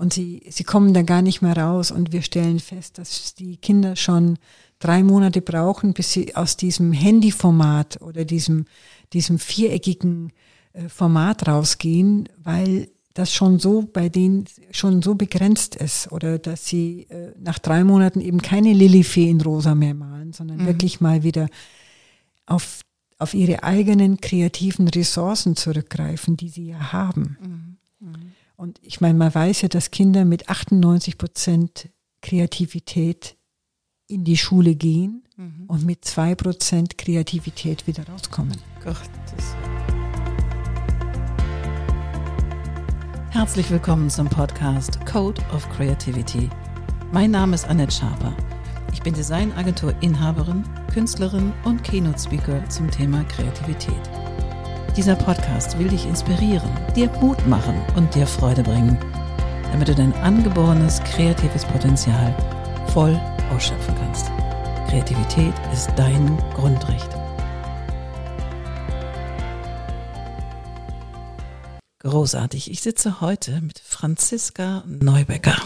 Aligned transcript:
Und 0.00 0.14
sie, 0.14 0.42
sie 0.48 0.64
kommen 0.64 0.94
da 0.94 1.02
gar 1.02 1.20
nicht 1.20 1.42
mehr 1.42 1.54
raus 1.54 1.90
und 1.90 2.10
wir 2.10 2.22
stellen 2.22 2.58
fest, 2.58 2.96
dass 2.96 3.34
die 3.34 3.58
Kinder 3.58 3.96
schon 3.96 4.38
drei 4.78 5.02
Monate 5.02 5.42
brauchen, 5.42 5.92
bis 5.92 6.10
sie 6.10 6.34
aus 6.34 6.56
diesem 6.56 6.92
Handyformat 6.92 8.00
oder 8.00 8.24
diesem, 8.24 8.64
diesem 9.12 9.38
viereckigen 9.38 10.32
äh, 10.72 10.88
Format 10.88 11.46
rausgehen, 11.46 12.30
weil 12.38 12.88
das 13.12 13.34
schon 13.34 13.58
so 13.58 13.82
bei 13.82 14.08
denen 14.08 14.46
schon 14.70 15.02
so 15.02 15.16
begrenzt 15.16 15.76
ist 15.76 16.10
oder 16.10 16.38
dass 16.38 16.66
sie 16.66 17.02
äh, 17.10 17.34
nach 17.38 17.58
drei 17.58 17.84
Monaten 17.84 18.22
eben 18.22 18.40
keine 18.40 18.72
Lilifee 18.72 19.28
in 19.28 19.42
Rosa 19.42 19.74
mehr 19.74 19.92
malen, 19.92 20.32
sondern 20.32 20.62
mhm. 20.62 20.66
wirklich 20.66 21.02
mal 21.02 21.24
wieder 21.24 21.50
auf, 22.46 22.80
auf 23.18 23.34
ihre 23.34 23.64
eigenen 23.64 24.18
kreativen 24.18 24.88
Ressourcen 24.88 25.56
zurückgreifen, 25.56 26.38
die 26.38 26.48
sie 26.48 26.68
ja 26.68 26.94
haben. 26.94 27.76
Mhm. 28.00 28.08
Mhm. 28.08 28.32
Und 28.60 28.78
ich 28.82 29.00
meine, 29.00 29.14
man 29.14 29.34
weiß 29.34 29.62
ja, 29.62 29.68
dass 29.68 29.90
Kinder 29.90 30.26
mit 30.26 30.50
98 30.50 31.16
Prozent 31.16 31.88
Kreativität 32.20 33.38
in 34.06 34.22
die 34.22 34.36
Schule 34.36 34.74
gehen 34.74 35.24
mhm. 35.38 35.64
und 35.66 35.86
mit 35.86 36.04
zwei 36.04 36.34
Prozent 36.34 36.98
Kreativität 36.98 37.86
wieder 37.86 38.06
rauskommen. 38.06 38.54
Gottes 38.84 39.56
Herzlich 43.30 43.70
willkommen 43.70 44.10
zum 44.10 44.28
Podcast 44.28 45.06
Code 45.06 45.40
of 45.54 45.66
Creativity. 45.70 46.50
Mein 47.12 47.30
Name 47.30 47.54
ist 47.54 47.66
Annette 47.66 47.92
Schaper. 47.92 48.36
Ich 48.92 49.00
bin 49.00 49.14
Designagentur-Inhaberin, 49.14 50.64
Künstlerin 50.92 51.54
und 51.64 51.82
Keynote-Speaker 51.82 52.68
zum 52.68 52.90
Thema 52.90 53.24
Kreativität. 53.24 54.19
Dieser 54.96 55.14
Podcast 55.14 55.78
will 55.78 55.88
dich 55.88 56.04
inspirieren, 56.04 56.68
dir 56.96 57.08
Mut 57.20 57.46
machen 57.46 57.80
und 57.94 58.12
dir 58.14 58.26
Freude 58.26 58.62
bringen, 58.62 58.98
damit 59.70 59.86
du 59.86 59.94
dein 59.94 60.12
angeborenes 60.14 61.00
kreatives 61.04 61.64
Potenzial 61.64 62.34
voll 62.92 63.18
ausschöpfen 63.54 63.94
kannst. 63.94 64.26
Kreativität 64.88 65.54
ist 65.72 65.90
dein 65.94 66.36
Grundrecht. 66.54 67.08
Großartig. 72.00 72.70
Ich 72.70 72.82
sitze 72.82 73.20
heute 73.20 73.60
mit 73.60 73.78
Franziska 73.78 74.82
Neubecker. 74.86 75.56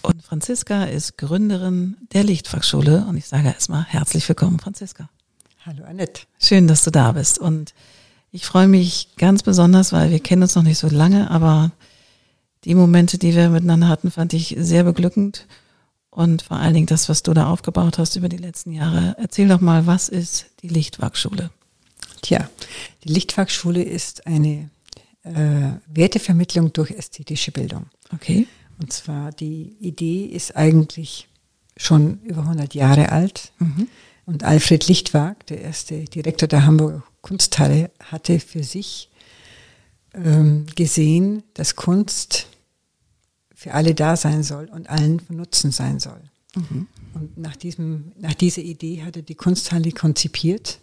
Und 0.00 0.22
Franziska 0.22 0.84
ist 0.84 1.18
Gründerin 1.18 1.96
der 2.14 2.24
Lichtfachschule. 2.24 3.04
Und 3.06 3.18
ich 3.18 3.26
sage 3.26 3.48
erstmal 3.48 3.84
herzlich 3.84 4.26
willkommen, 4.26 4.58
Franziska. 4.58 5.10
Hallo 5.66 5.84
Annette. 5.84 6.22
Schön, 6.38 6.66
dass 6.66 6.84
du 6.84 6.90
da 6.90 7.12
bist. 7.12 7.38
Und 7.38 7.74
ich 8.32 8.46
freue 8.46 8.68
mich 8.68 9.08
ganz 9.16 9.42
besonders, 9.42 9.92
weil 9.92 10.10
wir 10.10 10.20
kennen 10.20 10.42
uns 10.42 10.54
noch 10.54 10.62
nicht 10.62 10.78
so 10.78 10.88
lange, 10.88 11.30
aber 11.30 11.72
die 12.64 12.74
Momente, 12.74 13.18
die 13.18 13.34
wir 13.34 13.48
miteinander 13.50 13.88
hatten, 13.88 14.10
fand 14.10 14.32
ich 14.34 14.54
sehr 14.58 14.84
beglückend. 14.84 15.46
Und 16.10 16.42
vor 16.42 16.56
allen 16.56 16.74
Dingen 16.74 16.86
das, 16.86 17.08
was 17.08 17.22
du 17.22 17.32
da 17.34 17.46
aufgebaut 17.46 17.98
hast 17.98 18.16
über 18.16 18.28
die 18.28 18.36
letzten 18.36 18.72
Jahre. 18.72 19.16
Erzähl 19.18 19.48
doch 19.48 19.60
mal, 19.60 19.86
was 19.86 20.08
ist 20.08 20.46
die 20.62 20.68
Lichtwachschule? 20.68 21.50
Tja, 22.20 22.48
die 23.04 23.12
Lichtwachschule 23.12 23.82
ist 23.82 24.26
eine 24.26 24.70
äh, 25.22 25.70
Wertevermittlung 25.86 26.72
durch 26.72 26.90
ästhetische 26.90 27.52
Bildung. 27.52 27.86
Okay. 28.12 28.46
Und 28.80 28.92
zwar 28.92 29.30
die 29.30 29.76
Idee 29.80 30.24
ist 30.24 30.56
eigentlich 30.56 31.28
schon 31.76 32.20
über 32.22 32.42
100 32.42 32.74
Jahre 32.74 33.12
alt. 33.12 33.52
Mhm. 33.58 33.88
Und 34.30 34.44
Alfred 34.44 34.86
Lichtwag, 34.86 35.44
der 35.48 35.60
erste 35.60 36.04
Direktor 36.04 36.46
der 36.46 36.64
Hamburger 36.64 37.02
Kunsthalle, 37.20 37.90
hatte 37.98 38.38
für 38.38 38.62
sich 38.62 39.10
ähm, 40.14 40.66
gesehen, 40.76 41.42
dass 41.54 41.74
Kunst 41.74 42.46
für 43.52 43.74
alle 43.74 43.92
da 43.92 44.14
sein 44.14 44.44
soll 44.44 44.66
und 44.66 44.88
allen 44.88 45.18
von 45.18 45.34
Nutzen 45.34 45.72
sein 45.72 45.98
soll. 45.98 46.22
Mhm. 46.54 46.86
Und 47.14 47.38
nach, 47.38 47.56
diesem, 47.56 48.12
nach 48.20 48.34
dieser 48.34 48.62
Idee 48.62 49.02
hat 49.02 49.16
er 49.16 49.22
die 49.22 49.34
Kunsthalle 49.34 49.90
konzipiert. 49.90 50.78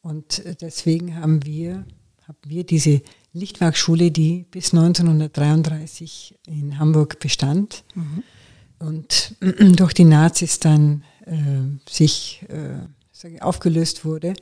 Und 0.00 0.46
äh, 0.46 0.54
deswegen 0.54 1.16
haben 1.16 1.44
wir, 1.44 1.84
haben 2.28 2.38
wir 2.46 2.62
diese 2.62 3.02
Lichtwerkschule, 3.32 4.12
die 4.12 4.46
bis 4.52 4.72
1933 4.72 6.38
in 6.46 6.78
Hamburg 6.78 7.18
bestand 7.18 7.82
mhm. 7.96 8.22
und 8.78 9.34
durch 9.76 9.94
die 9.94 10.04
Nazis 10.04 10.60
dann 10.60 11.02
sich 11.88 12.46
äh, 12.48 13.40
aufgelöst 13.40 14.04
wurde, 14.04 14.34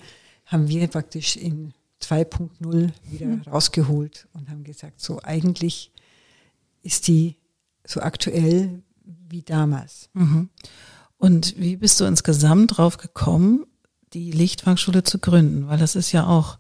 haben 0.45 0.69
wir 0.69 0.87
praktisch 0.89 1.37
in 1.37 1.73
2.0 2.03 2.91
wieder 3.11 3.27
mhm. 3.27 3.43
rausgeholt 3.43 4.29
und 4.33 4.49
haben 4.51 4.65
gesagt, 4.65 5.01
so 5.01 5.21
eigentlich 5.23 5.91
ist 6.83 7.09
die 7.09 7.37
so 7.85 8.01
aktuell 8.01 8.83
wie 9.29 9.43
damals. 9.43 10.11
Mhm. 10.13 10.51
Und 11.19 11.59
wie 11.59 11.77
bist 11.77 11.99
du 12.01 12.05
insgesamt 12.05 12.77
drauf 12.77 12.99
gekommen, 12.99 13.67
die 14.13 14.31
Lichtwerkschule 14.31 15.03
zu 15.03 15.19
gründen? 15.19 15.69
Weil 15.69 15.79
das 15.79 15.97
ist 15.97 16.13
ja 16.13 16.27
auch 16.27 16.59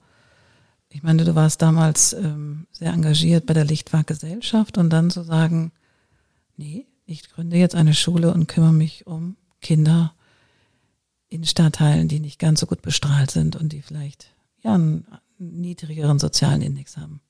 ich 0.96 1.02
meine, 1.02 1.24
du 1.24 1.34
warst 1.34 1.60
damals 1.60 2.14
ähm, 2.14 2.66
sehr 2.72 2.92
engagiert 2.92 3.44
bei 3.44 3.52
der 3.52 3.66
Lichtwag-Gesellschaft 3.66 4.78
und 4.78 4.88
dann 4.90 5.10
zu 5.10 5.22
sagen, 5.22 5.72
nee, 6.56 6.86
ich 7.04 7.28
gründe 7.28 7.56
jetzt 7.56 7.74
eine 7.74 7.92
Schule 7.92 8.32
und 8.32 8.46
kümmere 8.46 8.72
mich 8.72 9.06
um 9.06 9.36
Kinder 9.60 10.14
in 11.36 11.44
Stadtteilen, 11.44 12.08
die 12.08 12.20
nicht 12.20 12.38
ganz 12.38 12.60
so 12.60 12.66
gut 12.66 12.82
bestrahlt 12.82 13.30
sind 13.30 13.56
und 13.56 13.72
die 13.72 13.82
vielleicht 13.82 14.34
ja 14.62 14.74
einen 14.74 15.06
niedrigeren 15.38 16.18
sozialen 16.18 16.62
Index 16.62 16.96
haben. 16.96 17.20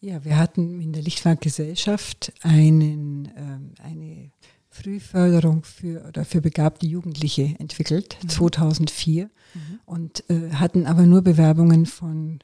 Ja, 0.00 0.24
wir 0.24 0.36
hatten 0.36 0.80
in 0.80 0.92
der 0.92 1.02
Lichtwag-Gesellschaft 1.02 2.32
einen, 2.42 3.28
ähm, 3.36 3.72
eine 3.82 4.30
Frühförderung 4.70 5.64
für 5.64 6.06
oder 6.06 6.24
für 6.24 6.40
begabte 6.40 6.86
Jugendliche 6.86 7.56
entwickelt, 7.58 8.16
mhm. 8.22 8.28
2004, 8.28 9.24
mhm. 9.24 9.80
und 9.86 10.24
äh, 10.30 10.52
hatten 10.52 10.86
aber 10.86 11.02
nur 11.02 11.22
Bewerbungen 11.22 11.86
von 11.86 12.38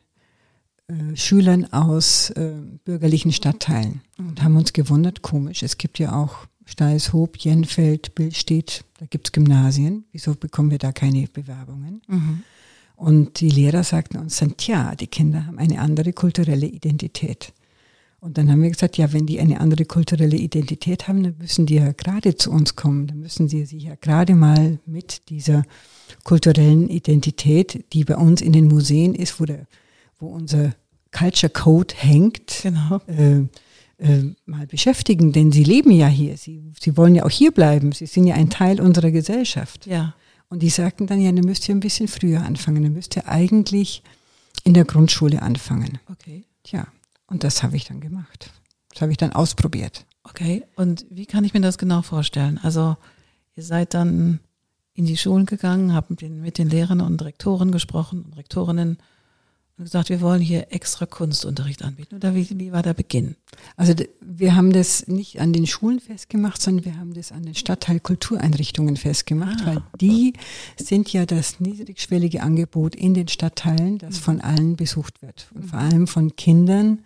äh, 0.89 1.17
Schülern 1.17 1.73
aus 1.73 2.31
äh, 2.31 2.55
bürgerlichen 2.85 3.31
Stadtteilen 3.33 4.03
und 4.19 4.43
haben 4.43 4.57
uns 4.57 4.73
gewundert, 4.73 5.23
komisch, 5.23 5.63
es 5.63 5.79
gibt 5.79 6.01
ja 6.01 6.21
auch 6.21 6.47
Steilshoop, 6.65 7.37
Jenfeld, 7.39 8.15
Billstedt, 8.15 8.85
da 8.99 9.07
gibt's 9.07 9.33
Gymnasien, 9.33 10.05
wieso 10.13 10.35
bekommen 10.35 10.71
wir 10.71 10.79
da 10.79 10.93
keine 10.93 11.27
Bewerbungen? 11.33 12.03
Mhm. 12.07 12.43
Und 12.97 13.41
die 13.41 13.51
Lehrer 13.51 13.85
sagten 13.85 14.19
uns 14.19 14.39
dann, 14.39 14.57
tja, 14.57 14.95
die 14.95 15.09
Kinder 15.09 15.47
haben 15.47 15.59
eine 15.59 15.81
andere 15.81 16.13
kulturelle 16.13 16.67
Identität. 16.67 17.53
Und 18.21 18.39
dann 18.39 18.51
haben 18.51 18.63
wir 18.63 18.71
gesagt, 18.71 18.97
ja, 18.97 19.13
wenn 19.13 19.27
die 19.27 19.39
eine 19.41 19.61
andere 19.61 19.85
kulturelle 19.85 20.37
Identität 20.37 21.09
haben, 21.09 21.23
dann 21.23 21.35
müssen 21.39 21.67
die 21.67 21.75
ja 21.75 21.93
gerade 21.93 22.37
zu 22.37 22.51
uns 22.51 22.75
kommen. 22.75 23.07
Dann 23.07 23.21
müssen 23.21 23.49
sie 23.49 23.67
sich 23.67 23.83
ja 23.83 23.97
gerade 24.01 24.35
mal 24.35 24.79
mit 24.87 25.29
dieser 25.29 25.65
kulturellen 26.23 26.89
Identität, 26.89 27.85
die 27.93 28.05
bei 28.05 28.17
uns 28.17 28.41
in 28.41 28.53
den 28.53 28.69
Museen 28.69 29.15
ist, 29.15 29.41
wo 29.41 29.45
der 29.45 29.67
wo 30.19 30.29
unser 30.29 30.75
Culture 31.13 31.51
Code 31.53 31.95
hängt, 31.97 32.61
genau. 32.63 33.01
äh, 33.07 33.47
äh, 33.99 34.23
mal 34.47 34.67
beschäftigen, 34.67 35.33
denn 35.33 35.53
sie 35.53 35.65
leben 35.65 35.91
ja 35.91 36.07
hier. 36.07 36.37
Sie, 36.37 36.73
sie 36.81 36.97
wollen 36.97 37.15
ja 37.15 37.25
auch 37.25 37.31
hier 37.31 37.53
bleiben. 37.53 37.93
Sie 37.93 38.07
sind 38.07 38.27
ja 38.27 38.35
ein 38.35 38.51
Teil 38.51 38.81
unserer 38.81 39.11
Gesellschaft. 39.11 39.87
Ja. 39.87 40.15
Und 40.49 40.63
die 40.63 40.71
sagten 40.71 41.07
dann, 41.07 41.21
ja, 41.21 41.33
dann 41.33 41.45
müsst 41.45 41.69
ihr 41.69 41.75
ein 41.75 41.81
bisschen 41.81 42.09
früher 42.09 42.43
anfangen. 42.43 42.83
Dann 42.83 42.93
müsst 42.93 43.17
ihr 43.17 43.29
eigentlich 43.29 44.03
in 44.65 44.75
der 44.75 44.85
Grundschule 44.85 45.43
anfangen. 45.43 45.99
Okay. 46.11 46.45
Tja, 46.63 46.87
und 47.27 47.45
das 47.45 47.63
habe 47.63 47.77
ich 47.77 47.85
dann 47.85 48.01
gemacht. 48.01 48.51
Das 48.93 49.03
habe 49.03 49.13
ich 49.13 49.19
dann 49.19 49.33
ausprobiert. 49.33 50.07
Okay, 50.23 50.65
und 50.77 51.05
wie 51.11 51.27
kann 51.27 51.45
ich 51.45 51.53
mir 51.53 51.61
das 51.61 51.77
genau 51.77 52.03
vorstellen? 52.03 52.59
Also 52.63 52.97
ihr 53.57 53.63
seid 53.63 53.93
dann 53.93 54.41
in 54.95 55.05
die 55.05 55.17
Schulen 55.17 55.45
gegangen, 55.45 55.93
habt 55.93 56.11
mit 56.11 56.21
den, 56.21 56.41
mit 56.41 56.57
den 56.57 56.71
Lehrern 56.71 57.01
und 57.01 57.21
Rektoren 57.23 57.73
gesprochen 57.73 58.23
und 58.23 58.37
Rektorinnen 58.37 58.99
und 59.77 59.85
gesagt, 59.85 60.09
wir 60.09 60.21
wollen 60.21 60.41
hier 60.41 60.69
extra 60.71 61.05
Kunstunterricht 61.05 61.83
anbieten. 61.83 62.15
Oder 62.15 62.35
wie, 62.35 62.49
wie 62.59 62.71
war 62.71 62.83
der 62.83 62.95
Beginn? 62.95 63.35
Also 63.77 63.95
wir 64.21 64.55
haben 64.55 64.73
das 64.73 65.09
nicht 65.09 65.41
an 65.41 65.53
den 65.53 65.67
Schulen 65.67 65.99
festgemacht, 65.99 66.63
sondern 66.63 66.85
wir 66.85 66.97
haben 66.97 67.13
das 67.13 67.33
an 67.33 67.43
den 67.43 67.57
Stadtteilkultureinrichtungen 67.57 68.97
festgemacht, 68.97 69.63
ah. 69.63 69.67
weil 69.67 69.83
die 70.01 70.35
sind 70.77 71.13
ja 71.13 71.27
das 71.27 71.59
niedrigschwellige 71.59 72.43
Angebot 72.43 72.95
in 72.95 73.15
den 73.15 73.27
Stadtteilen, 73.27 73.99
das 73.99 74.19
von 74.19 74.41
allen 74.41 74.77
besucht 74.77 75.23
wird. 75.23 75.49
Und 75.55 75.65
vor 75.65 75.81
allem 75.81 76.07
von 76.07 76.37
Kindern, 76.37 77.01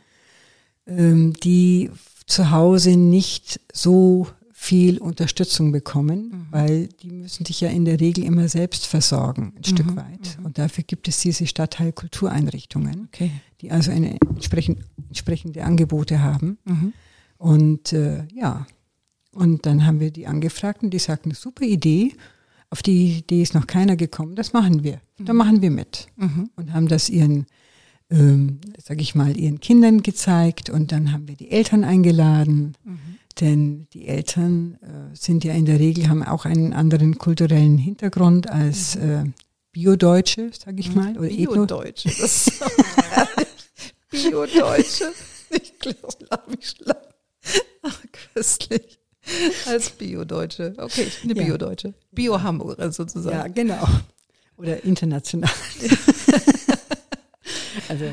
ähm, 0.87 1.33
die 1.43 1.91
zu 2.27 2.51
Hause 2.51 2.97
nicht 2.97 3.61
so 3.73 4.29
viel 4.61 4.99
Unterstützung 4.99 5.71
bekommen, 5.71 6.31
mhm. 6.31 6.47
weil 6.51 6.89
die 6.89 7.13
müssen 7.13 7.47
sich 7.47 7.61
ja 7.61 7.69
in 7.69 7.85
der 7.85 8.01
Regel 8.01 8.25
immer 8.25 8.49
selbst 8.49 8.87
versorgen, 8.87 9.53
ein 9.55 9.61
mhm. 9.61 9.65
Stück 9.65 9.97
weit. 9.97 10.37
Mhm. 10.37 10.47
Und 10.47 10.59
dafür 10.59 10.83
gibt 10.83 11.07
es 11.07 11.21
diese 11.21 11.47
Stadtteilkultureinrichtungen, 11.47 13.07
okay. 13.07 13.31
die 13.61 13.71
also 13.71 13.93
eine 13.93 14.21
entsprechend, 14.21 14.81
entsprechende 15.07 15.63
Angebote 15.63 16.23
haben. 16.23 16.59
Mhm. 16.65 16.93
Und 17.39 17.93
äh, 17.93 18.25
ja, 18.35 18.67
und 19.33 19.65
dann 19.65 19.87
haben 19.87 20.01
wir 20.01 20.11
die 20.11 20.27
angefragt 20.27 20.83
und 20.83 20.91
die 20.91 20.99
sagten, 20.99 21.31
super 21.31 21.65
Idee, 21.65 22.15
auf 22.69 22.83
die 22.83 23.19
Idee 23.19 23.43
ist 23.43 23.55
noch 23.55 23.69
keiner 23.69 23.95
gekommen, 23.95 24.35
das 24.35 24.53
machen 24.53 24.83
wir. 24.83 25.01
Da 25.19 25.35
mhm. 25.35 25.39
machen 25.39 25.63
wir 25.63 25.71
mit. 25.71 26.09
Mhm. 26.17 26.51
Und 26.57 26.73
haben 26.73 26.89
das 26.89 27.09
ihren 27.09 27.47
ähm, 28.11 28.59
sag 28.83 29.01
ich 29.01 29.15
mal, 29.15 29.37
ihren 29.37 29.61
Kindern 29.61 30.03
gezeigt 30.03 30.69
und 30.69 30.93
dann 30.93 31.13
haben 31.13 31.29
wir 31.29 31.37
die 31.37 31.51
Eltern 31.51 31.85
eingeladen. 31.85 32.75
Mhm 32.83 33.19
Denn 33.41 33.87
die 33.93 34.09
Eltern 34.09 34.79
äh, 34.83 35.17
sind 35.17 35.45
ja 35.45 35.55
in 35.55 35.65
der 35.65 35.79
Regel, 35.79 36.09
haben 36.09 36.25
auch 36.25 36.45
einen 36.45 36.73
anderen 36.73 37.19
kulturellen 37.19 37.79
Hintergrund 37.79 38.51
als 38.51 38.97
äh, 38.97 39.25
Bio-Deutsche, 39.73 40.51
sage 40.53 40.81
ich 40.81 40.95
mal. 40.95 41.17
Oder 41.17 41.29
Bio-Deutsche. 41.29 42.09
Bio-Deutsche. 44.11 45.13
Ich 45.51 45.79
glaube, 45.79 46.51
mich 46.51 46.71
schlapp. 46.71 47.15
Ach, 47.83 48.03
köstlich. 48.35 48.99
Als 49.67 49.91
Bio-Deutsche. 49.91 50.75
Okay, 50.77 51.03
ich 51.03 51.21
bin 51.21 51.31
eine 51.31 51.41
ja. 51.41 51.47
Bio-Deutsche. 51.47 51.95
Bio-Hamburger 52.11 52.91
sozusagen. 52.91 53.37
Ja, 53.37 53.47
genau. 53.47 53.87
Oder 54.57 54.83
international. 54.85 55.51
also 57.89 58.07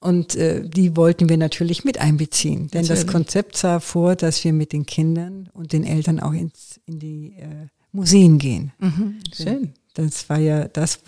und 0.00 0.36
äh, 0.36 0.68
die 0.68 0.96
wollten 0.96 1.28
wir 1.28 1.36
natürlich 1.36 1.84
mit 1.84 1.98
einbeziehen. 1.98 2.68
Denn 2.68 2.82
natürlich. 2.82 3.04
das 3.04 3.06
Konzept 3.06 3.56
sah 3.56 3.80
vor, 3.80 4.14
dass 4.14 4.42
wir 4.44 4.52
mit 4.52 4.72
den 4.72 4.86
Kindern 4.86 5.48
und 5.52 5.72
den 5.72 5.84
Eltern 5.84 6.20
auch 6.20 6.32
ins, 6.32 6.80
in 6.86 6.98
die 6.98 7.34
äh, 7.36 7.66
Museen 7.90 8.38
gehen. 8.38 8.72
Mhm, 8.78 9.18
schön. 9.34 9.74
Das 9.94 10.28
war 10.28 10.38
ja 10.38 10.68
das, 10.68 11.00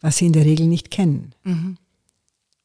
was 0.00 0.16
sie 0.16 0.26
in 0.26 0.32
der 0.32 0.44
Regel 0.44 0.66
nicht 0.66 0.90
kennen. 0.90 1.34
Mhm. 1.44 1.76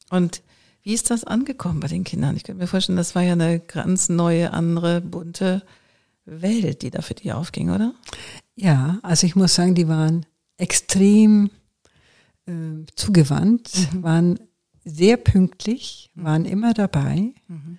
Und 0.08 0.42
wie 0.82 0.94
ist 0.94 1.10
das 1.10 1.24
angekommen 1.24 1.80
bei 1.80 1.88
den 1.88 2.04
Kindern? 2.04 2.36
Ich 2.36 2.44
könnte 2.44 2.60
mir 2.62 2.66
vorstellen, 2.66 2.96
das 2.96 3.14
war 3.14 3.22
ja 3.22 3.32
eine 3.32 3.60
ganz 3.60 4.08
neue, 4.08 4.52
andere, 4.54 5.02
bunte 5.02 5.62
Welt, 6.24 6.82
die 6.82 6.90
da 6.90 7.02
für 7.02 7.14
die 7.14 7.32
aufging, 7.32 7.70
oder? 7.70 7.94
Ja, 8.54 8.98
also 9.02 9.26
ich 9.26 9.36
muss 9.36 9.54
sagen, 9.54 9.74
die 9.74 9.88
waren 9.88 10.24
extrem 10.56 11.50
äh, 12.46 12.52
zugewandt, 12.94 13.70
mhm. 13.92 14.02
waren 14.02 14.40
sehr 14.84 15.16
pünktlich, 15.16 16.10
waren 16.14 16.44
immer 16.44 16.74
dabei, 16.74 17.32
mhm. 17.48 17.78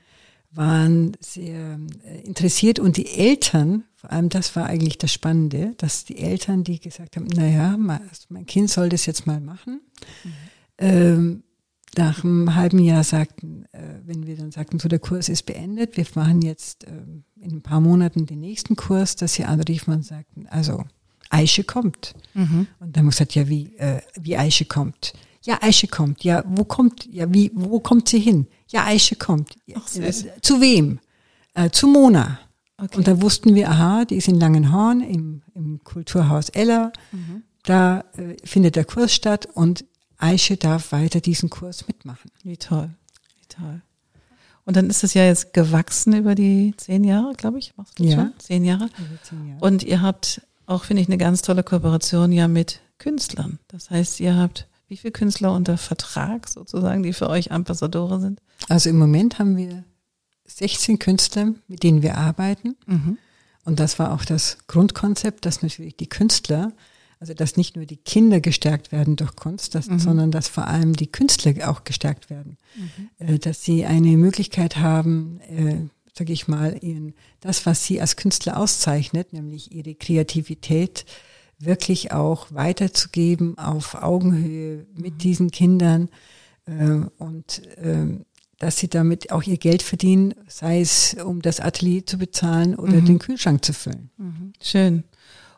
waren 0.52 1.18
sehr 1.20 1.80
äh, 2.06 2.22
interessiert 2.22 2.80
und 2.80 2.98
die 2.98 3.08
Eltern, 3.08 3.84
vor 3.96 4.12
allem 4.12 4.30
das 4.30 4.56
war 4.56 4.66
eigentlich 4.66 4.98
das 4.98 5.14
Spannende, 5.14 5.74
dass 5.78 6.06
die 6.06 6.18
Eltern, 6.18 6.64
die 6.64 6.80
gesagt 6.80 7.16
haben, 7.16 7.28
naja, 7.28 7.78
mein 7.78 8.46
Kind 8.46 8.70
soll 8.70 8.90
das 8.90 9.06
jetzt 9.06 9.28
mal 9.28 9.40
machen, 9.40 9.82
mhm. 10.24 10.32
ähm, 10.78 11.44
nach 11.98 12.24
einem 12.24 12.56
halben 12.56 12.80
Jahr 12.80 13.04
sagten, 13.04 13.66
äh, 13.74 14.00
wenn 14.06 14.26
wir 14.26 14.38
dann 14.38 14.52
sagten, 14.52 14.80
so 14.80 14.88
der 14.88 15.00
Kurs 15.00 15.28
ist 15.28 15.44
beendet, 15.44 15.98
wir 15.98 16.06
machen 16.16 16.42
jetzt 16.42 16.86
äh, 16.86 16.92
in 17.36 17.58
ein 17.58 17.62
paar 17.62 17.82
Monaten 17.82 18.26
den 18.26 18.40
nächsten 18.40 18.76
Kurs, 18.76 19.16
dass 19.18 19.34
sie 19.34 19.44
anriefen 19.44 19.94
und 19.94 20.06
sagten, 20.06 20.48
also 20.48 20.86
Aische 21.30 21.64
kommt. 21.64 22.14
Mhm. 22.34 22.68
Und 22.80 22.96
dann 22.96 23.02
haben 23.02 23.08
wir 23.08 23.12
gesagt, 23.12 23.36
ja, 23.36 23.48
wie, 23.48 23.76
äh, 23.78 24.02
wie 24.20 24.38
Aische 24.38 24.66
kommt. 24.66 25.14
Ja, 25.44 25.62
Aische 25.62 25.88
kommt. 25.88 26.24
Ja, 26.24 26.44
wo 26.46 26.64
kommt, 26.64 27.12
ja, 27.12 27.32
wie, 27.34 27.52
wo 27.54 27.80
kommt 27.80 28.10
sie 28.10 28.20
hin? 28.20 28.48
Ja, 28.68 28.86
Aische 28.86 29.16
kommt. 29.16 29.56
Ach, 29.74 29.96
äh, 29.96 30.12
zu 30.42 30.62
wem? 30.62 31.00
Äh, 31.54 31.72
zu 31.72 31.88
Mona. 31.88 32.40
Okay. 32.78 32.98
Und 32.98 33.08
da 33.08 33.22
wussten 33.22 33.56
wir, 33.56 33.70
aha, 33.70 34.06
die 34.06 34.16
ist 34.16 34.28
in 34.28 34.40
Langenhorn 34.40 35.02
im, 35.02 35.42
im 35.54 35.84
Kulturhaus 35.84 36.50
Ella. 36.50 36.92
Mhm. 37.12 37.44
Da 37.64 38.06
äh, 38.18 38.36
findet 38.44 38.76
der 38.76 38.86
Kurs 38.86 39.14
statt 39.14 39.48
und 39.54 39.86
Aische 40.18 40.58
darf 40.58 40.92
weiter 40.92 41.22
diesen 41.22 41.50
Kurs 41.50 41.88
mitmachen. 41.88 42.32
Wie 42.44 42.58
toll, 42.58 42.90
wie 43.40 43.48
toll. 43.48 43.82
Und 44.66 44.76
dann 44.76 44.90
ist 44.90 45.04
es 45.04 45.16
ja 45.16 45.26
jetzt 45.26 45.54
gewachsen 45.54 46.14
über 46.14 46.36
die 46.36 46.74
zehn 46.78 47.04
Jahre, 47.04 47.34
glaube 47.34 47.60
ich. 47.60 47.76
Machst 47.78 47.98
du 47.98 48.04
ja. 48.04 48.16
schon? 48.16 48.34
Zehn 48.38 48.64
Jahre. 48.64 48.90
zehn 49.24 49.48
Jahre. 49.48 49.60
Und 49.60 49.84
ihr 49.84 50.02
habt 50.02 50.42
auch, 50.68 50.84
finde 50.84 51.02
ich, 51.02 51.08
eine 51.08 51.18
ganz 51.18 51.42
tolle 51.42 51.64
Kooperation 51.64 52.32
ja 52.32 52.48
mit 52.48 52.82
Künstlern. 53.00 53.60
Das 53.68 53.90
heißt, 53.90 54.20
ihr 54.20 54.36
habt 54.36 54.68
wie 54.92 54.98
viele 54.98 55.14
Künstler 55.14 55.54
unter 55.54 55.78
Vertrag 55.78 56.50
sozusagen, 56.50 57.02
die 57.02 57.14
für 57.14 57.30
euch 57.30 57.50
Ambassadore 57.50 58.20
sind? 58.20 58.42
Also 58.68 58.90
im 58.90 58.98
Moment 58.98 59.40
haben 59.40 59.56
wir 59.56 59.86
16 60.46 61.00
Künstler, 61.00 61.54
mit 61.70 61.84
denen 61.84 62.02
wir 62.02 62.18
arbeiten. 62.18 62.76
Mhm. 62.88 63.18
Und 63.64 63.80
das 63.80 64.00
war 64.00 64.12
auch 64.12 64.26
das 64.26 64.58
Grundkonzept, 64.68 65.46
dass 65.46 65.62
natürlich 65.62 65.96
die 65.96 66.10
Künstler, 66.10 66.74
also 67.22 67.34
dass 67.34 67.56
nicht 67.56 67.78
nur 67.78 67.86
die 67.86 67.96
Kinder 67.96 68.42
gestärkt 68.42 68.92
werden 68.92 69.16
durch 69.16 69.34
Kunst, 69.38 69.76
dass, 69.76 69.88
mhm. 69.88 70.00
sondern 70.00 70.30
dass 70.30 70.50
vor 70.50 70.68
allem 70.68 70.94
die 70.94 71.10
Künstler 71.10 71.70
auch 71.70 71.86
gestärkt 71.86 72.30
werden. 72.30 72.58
Mhm. 72.76 73.10
Äh, 73.26 73.40
dass 73.40 73.64
sie 73.64 73.86
eine 73.86 74.18
Möglichkeit 74.18 74.76
haben, 74.76 75.40
äh, 75.40 75.88
sage 76.18 76.34
ich 76.34 76.50
mal, 76.50 76.78
ihren, 76.82 77.14
das, 77.40 77.66
was 77.66 77.86
sie 77.86 78.02
als 78.02 78.18
Künstler 78.18 78.58
auszeichnet, 78.58 79.32
nämlich 79.32 79.72
ihre 79.72 79.96
Kreativität, 79.96 81.06
wirklich 81.66 82.12
auch 82.12 82.48
weiterzugeben 82.52 83.58
auf 83.58 83.96
Augenhöhe 83.96 84.86
mit 84.96 85.16
mhm. 85.16 85.18
diesen 85.18 85.52
Kindern 85.52 86.10
äh, 86.66 87.02
und 87.18 87.66
äh, 87.78 88.20
dass 88.60 88.78
sie 88.78 88.88
damit 88.88 89.32
auch 89.32 89.44
ihr 89.44 89.58
Geld 89.58 89.82
verdienen, 89.82 90.36
sei 90.48 90.82
es 90.82 91.16
um 91.16 91.42
das 91.42 91.60
Atelier 91.60 92.06
zu 92.06 92.18
bezahlen 92.18 92.76
oder 92.76 93.02
mhm. 93.02 93.06
den 93.06 93.20
Kühlschrank 93.20 93.66
zu 93.66 93.74
füllen. 93.74 94.12
Mhm. 94.18 94.54
Schön. 94.62 95.04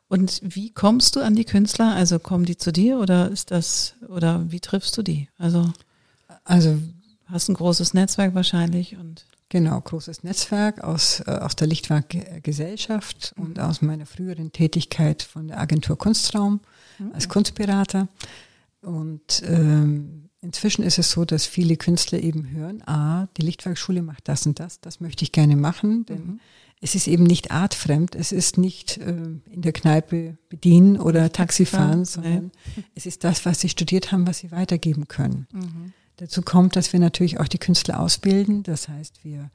Und 0.07 0.41
wie 0.43 0.71
kommst 0.71 1.15
du 1.15 1.21
an 1.21 1.35
die 1.35 1.43
Künstler? 1.43 1.95
Also 1.95 2.19
kommen 2.19 2.45
die 2.45 2.57
zu 2.57 2.71
dir 2.71 2.99
oder 2.99 3.29
ist 3.29 3.51
das 3.51 3.95
oder 4.07 4.49
wie 4.51 4.59
triffst 4.59 4.97
du 4.97 5.01
die? 5.01 5.27
Also 5.37 5.71
also 6.45 6.77
hast 7.25 7.49
ein 7.49 7.55
großes 7.55 7.93
Netzwerk 7.93 8.35
wahrscheinlich 8.35 8.97
und 8.97 9.25
Genau, 9.53 9.79
großes 9.79 10.23
Netzwerk 10.23 10.83
aus, 10.83 11.19
äh, 11.27 11.29
aus 11.29 11.55
der 11.55 11.67
Lichtwerkgesellschaft 11.67 13.35
mhm. 13.37 13.43
und 13.43 13.59
aus 13.59 13.83
meiner 13.83 14.07
früheren 14.07 14.51
Tätigkeit 14.51 15.21
von 15.21 15.47
der 15.47 15.59
Agentur 15.59 15.95
Kunstraum 15.95 16.59
mhm. 16.97 17.11
als 17.13 17.29
Kunstberater. 17.29 18.07
Und 18.81 19.43
ähm, 19.45 20.31
inzwischen 20.41 20.81
ist 20.81 20.97
es 20.97 21.11
so, 21.11 21.23
dass 21.23 21.45
viele 21.45 21.77
Künstler 21.77 22.17
eben 22.17 22.49
hören, 22.49 22.81
ah, 22.87 23.27
die 23.37 23.43
Lichtwerkschule 23.43 24.01
macht 24.01 24.27
das 24.27 24.47
und 24.47 24.59
das, 24.59 24.81
das 24.81 24.99
möchte 24.99 25.21
ich 25.21 25.31
gerne 25.31 25.55
machen, 25.55 26.07
denn 26.07 26.25
mhm. 26.25 26.39
es 26.81 26.95
ist 26.95 27.07
eben 27.07 27.23
nicht 27.23 27.51
artfremd, 27.51 28.15
es 28.15 28.31
ist 28.31 28.57
nicht 28.57 28.97
äh, 28.97 29.11
in 29.51 29.61
der 29.61 29.71
Kneipe 29.71 30.35
bedienen 30.49 30.99
oder 30.99 31.31
Taxi 31.31 31.67
fahren, 31.67 32.05
sondern 32.05 32.49
nee. 32.75 32.83
es 32.95 33.05
ist 33.05 33.23
das, 33.23 33.45
was 33.45 33.61
sie 33.61 33.69
studiert 33.69 34.11
haben, 34.11 34.25
was 34.25 34.39
sie 34.39 34.51
weitergeben 34.51 35.07
können. 35.07 35.45
Mhm. 35.51 35.93
Dazu 36.17 36.41
kommt, 36.41 36.75
dass 36.75 36.93
wir 36.93 36.99
natürlich 36.99 37.39
auch 37.39 37.47
die 37.47 37.57
Künstler 37.57 37.99
ausbilden. 37.99 38.63
Das 38.63 38.87
heißt, 38.87 39.23
wir, 39.23 39.49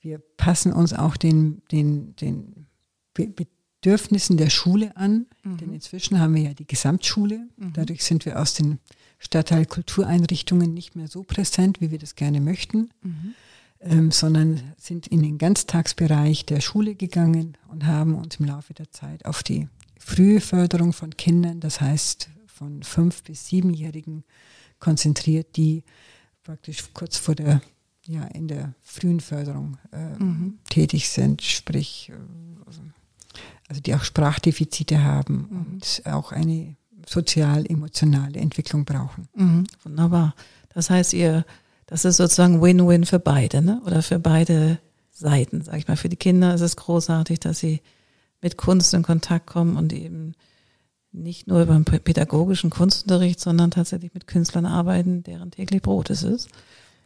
wir 0.00 0.18
passen 0.36 0.72
uns 0.72 0.92
auch 0.92 1.16
den, 1.16 1.62
den, 1.72 2.14
den 2.16 2.66
Bedürfnissen 3.14 4.36
der 4.36 4.50
Schule 4.50 4.96
an. 4.96 5.26
Mhm. 5.42 5.56
Denn 5.58 5.72
inzwischen 5.72 6.20
haben 6.20 6.34
wir 6.34 6.42
ja 6.42 6.54
die 6.54 6.66
Gesamtschule. 6.66 7.48
Mhm. 7.56 7.72
Dadurch 7.72 8.04
sind 8.04 8.26
wir 8.26 8.40
aus 8.40 8.54
den 8.54 8.78
Stadtteil 9.18 9.66
Kultureinrichtungen 9.66 10.72
nicht 10.74 10.94
mehr 10.94 11.08
so 11.08 11.22
präsent, 11.22 11.80
wie 11.80 11.90
wir 11.90 11.98
das 11.98 12.14
gerne 12.14 12.40
möchten, 12.40 12.90
mhm. 13.02 13.34
ähm, 13.80 14.10
sondern 14.10 14.60
sind 14.76 15.08
in 15.08 15.22
den 15.22 15.38
Ganztagsbereich 15.38 16.46
der 16.46 16.60
Schule 16.60 16.94
gegangen 16.94 17.56
und 17.68 17.86
haben 17.86 18.14
uns 18.14 18.36
im 18.36 18.46
Laufe 18.46 18.74
der 18.74 18.90
Zeit 18.92 19.24
auf 19.24 19.42
die 19.42 19.68
frühe 19.98 20.40
Förderung 20.40 20.92
von 20.92 21.16
Kindern, 21.16 21.60
das 21.60 21.80
heißt 21.80 22.30
von 22.46 22.82
fünf 22.82 23.22
bis 23.24 23.48
siebenjährigen 23.48 24.24
konzentriert, 24.78 25.56
die 25.56 25.84
praktisch 26.42 26.84
kurz 26.94 27.16
vor 27.16 27.34
der, 27.34 27.60
ja, 28.06 28.24
in 28.24 28.48
der 28.48 28.74
frühen 28.80 29.20
Förderung 29.20 29.76
äh, 29.92 30.22
mhm. 30.22 30.58
tätig 30.68 31.08
sind, 31.08 31.42
sprich, 31.42 32.10
äh, 32.10 32.14
also 33.68 33.82
die 33.82 33.94
auch 33.94 34.04
Sprachdefizite 34.04 35.02
haben 35.02 35.48
mhm. 35.50 35.66
und 35.72 36.02
auch 36.06 36.32
eine 36.32 36.76
sozial-emotionale 37.06 38.38
Entwicklung 38.38 38.84
brauchen. 38.84 39.28
Mhm. 39.34 39.64
Wunderbar. 39.82 40.34
Das 40.74 40.90
heißt, 40.90 41.12
ihr, 41.12 41.44
das 41.86 42.04
ist 42.04 42.16
sozusagen 42.16 42.62
Win-Win 42.62 43.04
für 43.04 43.18
beide, 43.18 43.62
ne? 43.62 43.80
Oder 43.84 44.02
für 44.02 44.18
beide 44.18 44.78
Seiten, 45.10 45.62
sag 45.62 45.78
ich 45.78 45.88
mal. 45.88 45.96
Für 45.96 46.08
die 46.08 46.16
Kinder 46.16 46.54
ist 46.54 46.60
es 46.60 46.76
großartig, 46.76 47.40
dass 47.40 47.58
sie 47.58 47.80
mit 48.40 48.56
Kunst 48.56 48.94
in 48.94 49.02
Kontakt 49.02 49.46
kommen 49.46 49.76
und 49.76 49.92
eben 49.92 50.34
nicht 51.12 51.46
nur 51.46 51.62
über 51.62 51.74
den 51.74 51.84
pädagogischen 51.84 52.70
Kunstunterricht, 52.70 53.40
sondern 53.40 53.70
tatsächlich 53.70 54.14
mit 54.14 54.26
Künstlern 54.26 54.66
arbeiten, 54.66 55.22
deren 55.22 55.50
täglich 55.50 55.82
Brot 55.82 56.10
es 56.10 56.22
ist. 56.22 56.48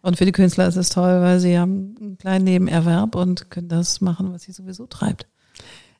Und 0.03 0.17
für 0.17 0.25
die 0.25 0.33
Künstler 0.33 0.67
ist 0.67 0.77
es 0.77 0.89
toll, 0.89 1.21
weil 1.21 1.39
sie 1.39 1.59
haben 1.59 1.95
einen 2.01 2.19
kleinen 2.19 2.45
Nebenerwerb 2.45 3.15
und 3.15 3.51
können 3.51 3.69
das 3.69 4.01
machen, 4.01 4.33
was 4.33 4.43
sie 4.43 4.53
sowieso 4.53 4.87
treibt. 4.87 5.29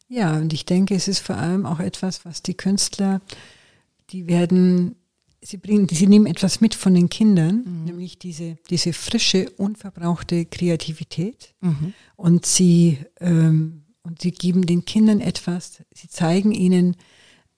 Ja, 0.09 0.37
und 0.37 0.53
ich 0.53 0.67
denke, 0.67 0.95
es 0.95 1.09
ist 1.09 1.21
vor 1.21 1.37
allem 1.37 1.65
auch 1.65 1.81
etwas, 1.81 2.25
was 2.25 2.43
die 2.43 2.55
Künstler, 2.55 3.23
die 4.11 4.27
werden, 4.27 4.97
sie 5.41 5.57
bringen, 5.57 5.89
sie 5.89 6.07
nehmen 6.09 6.27
etwas 6.27 6.61
mit 6.61 6.75
von 6.75 6.95
den 6.95 7.09
Kindern, 7.09 7.63
mhm. 7.65 7.85
nämlich 7.85 8.19
diese, 8.19 8.57
diese 8.69 8.93
frische, 8.93 9.49
unverbrauchte 9.51 10.45
Kreativität. 10.47 11.55
Mhm. 11.61 11.95
Und 12.17 12.45
sie, 12.45 12.99
ähm, 13.21 13.85
und 14.03 14.21
sie 14.21 14.33
geben 14.33 14.67
den 14.67 14.85
Kindern 14.85 15.21
etwas, 15.21 15.83
sie 15.95 16.09
zeigen 16.09 16.53
ihnen, 16.53 16.97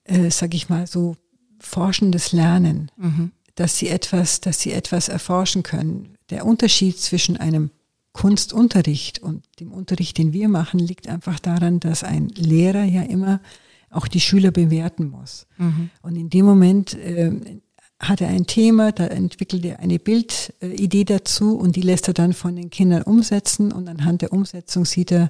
äh, 0.05 0.31
sag 0.31 0.53
ich 0.53 0.69
mal, 0.69 0.87
so 0.87 1.15
forschendes 1.59 2.31
Lernen, 2.31 2.91
mhm. 2.97 3.31
dass 3.55 3.77
sie 3.77 3.89
etwas, 3.89 4.41
dass 4.41 4.59
sie 4.61 4.71
etwas 4.71 5.09
erforschen 5.09 5.63
können. 5.63 6.17
Der 6.29 6.45
Unterschied 6.45 6.99
zwischen 6.99 7.37
einem 7.37 7.71
Kunstunterricht 8.13 9.19
und 9.19 9.43
dem 9.59 9.71
Unterricht, 9.73 10.17
den 10.17 10.31
wir 10.31 10.47
machen, 10.47 10.79
liegt 10.79 11.07
einfach 11.07 11.39
daran, 11.39 11.79
dass 11.79 12.03
ein 12.03 12.29
Lehrer 12.29 12.83
ja 12.83 13.01
immer 13.01 13.41
auch 13.89 14.07
die 14.07 14.21
Schüler 14.21 14.51
bewerten 14.51 15.09
muss. 15.09 15.47
Mhm. 15.57 15.89
Und 16.01 16.15
in 16.15 16.29
dem 16.29 16.45
Moment 16.45 16.93
äh, 16.93 17.59
hat 17.99 18.21
er 18.21 18.29
ein 18.29 18.45
Thema, 18.45 18.91
da 18.91 19.07
entwickelt 19.07 19.65
er 19.65 19.79
eine 19.79 19.99
Bildidee 19.99 21.05
dazu 21.05 21.57
und 21.57 21.75
die 21.75 21.81
lässt 21.81 22.07
er 22.07 22.13
dann 22.13 22.33
von 22.33 22.55
den 22.55 22.69
Kindern 22.69 23.03
umsetzen 23.03 23.71
und 23.71 23.87
anhand 23.87 24.21
der 24.21 24.33
Umsetzung 24.33 24.85
sieht 24.85 25.11
er, 25.11 25.29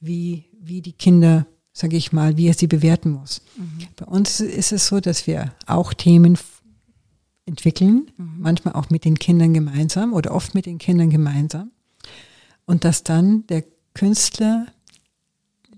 wie, 0.00 0.44
wie 0.60 0.82
die 0.82 0.92
Kinder, 0.92 1.46
sage 1.72 1.96
ich 1.96 2.12
mal, 2.12 2.36
wie 2.36 2.48
er 2.48 2.54
sie 2.54 2.66
bewerten 2.66 3.10
muss. 3.10 3.42
Mhm. 3.56 3.86
Bei 3.96 4.06
uns 4.06 4.40
ist 4.40 4.72
es 4.72 4.86
so, 4.86 5.00
dass 5.00 5.26
wir 5.26 5.52
auch 5.66 5.94
Themen 5.94 6.36
entwickeln, 7.46 8.10
mhm. 8.16 8.36
manchmal 8.38 8.74
auch 8.74 8.90
mit 8.90 9.04
den 9.04 9.18
Kindern 9.18 9.54
gemeinsam 9.54 10.12
oder 10.12 10.34
oft 10.34 10.54
mit 10.54 10.66
den 10.66 10.78
Kindern 10.78 11.10
gemeinsam. 11.10 11.70
Und 12.66 12.84
dass 12.84 13.02
dann 13.02 13.46
der 13.48 13.64
Künstler, 13.94 14.66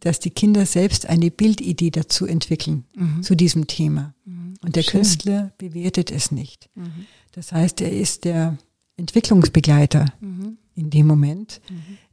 dass 0.00 0.20
die 0.20 0.30
Kinder 0.30 0.66
selbst 0.66 1.06
eine 1.06 1.30
Bildidee 1.30 1.90
dazu 1.90 2.26
entwickeln, 2.26 2.84
mhm. 2.94 3.22
zu 3.22 3.34
diesem 3.34 3.66
Thema. 3.66 4.14
Mhm. 4.25 4.54
Und 4.62 4.76
der 4.76 4.82
Schön. 4.82 5.00
Künstler 5.00 5.52
bewertet 5.58 6.11
es 6.11 6.30
nicht. 6.30 6.68
Mhm. 6.75 7.06
Das 7.32 7.52
heißt, 7.52 7.80
er 7.80 7.92
ist 7.92 8.25
der 8.25 8.58
Entwicklungsbegleiter 8.96 10.12
mhm. 10.20 10.58
in 10.75 10.90
dem 10.90 11.06
Moment, 11.06 11.61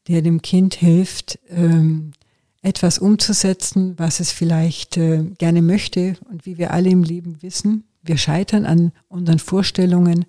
der 0.07 0.21
dem 0.21 0.41
Kind 0.41 0.75
hilft, 0.75 1.39
ähm, 1.49 2.13
etwas 2.61 2.99
umzusetzen, 2.99 3.93
was 3.97 4.19
es 4.19 4.31
vielleicht 4.31 4.97
äh, 4.97 5.23
gerne 5.37 5.61
möchte. 5.61 6.17
Und 6.29 6.45
wie 6.45 6.57
wir 6.57 6.71
alle 6.71 6.89
im 6.89 7.03
Leben 7.03 7.41
wissen, 7.41 7.85
wir 8.01 8.17
scheitern 8.17 8.65
an 8.65 8.91
unseren 9.07 9.39
Vorstellungen 9.39 10.25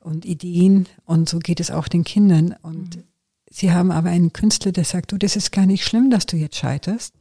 und 0.00 0.24
Ideen 0.24 0.86
und 1.04 1.28
so 1.28 1.38
geht 1.38 1.60
es 1.60 1.70
auch 1.70 1.88
den 1.88 2.04
Kindern. 2.04 2.54
Und 2.62 2.96
mhm. 2.96 3.02
sie 3.50 3.72
haben 3.72 3.90
aber 3.90 4.10
einen 4.10 4.32
Künstler, 4.32 4.72
der 4.72 4.84
sagt, 4.84 5.12
du, 5.12 5.18
das 5.18 5.36
ist 5.36 5.52
gar 5.52 5.66
nicht 5.66 5.84
schlimm, 5.84 6.10
dass 6.10 6.26
du 6.26 6.36
jetzt 6.36 6.56
scheiterst, 6.56 7.14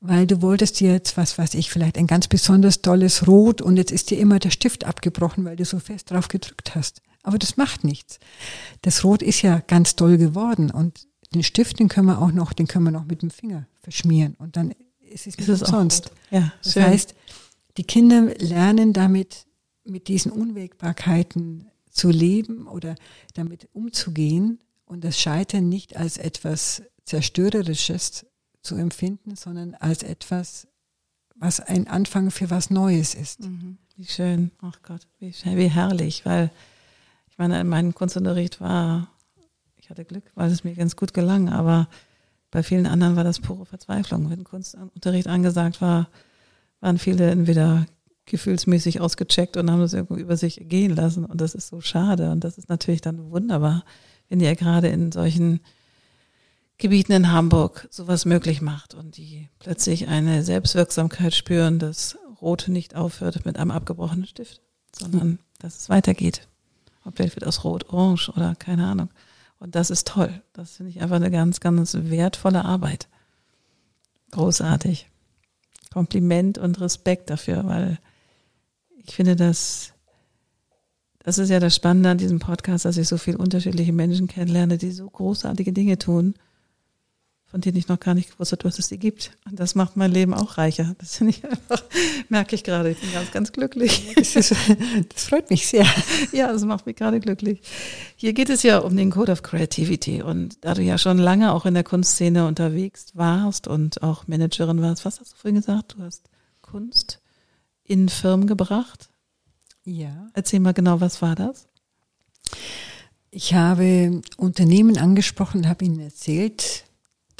weil 0.00 0.26
du 0.26 0.40
wolltest 0.40 0.80
dir 0.80 0.92
jetzt, 0.92 1.16
was 1.16 1.36
weiß 1.36 1.54
ich, 1.54 1.70
vielleicht 1.70 1.98
ein 1.98 2.06
ganz 2.06 2.28
besonders 2.28 2.82
tolles 2.82 3.26
Rot 3.26 3.60
und 3.60 3.76
jetzt 3.76 3.92
ist 3.92 4.10
dir 4.10 4.18
immer 4.18 4.38
der 4.38 4.50
Stift 4.50 4.84
abgebrochen, 4.84 5.44
weil 5.44 5.56
du 5.56 5.64
so 5.64 5.78
fest 5.78 6.10
drauf 6.10 6.28
gedrückt 6.28 6.74
hast. 6.74 7.02
Aber 7.22 7.38
das 7.38 7.56
macht 7.56 7.84
nichts. 7.84 8.18
Das 8.82 9.04
Rot 9.04 9.22
ist 9.22 9.42
ja 9.42 9.60
ganz 9.66 9.94
toll 9.94 10.16
geworden 10.16 10.70
und 10.70 11.09
den 11.34 11.42
Stift, 11.42 11.78
den 11.78 11.88
können 11.88 12.06
wir 12.06 12.20
auch 12.20 12.32
noch, 12.32 12.52
den 12.52 12.66
können 12.66 12.84
wir 12.84 12.92
noch 12.92 13.04
mit 13.04 13.22
dem 13.22 13.30
Finger 13.30 13.66
verschmieren 13.80 14.34
und 14.38 14.56
dann 14.56 14.72
ist 15.00 15.26
es, 15.26 15.34
ist 15.34 15.48
es 15.48 15.60
sonst. 15.60 16.12
Ja, 16.30 16.52
das 16.62 16.74
schön. 16.74 16.84
heißt, 16.84 17.14
die 17.76 17.84
Kinder 17.84 18.34
lernen 18.38 18.92
damit, 18.92 19.46
mit 19.84 20.08
diesen 20.08 20.30
Unwägbarkeiten 20.30 21.70
zu 21.90 22.10
leben 22.10 22.66
oder 22.66 22.94
damit 23.34 23.68
umzugehen 23.72 24.60
und 24.84 25.04
das 25.04 25.18
Scheitern 25.18 25.68
nicht 25.68 25.96
als 25.96 26.16
etwas 26.16 26.82
Zerstörerisches 27.04 28.26
zu 28.62 28.76
empfinden, 28.76 29.36
sondern 29.36 29.74
als 29.74 30.02
etwas, 30.02 30.68
was 31.34 31.60
ein 31.60 31.88
Anfang 31.88 32.30
für 32.30 32.50
was 32.50 32.70
Neues 32.70 33.14
ist. 33.14 33.40
Mhm. 33.40 33.78
Wie 33.96 34.06
schön, 34.06 34.50
ach 34.60 34.80
Gott, 34.82 35.06
wie, 35.18 35.32
schön, 35.32 35.56
wie 35.56 35.68
herrlich, 35.68 36.24
weil 36.24 36.50
ich 37.28 37.38
meine, 37.38 37.64
mein 37.64 37.94
Kunstunterricht 37.94 38.60
war, 38.60 39.10
ich 39.90 39.98
hatte 39.98 40.04
Glück, 40.04 40.30
weil 40.36 40.52
es 40.52 40.62
mir 40.62 40.74
ganz 40.76 40.94
gut 40.94 41.12
gelang, 41.14 41.48
aber 41.48 41.88
bei 42.52 42.62
vielen 42.62 42.86
anderen 42.86 43.16
war 43.16 43.24
das 43.24 43.40
pure 43.40 43.66
Verzweiflung. 43.66 44.30
Wenn 44.30 44.44
Kunstunterricht 44.44 45.26
angesagt 45.26 45.80
war, 45.80 46.08
waren 46.78 46.96
viele 46.96 47.28
entweder 47.28 47.86
gefühlsmäßig 48.24 49.00
ausgecheckt 49.00 49.56
und 49.56 49.68
haben 49.68 49.80
das 49.80 49.92
irgendwie 49.92 50.22
über 50.22 50.36
sich 50.36 50.60
gehen 50.68 50.94
lassen. 50.94 51.24
Und 51.24 51.40
das 51.40 51.56
ist 51.56 51.66
so 51.66 51.80
schade. 51.80 52.30
Und 52.30 52.44
das 52.44 52.56
ist 52.56 52.68
natürlich 52.68 53.00
dann 53.00 53.32
wunderbar, 53.32 53.84
wenn 54.28 54.38
ihr 54.38 54.54
gerade 54.54 54.86
in 54.86 55.10
solchen 55.10 55.58
Gebieten 56.78 57.10
in 57.10 57.32
Hamburg 57.32 57.88
sowas 57.90 58.24
möglich 58.26 58.62
macht 58.62 58.94
und 58.94 59.16
die 59.16 59.48
plötzlich 59.58 60.06
eine 60.06 60.44
Selbstwirksamkeit 60.44 61.34
spüren, 61.34 61.80
dass 61.80 62.16
Rot 62.40 62.68
nicht 62.68 62.94
aufhört 62.94 63.44
mit 63.44 63.58
einem 63.58 63.72
abgebrochenen 63.72 64.26
Stift, 64.26 64.60
sondern 64.96 65.40
dass 65.58 65.78
es 65.78 65.88
weitergeht. 65.88 66.46
Ob 67.04 67.16
vielleicht 67.16 67.34
wird 67.34 67.46
aus 67.46 67.64
Rot 67.64 67.88
orange 67.88 68.30
oder 68.30 68.54
keine 68.54 68.86
Ahnung. 68.86 69.08
Und 69.60 69.76
das 69.76 69.90
ist 69.90 70.08
toll. 70.08 70.42
Das 70.52 70.76
finde 70.76 70.90
ich 70.90 71.00
einfach 71.00 71.16
eine 71.16 71.30
ganz, 71.30 71.60
ganz 71.60 71.94
wertvolle 71.94 72.64
Arbeit. 72.64 73.08
Großartig. 74.32 75.08
Kompliment 75.92 76.58
und 76.58 76.80
Respekt 76.80 77.30
dafür, 77.30 77.66
weil 77.66 77.98
ich 79.04 79.14
finde, 79.14 79.36
dass 79.36 79.92
das 81.22 81.36
ist 81.36 81.50
ja 81.50 81.60
das 81.60 81.76
Spannende 81.76 82.10
an 82.10 82.18
diesem 82.18 82.38
Podcast, 82.38 82.86
dass 82.86 82.96
ich 82.96 83.06
so 83.06 83.18
viele 83.18 83.38
unterschiedliche 83.38 83.92
Menschen 83.92 84.26
kennenlerne, 84.26 84.78
die 84.78 84.90
so 84.90 85.08
großartige 85.08 85.72
Dinge 85.72 85.98
tun 85.98 86.34
von 87.50 87.60
denen 87.60 87.76
ich 87.76 87.88
noch 87.88 87.98
gar 87.98 88.14
nicht 88.14 88.30
gewusst 88.30 88.52
habe, 88.52 88.62
dass 88.62 88.78
es 88.78 88.86
sie 88.86 88.98
gibt. 88.98 89.32
Und 89.48 89.58
das 89.58 89.74
macht 89.74 89.96
mein 89.96 90.12
Leben 90.12 90.34
auch 90.34 90.56
reicher. 90.56 90.94
Das 90.98 91.16
finde 91.16 91.32
ich 91.32 91.44
einfach, 91.44 91.82
merke 92.28 92.54
ich 92.54 92.62
gerade. 92.62 92.90
Ich 92.90 93.00
bin 93.00 93.12
ganz, 93.12 93.32
ganz 93.32 93.52
glücklich. 93.52 94.14
Das, 94.14 94.36
ist, 94.36 94.54
das 95.12 95.24
freut 95.24 95.50
mich 95.50 95.66
sehr. 95.66 95.86
Ja, 96.32 96.52
das 96.52 96.64
macht 96.64 96.86
mich 96.86 96.94
gerade 96.94 97.18
glücklich. 97.18 97.60
Hier 98.14 98.34
geht 98.34 98.50
es 98.50 98.62
ja 98.62 98.78
um 98.78 98.96
den 98.96 99.10
Code 99.10 99.32
of 99.32 99.42
Creativity. 99.42 100.22
Und 100.22 100.64
da 100.64 100.74
du 100.74 100.82
ja 100.82 100.96
schon 100.96 101.18
lange 101.18 101.52
auch 101.52 101.66
in 101.66 101.74
der 101.74 101.82
Kunstszene 101.82 102.46
unterwegs 102.46 103.06
warst 103.14 103.66
und 103.66 104.02
auch 104.02 104.28
Managerin 104.28 104.80
warst, 104.80 105.04
was 105.04 105.18
hast 105.18 105.32
du 105.32 105.36
vorhin 105.36 105.56
gesagt? 105.56 105.96
Du 105.96 106.04
hast 106.04 106.28
Kunst 106.62 107.20
in 107.82 108.08
Firmen 108.08 108.46
gebracht? 108.46 109.08
Ja. 109.84 110.28
Erzähl 110.34 110.60
mal 110.60 110.74
genau, 110.74 111.00
was 111.00 111.20
war 111.20 111.34
das? 111.34 111.66
Ich 113.32 113.54
habe 113.54 114.20
Unternehmen 114.36 114.98
angesprochen, 114.98 115.68
habe 115.68 115.84
ihnen 115.84 116.00
erzählt, 116.00 116.84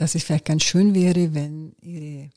dass 0.01 0.15
es 0.15 0.25
vielleicht 0.25 0.47
ganz 0.47 0.63
schön 0.63 0.95
wäre, 0.95 1.35
wenn 1.35 1.73
Ihre 1.83 2.31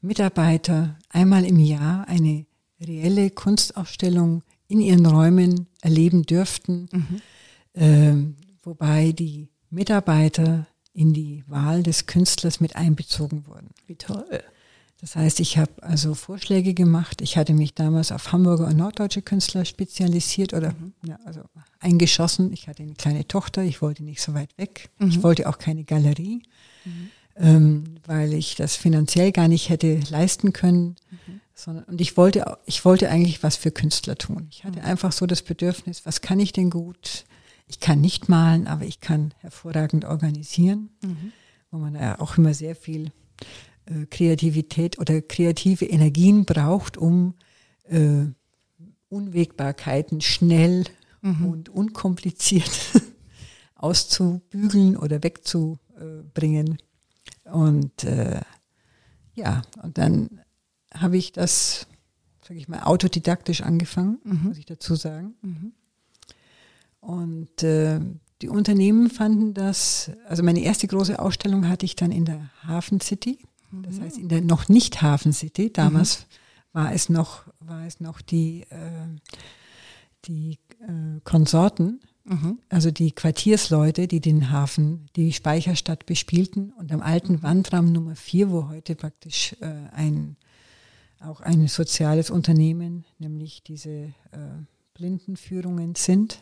Mitarbeiter 0.00 0.96
einmal 1.08 1.44
im 1.44 1.58
Jahr 1.58 2.06
eine 2.08 2.46
reelle 2.80 3.30
Kunstausstellung 3.30 4.42
in 4.68 4.80
ihren 4.80 5.04
Räumen 5.04 5.66
erleben 5.82 6.22
dürften, 6.22 6.88
mhm. 6.92 7.82
äh, 7.82 8.14
wobei 8.62 9.12
die 9.12 9.48
Mitarbeiter 9.70 10.66
in 10.92 11.12
die 11.12 11.42
Wahl 11.48 11.82
des 11.82 12.06
Künstlers 12.06 12.60
mit 12.60 12.76
einbezogen 12.76 13.46
wurden. 13.46 13.70
Wie 13.86 13.96
toll. 13.96 14.42
Das 15.00 15.16
heißt, 15.16 15.40
ich 15.40 15.56
habe 15.56 15.70
also 15.82 16.14
Vorschläge 16.14 16.74
gemacht. 16.74 17.22
Ich 17.22 17.38
hatte 17.38 17.54
mich 17.54 17.74
damals 17.74 18.12
auf 18.12 18.32
Hamburger 18.32 18.66
und 18.66 18.76
norddeutsche 18.76 19.22
Künstler 19.22 19.64
spezialisiert 19.64 20.52
oder 20.52 20.72
mhm. 20.72 20.92
ja, 21.06 21.18
also 21.24 21.40
eingeschossen. 21.78 22.52
Ich 22.52 22.68
hatte 22.68 22.82
eine 22.82 22.94
kleine 22.94 23.26
Tochter, 23.26 23.62
ich 23.62 23.80
wollte 23.80 24.04
nicht 24.04 24.20
so 24.20 24.34
weit 24.34 24.50
weg. 24.58 24.90
Mhm. 24.98 25.08
Ich 25.08 25.22
wollte 25.22 25.48
auch 25.48 25.56
keine 25.56 25.84
Galerie, 25.84 26.42
mhm. 26.84 27.10
ähm, 27.36 27.84
weil 28.06 28.34
ich 28.34 28.56
das 28.56 28.76
finanziell 28.76 29.32
gar 29.32 29.48
nicht 29.48 29.70
hätte 29.70 30.00
leisten 30.10 30.52
können. 30.52 30.96
Mhm. 31.10 31.40
Sondern, 31.54 31.84
und 31.84 32.00
ich 32.00 32.18
wollte, 32.18 32.58
ich 32.66 32.84
wollte 32.84 33.08
eigentlich 33.08 33.42
was 33.42 33.56
für 33.56 33.70
Künstler 33.70 34.16
tun. 34.16 34.48
Ich 34.50 34.64
hatte 34.64 34.80
mhm. 34.80 34.84
einfach 34.84 35.12
so 35.12 35.26
das 35.26 35.40
Bedürfnis, 35.40 36.04
was 36.04 36.20
kann 36.20 36.40
ich 36.40 36.52
denn 36.52 36.68
gut? 36.68 37.24
Ich 37.66 37.80
kann 37.80 38.02
nicht 38.02 38.28
malen, 38.28 38.66
aber 38.66 38.84
ich 38.84 39.00
kann 39.00 39.32
hervorragend 39.38 40.04
organisieren, 40.04 40.90
mhm. 41.02 41.32
wo 41.70 41.78
man 41.78 41.94
ja 41.94 42.20
auch 42.20 42.36
immer 42.36 42.52
sehr 42.52 42.76
viel 42.76 43.12
äh, 43.90 44.06
Kreativität 44.06 44.98
oder 44.98 45.20
kreative 45.20 45.84
Energien 45.84 46.44
braucht, 46.44 46.96
um 46.96 47.34
äh, 47.84 48.26
Unwägbarkeiten 49.08 50.20
schnell 50.20 50.84
mhm. 51.22 51.46
und 51.46 51.68
unkompliziert 51.68 52.70
auszubügeln 53.74 54.96
oder 54.96 55.22
wegzubringen. 55.22 56.78
Und 57.44 58.04
äh, 58.04 58.40
ja, 59.34 59.62
und 59.82 59.98
dann 59.98 60.40
habe 60.94 61.16
ich 61.16 61.32
das, 61.32 61.86
sage 62.46 62.60
ich 62.60 62.68
mal, 62.68 62.82
autodidaktisch 62.82 63.62
angefangen, 63.62 64.18
mhm. 64.22 64.40
muss 64.44 64.58
ich 64.58 64.66
dazu 64.66 64.94
sagen. 64.94 65.34
Mhm. 65.42 65.72
Und 67.00 67.62
äh, 67.62 67.98
die 68.42 68.48
Unternehmen 68.48 69.10
fanden 69.10 69.54
das, 69.54 70.10
also 70.26 70.42
meine 70.42 70.60
erste 70.60 70.86
große 70.86 71.18
Ausstellung 71.18 71.68
hatte 71.68 71.86
ich 71.86 71.96
dann 71.96 72.12
in 72.12 72.24
der 72.24 72.50
Hafen 72.62 73.00
City 73.00 73.38
das 73.72 74.00
heißt, 74.00 74.18
in 74.18 74.28
der 74.28 74.40
noch 74.40 74.68
nicht 74.68 75.02
Hafen 75.02 75.32
City, 75.32 75.72
damals 75.72 76.20
mhm. 76.20 76.78
war 76.78 76.92
es 76.92 77.08
noch, 77.08 77.44
war 77.60 77.86
es 77.86 78.00
noch 78.00 78.20
die, 78.20 78.62
äh, 78.70 79.06
die 80.24 80.58
äh, 80.80 81.20
Konsorten, 81.24 82.00
mhm. 82.24 82.58
also 82.68 82.90
die 82.90 83.12
Quartiersleute, 83.12 84.08
die 84.08 84.20
den 84.20 84.50
Hafen, 84.50 85.06
die 85.16 85.32
Speicherstadt 85.32 86.06
bespielten 86.06 86.72
und 86.72 86.92
am 86.92 87.00
alten 87.00 87.34
mhm. 87.34 87.42
Wandraum 87.42 87.92
Nummer 87.92 88.16
4, 88.16 88.50
wo 88.50 88.68
heute 88.68 88.94
praktisch 88.94 89.54
äh, 89.60 89.66
ein, 89.92 90.36
auch 91.20 91.40
ein 91.40 91.68
soziales 91.68 92.30
Unternehmen, 92.30 93.04
nämlich 93.18 93.62
diese 93.62 93.90
äh, 93.90 94.12
Blindenführungen 94.94 95.94
sind. 95.94 96.40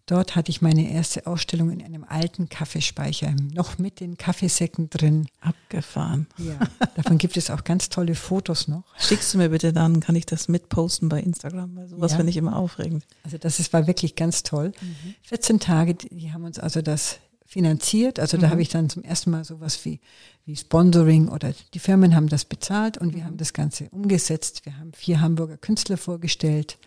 Mhm. 0.00 0.06
Dort 0.06 0.36
hatte 0.36 0.50
ich 0.50 0.60
meine 0.60 0.90
erste 0.90 1.26
Ausstellung 1.26 1.70
in 1.70 1.82
einem 1.82 2.04
alten 2.04 2.48
Kaffeespeicher, 2.48 3.34
noch 3.52 3.78
mit 3.78 4.00
den 4.00 4.16
Kaffeesäcken 4.16 4.90
drin. 4.90 5.26
Abgefahren. 5.40 6.26
Ja, 6.38 6.58
davon 6.96 7.18
gibt 7.18 7.36
es 7.36 7.50
auch 7.50 7.64
ganz 7.64 7.88
tolle 7.88 8.14
Fotos 8.14 8.68
noch. 8.68 8.84
Schickst 8.98 9.32
du 9.32 9.38
mir 9.38 9.50
bitte 9.50 9.72
dann, 9.72 10.00
kann 10.00 10.16
ich 10.16 10.26
das 10.26 10.48
mitposten 10.48 11.08
bei 11.08 11.20
Instagram, 11.20 11.76
weil 11.76 11.88
sowas 11.88 12.12
ja. 12.12 12.16
finde 12.18 12.30
ich 12.30 12.36
immer 12.36 12.56
aufregend. 12.56 13.04
Also 13.24 13.38
das 13.38 13.60
ist, 13.60 13.72
war 13.72 13.86
wirklich 13.86 14.16
ganz 14.16 14.42
toll. 14.42 14.72
Mhm. 14.80 15.14
14 15.22 15.60
Tage, 15.60 15.94
die 15.94 16.32
haben 16.32 16.44
uns 16.44 16.58
also 16.58 16.82
das 16.82 17.20
finanziert. 17.50 18.20
Also 18.20 18.36
mhm. 18.36 18.42
da 18.42 18.50
habe 18.50 18.62
ich 18.62 18.68
dann 18.68 18.88
zum 18.88 19.02
ersten 19.02 19.30
Mal 19.30 19.44
sowas 19.44 19.84
wie, 19.84 20.00
wie 20.44 20.56
Sponsoring 20.56 21.28
oder 21.28 21.52
die 21.74 21.78
Firmen 21.80 22.14
haben 22.14 22.28
das 22.28 22.44
bezahlt 22.44 22.96
und 22.96 23.12
wir 23.12 23.22
mhm. 23.22 23.26
haben 23.26 23.36
das 23.38 23.52
Ganze 23.52 23.88
umgesetzt. 23.90 24.64
Wir 24.64 24.78
haben 24.78 24.92
vier 24.92 25.20
Hamburger 25.20 25.56
Künstler 25.56 25.96
vorgestellt 25.96 26.78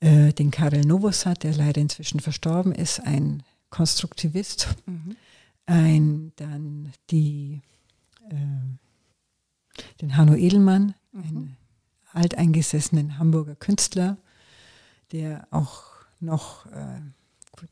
äh, 0.00 0.32
den 0.32 0.50
Karel 0.50 0.82
Novosad, 0.82 1.42
der 1.42 1.54
leider 1.54 1.80
inzwischen 1.80 2.20
verstorben 2.20 2.72
ist, 2.72 3.00
ein 3.00 3.42
Konstruktivist, 3.70 4.68
mhm. 4.86 5.16
ein 5.66 6.32
dann 6.36 6.92
die 7.10 7.62
äh, 8.28 8.34
den 10.00 10.16
Hanno 10.16 10.34
Edelmann, 10.34 10.94
mhm. 11.12 11.22
einen 11.22 11.56
alteingesessenen 12.12 13.18
Hamburger 13.18 13.56
Künstler, 13.56 14.16
der 15.12 15.46
auch 15.50 15.84
noch, 16.20 16.66
äh, 16.66 17.00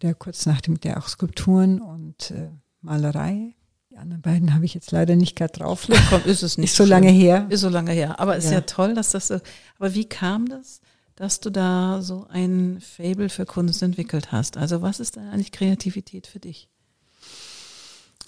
der 0.03 0.15
kurz 0.15 0.47
nach 0.47 0.61
dem, 0.61 0.81
der 0.81 0.99
auch 0.99 1.09
Skulpturen 1.09 1.81
und 1.81 2.31
äh, 2.31 2.51
Malerei 2.83 3.55
die 3.95 4.01
anderen 4.01 4.23
beiden 4.23 4.53
habe 4.53 4.65
ich 4.65 4.75
jetzt 4.75 4.91
leider 4.91 5.15
nicht 5.15 5.37
gerade 5.37 5.53
drauf. 5.53 5.87
Komm, 6.11 6.23
ist 6.25 6.43
es 6.43 6.59
nicht. 6.59 6.71
Ist 6.71 6.77
so 6.77 6.85
lange 6.85 7.11
her. 7.11 7.47
Ist 7.49 7.61
so 7.61 7.69
lange 7.69 7.93
her. 7.93 8.19
Aber 8.19 8.37
ist 8.37 8.47
ja, 8.47 8.55
ja 8.55 8.61
toll, 8.63 8.93
dass 8.93 9.11
das 9.11 9.29
so. 9.29 9.39
Aber 9.79 9.95
wie 9.95 10.05
kam 10.05 10.49
das, 10.49 10.81
dass 11.17 11.41
du 11.41 11.51
da 11.51 12.03
so 12.03 12.27
ein 12.29 12.81
Fable 12.81 13.29
für 13.29 13.47
Kunst 13.47 13.83
entwickelt 13.83 14.33
hast? 14.33 14.57
Also 14.57 14.83
was 14.83 15.01
ist 15.01 15.17
da 15.17 15.31
eigentlich 15.31 15.53
Kreativität 15.53 16.27
für 16.27 16.41
dich? 16.41 16.69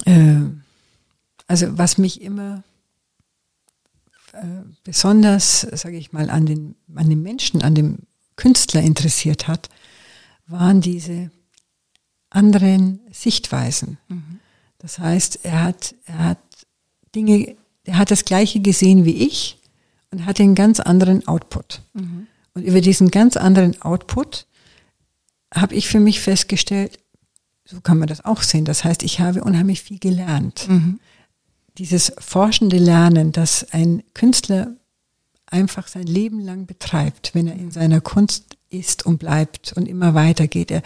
Äh, 0.05 0.43
also 1.47 1.79
was 1.79 1.99
mich 1.99 2.21
immer 2.21 2.63
äh, 4.33 4.63
besonders, 4.85 5.61
sage 5.61 5.97
ich 5.97 6.13
mal, 6.13 6.31
an 6.31 6.47
den, 6.47 6.77
an 6.95 7.09
den 7.09 7.23
Menschen, 7.23 7.63
an 7.63 7.75
dem 7.75 7.99
Künstler 8.37 8.83
interessiert 8.83 9.49
hat, 9.49 9.69
waren 10.47 10.81
diese 10.81 11.31
anderen 12.31 13.01
Sichtweisen. 13.11 13.99
Mhm. 14.09 14.41
Das 14.79 14.99
heißt, 14.99 15.41
er 15.45 15.65
hat, 15.65 15.95
er 16.05 16.19
hat 16.19 16.39
Dinge, 17.15 17.57
er 17.85 17.99
hat 17.99 18.11
das 18.11 18.25
Gleiche 18.25 18.61
gesehen 18.61 19.05
wie 19.05 19.25
ich 19.27 19.59
und 20.11 20.27
hatte 20.27 20.43
einen 20.43 20.55
ganz 20.55 20.81
anderen 20.81 21.27
Output. 21.27 21.81
Mhm. 21.95 22.27
Und 22.57 22.63
über 22.63 22.81
diesen 22.81 23.11
ganz 23.11 23.37
anderen 23.37 23.83
Output 23.83 24.47
habe 25.55 25.75
ich 25.75 25.89
für 25.89 26.01
mich 26.01 26.21
festgestellt, 26.21 26.99
so 27.67 27.83
kann 27.83 27.99
man 27.99 28.09
das 28.09 28.25
auch 28.25 28.43
sehen. 28.43 28.65
Das 28.65 28.83
heißt, 28.83 29.03
ich 29.03 29.21
habe 29.21 29.45
unheimlich 29.45 29.83
viel 29.83 29.99
gelernt. 29.99 30.67
Mhm. 30.67 30.99
Dieses 31.77 32.15
forschende 32.19 32.79
Lernen, 32.79 33.31
dass 33.33 33.73
ein 33.73 34.03
Künstler 34.15 34.75
einfach 35.45 35.87
sein 35.87 36.07
Leben 36.07 36.41
lang 36.41 36.65
betreibt, 36.65 37.35
wenn 37.35 37.47
er 37.47 37.57
in 37.57 37.71
seiner 37.71 38.01
Kunst 38.01 38.57
ist 38.71 39.05
und 39.05 39.19
bleibt 39.19 39.75
und 39.75 39.87
immer 39.87 40.15
weitergeht. 40.15 40.71
Er, 40.71 40.83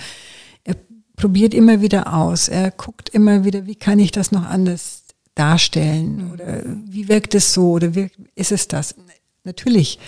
probiert 1.15 1.55
immer 1.55 1.83
wieder 1.83 2.15
aus. 2.15 2.49
Er 2.49 2.71
guckt 2.71 3.11
immer 3.11 3.45
wieder, 3.45 3.67
wie 3.67 3.77
kann 3.77 3.99
ich 3.99 4.11
das 4.11 4.33
noch 4.33 4.45
anders 4.45 5.03
darstellen 5.37 6.25
mhm. 6.25 6.31
oder 6.33 6.63
wie 6.87 7.09
wirkt 7.09 7.35
es 7.37 7.53
so 7.53 7.73
oder 7.73 7.95
wie 7.95 8.09
ist 8.35 8.51
es 8.51 8.67
das? 8.67 8.97
Natürlich 9.45 10.01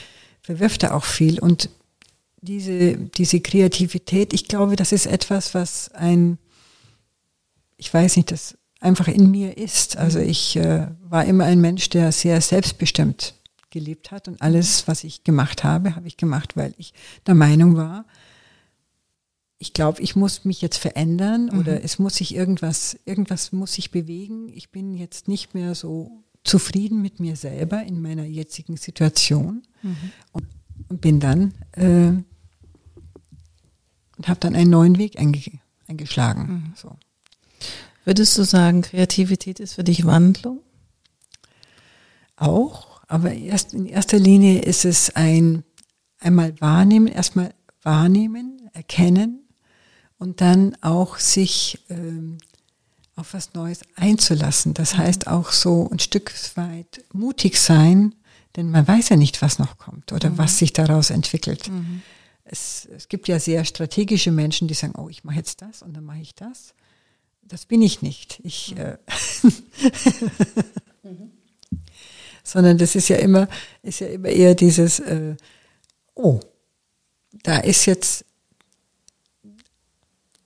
verwirft 0.43 0.83
er 0.83 0.95
auch 0.95 1.05
viel 1.05 1.39
und 1.39 1.71
diese, 2.41 2.97
diese 2.97 3.41
Kreativität, 3.41 4.33
ich 4.33 4.49
glaube, 4.49 4.77
das 4.77 4.93
ist 4.93 5.07
etwas, 5.07 5.55
was 5.55 5.91
ein, 5.93 6.39
ich 7.77 7.93
weiß 7.93 8.17
nicht, 8.17 8.33
das 8.33 8.59
einfach 8.81 9.09
in 9.09 9.31
mir 9.31 9.57
ist. 9.57 9.97
Also 9.97 10.19
mhm. 10.19 10.29
ich 10.29 10.57
äh, 10.57 10.89
war 11.03 11.25
immer 11.25 11.45
ein 11.45 11.61
Mensch, 11.61 11.89
der 11.89 12.11
sehr 12.13 12.41
selbstbestimmt 12.41 13.35
gelebt 13.71 14.11
hat 14.11 14.29
und 14.29 14.43
alles, 14.43 14.87
was 14.87 15.05
ich 15.05 15.25
gemacht 15.25 15.65
habe, 15.65 15.97
habe 15.97 16.07
ich 16.07 16.17
gemacht, 16.17 16.57
weil 16.57 16.75
ich 16.77 16.93
der 17.27 17.35
Meinung 17.35 17.77
war, 17.77 18.05
ich 19.59 19.73
glaube, 19.73 20.03
ich 20.03 20.17
muss 20.17 20.45
mich 20.45 20.61
jetzt 20.61 20.79
verändern 20.79 21.49
mhm. 21.53 21.61
oder 21.61 21.85
es 21.85 22.01
muss 22.01 22.17
sich 22.17 22.35
irgendwas, 22.35 22.99
irgendwas 23.05 23.53
muss 23.53 23.75
sich 23.75 23.93
bewegen. 23.93 24.49
Ich 24.53 24.71
bin 24.71 24.95
jetzt 24.95 25.29
nicht 25.29 25.55
mehr 25.55 25.77
so 25.77 26.25
zufrieden 26.45 27.03
mit 27.03 27.21
mir 27.21 27.37
selber 27.37 27.83
in 27.83 28.03
meiner 28.03 28.25
jetzigen 28.25 28.77
Situation 28.77 29.63
mhm. 29.83 29.97
und, 30.33 30.47
und, 30.89 31.01
bin 31.01 31.21
dann 31.21 31.55
äh, 31.73 32.09
und 34.17 34.29
habe 34.29 34.41
dann 34.41 34.55
einen 34.55 34.71
neuen 34.71 34.99
Weg 34.99 35.19
einge, 35.19 35.41
eingeschlagen. 35.87 36.43
Mhm. 36.43 36.73
So. 36.77 36.97
Würdest 38.05 38.37
du 38.37 38.45
sagen, 38.45 38.83
Kreativität 38.83 39.61
ist 39.61 39.75
für 39.75 39.85
dich 39.85 40.05
Wandlung? 40.05 40.61
Auch, 42.37 43.03
aber 43.07 43.33
erst 43.33 43.73
in 43.75 43.87
erster 43.87 44.19
Linie 44.19 44.63
ist 44.63 44.85
es 44.85 45.15
ein 45.15 45.63
einmal 46.19 46.61
wahrnehmen, 46.61 47.07
erstmal 47.07 47.55
wahrnehmen, 47.83 48.71
erkennen, 48.73 49.43
und 50.19 50.41
dann 50.41 50.77
auch 50.83 51.19
sich 51.19 51.85
ähm, 51.89 52.39
auf 53.17 53.35
was 53.35 53.55
Neues 53.55 53.81
einzulassen. 53.97 54.75
Das 54.75 54.95
mhm. 54.95 54.99
heißt 54.99 55.27
auch 55.27 55.53
so 55.53 55.89
ein 55.91 55.99
Stück 55.99 56.33
weit 56.57 57.05
mutig 57.13 57.59
sein, 57.59 58.15
denn 58.57 58.71
man 58.71 58.87
weiß 58.87 59.11
ja 59.11 59.17
nicht, 59.17 59.43
was 59.43 59.59
noch 59.59 59.79
kommt 59.79 60.13
oder 60.13 60.31
mhm. 60.31 60.39
was 60.39 60.59
sich 60.59 60.73
daraus 60.73 61.11
entwickelt. 61.11 61.69
Mhm. 61.69 62.03
Es, 62.45 62.89
es 62.95 63.09
gibt 63.09 63.29
ja 63.29 63.39
sehr 63.39 63.65
strategische 63.65 64.33
Menschen, 64.33 64.69
die 64.69 64.75
sagen, 64.75 64.95
oh, 64.97 65.09
ich 65.09 65.25
mache 65.25 65.37
jetzt 65.37 65.63
das 65.63 65.83
und 65.83 65.95
dann 65.95 66.05
mache 66.05 66.21
ich 66.21 66.35
das. 66.35 66.75
Das 67.43 67.67
bin 67.67 67.83
ich 67.83 68.03
nicht. 68.03 68.41
Ich, 68.45 68.77
äh, 68.77 68.99
mhm. 71.03 71.31
sondern 72.45 72.79
das 72.79 72.95
ist 72.95 73.09
ja 73.09 73.17
immer, 73.17 73.49
ist 73.83 74.01
ja 74.01 74.09
immer 74.09 74.29
eher 74.29 74.55
dieses, 74.55 75.01
äh, 75.01 75.37
oh, 76.15 76.41
da 77.43 77.59
ist 77.59 77.87
jetzt 77.87 78.25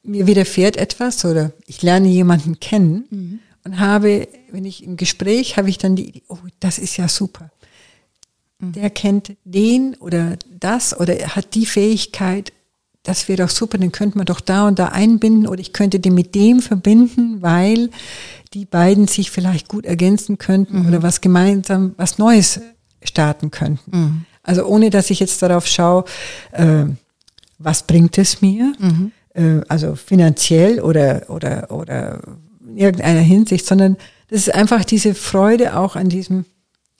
mir 0.07 0.27
widerfährt 0.27 0.77
etwas 0.77 1.25
oder 1.25 1.53
ich 1.67 1.83
lerne 1.83 2.09
jemanden 2.09 2.61
kennen 2.61 3.05
mhm. 3.11 3.41
und 3.65 3.79
habe, 3.79 4.29
wenn 4.51 4.65
ich 4.65 4.85
im 4.85 4.97
Gespräch, 4.97 5.57
habe 5.57 5.69
ich 5.69 5.79
dann 5.79 5.97
die 5.97 6.09
Idee, 6.09 6.23
oh, 6.29 6.39
das 6.61 6.79
ist 6.79 6.97
ja 6.97 7.09
super. 7.09 7.51
Mhm. 8.59 8.73
Der 8.73 8.91
kennt 8.91 9.37
den 9.45 9.95
oder 9.97 10.37
das 10.49 10.99
oder 10.99 11.19
er 11.19 11.37
hat 11.37 11.55
die 11.55 11.67
Fähigkeit, 11.67 12.53
das 13.03 13.29
wäre 13.29 13.45
doch 13.45 13.51
super, 13.51 13.79
den 13.79 13.93
könnte 13.93 14.19
man 14.19 14.27
doch 14.27 14.41
da 14.41 14.67
und 14.67 14.79
da 14.79 14.89
einbinden 14.89 15.47
oder 15.47 15.61
ich 15.61 15.73
könnte 15.73 16.01
den 16.01 16.15
mit 16.15 16.35
dem 16.35 16.61
verbinden, 16.61 17.43
weil 17.43 17.91
die 18.55 18.65
beiden 18.65 19.07
sich 19.07 19.31
vielleicht 19.31 19.69
gut 19.69 19.87
ergänzen 19.87 20.39
könnten 20.39 20.81
mhm. 20.81 20.89
oder 20.89 21.03
was 21.03 21.21
gemeinsam, 21.21 21.95
was 21.97 22.19
Neues 22.19 22.61
starten 23.03 23.51
könnten. 23.51 23.97
Mhm. 23.97 24.25
Also 24.43 24.65
ohne, 24.65 24.91
dass 24.91 25.11
ich 25.11 25.21
jetzt 25.21 25.43
darauf 25.43 25.67
schaue, 25.67 26.05
äh, 26.53 26.85
was 27.59 27.85
bringt 27.85 28.19
es 28.19 28.43
mir, 28.43 28.73
mhm 28.79 29.13
äh, 29.37 29.61
also 29.69 29.95
finanziell 29.95 30.81
oder, 30.81 31.29
oder, 31.29 31.71
oder 31.71 32.21
in 32.67 32.77
irgendeiner 32.77 33.21
Hinsicht, 33.21 33.67
sondern 33.67 33.97
das 34.29 34.41
ist 34.41 34.55
einfach 34.55 34.85
diese 34.85 35.15
Freude 35.15 35.77
auch 35.77 35.95
an 35.95 36.09
diesem 36.09 36.45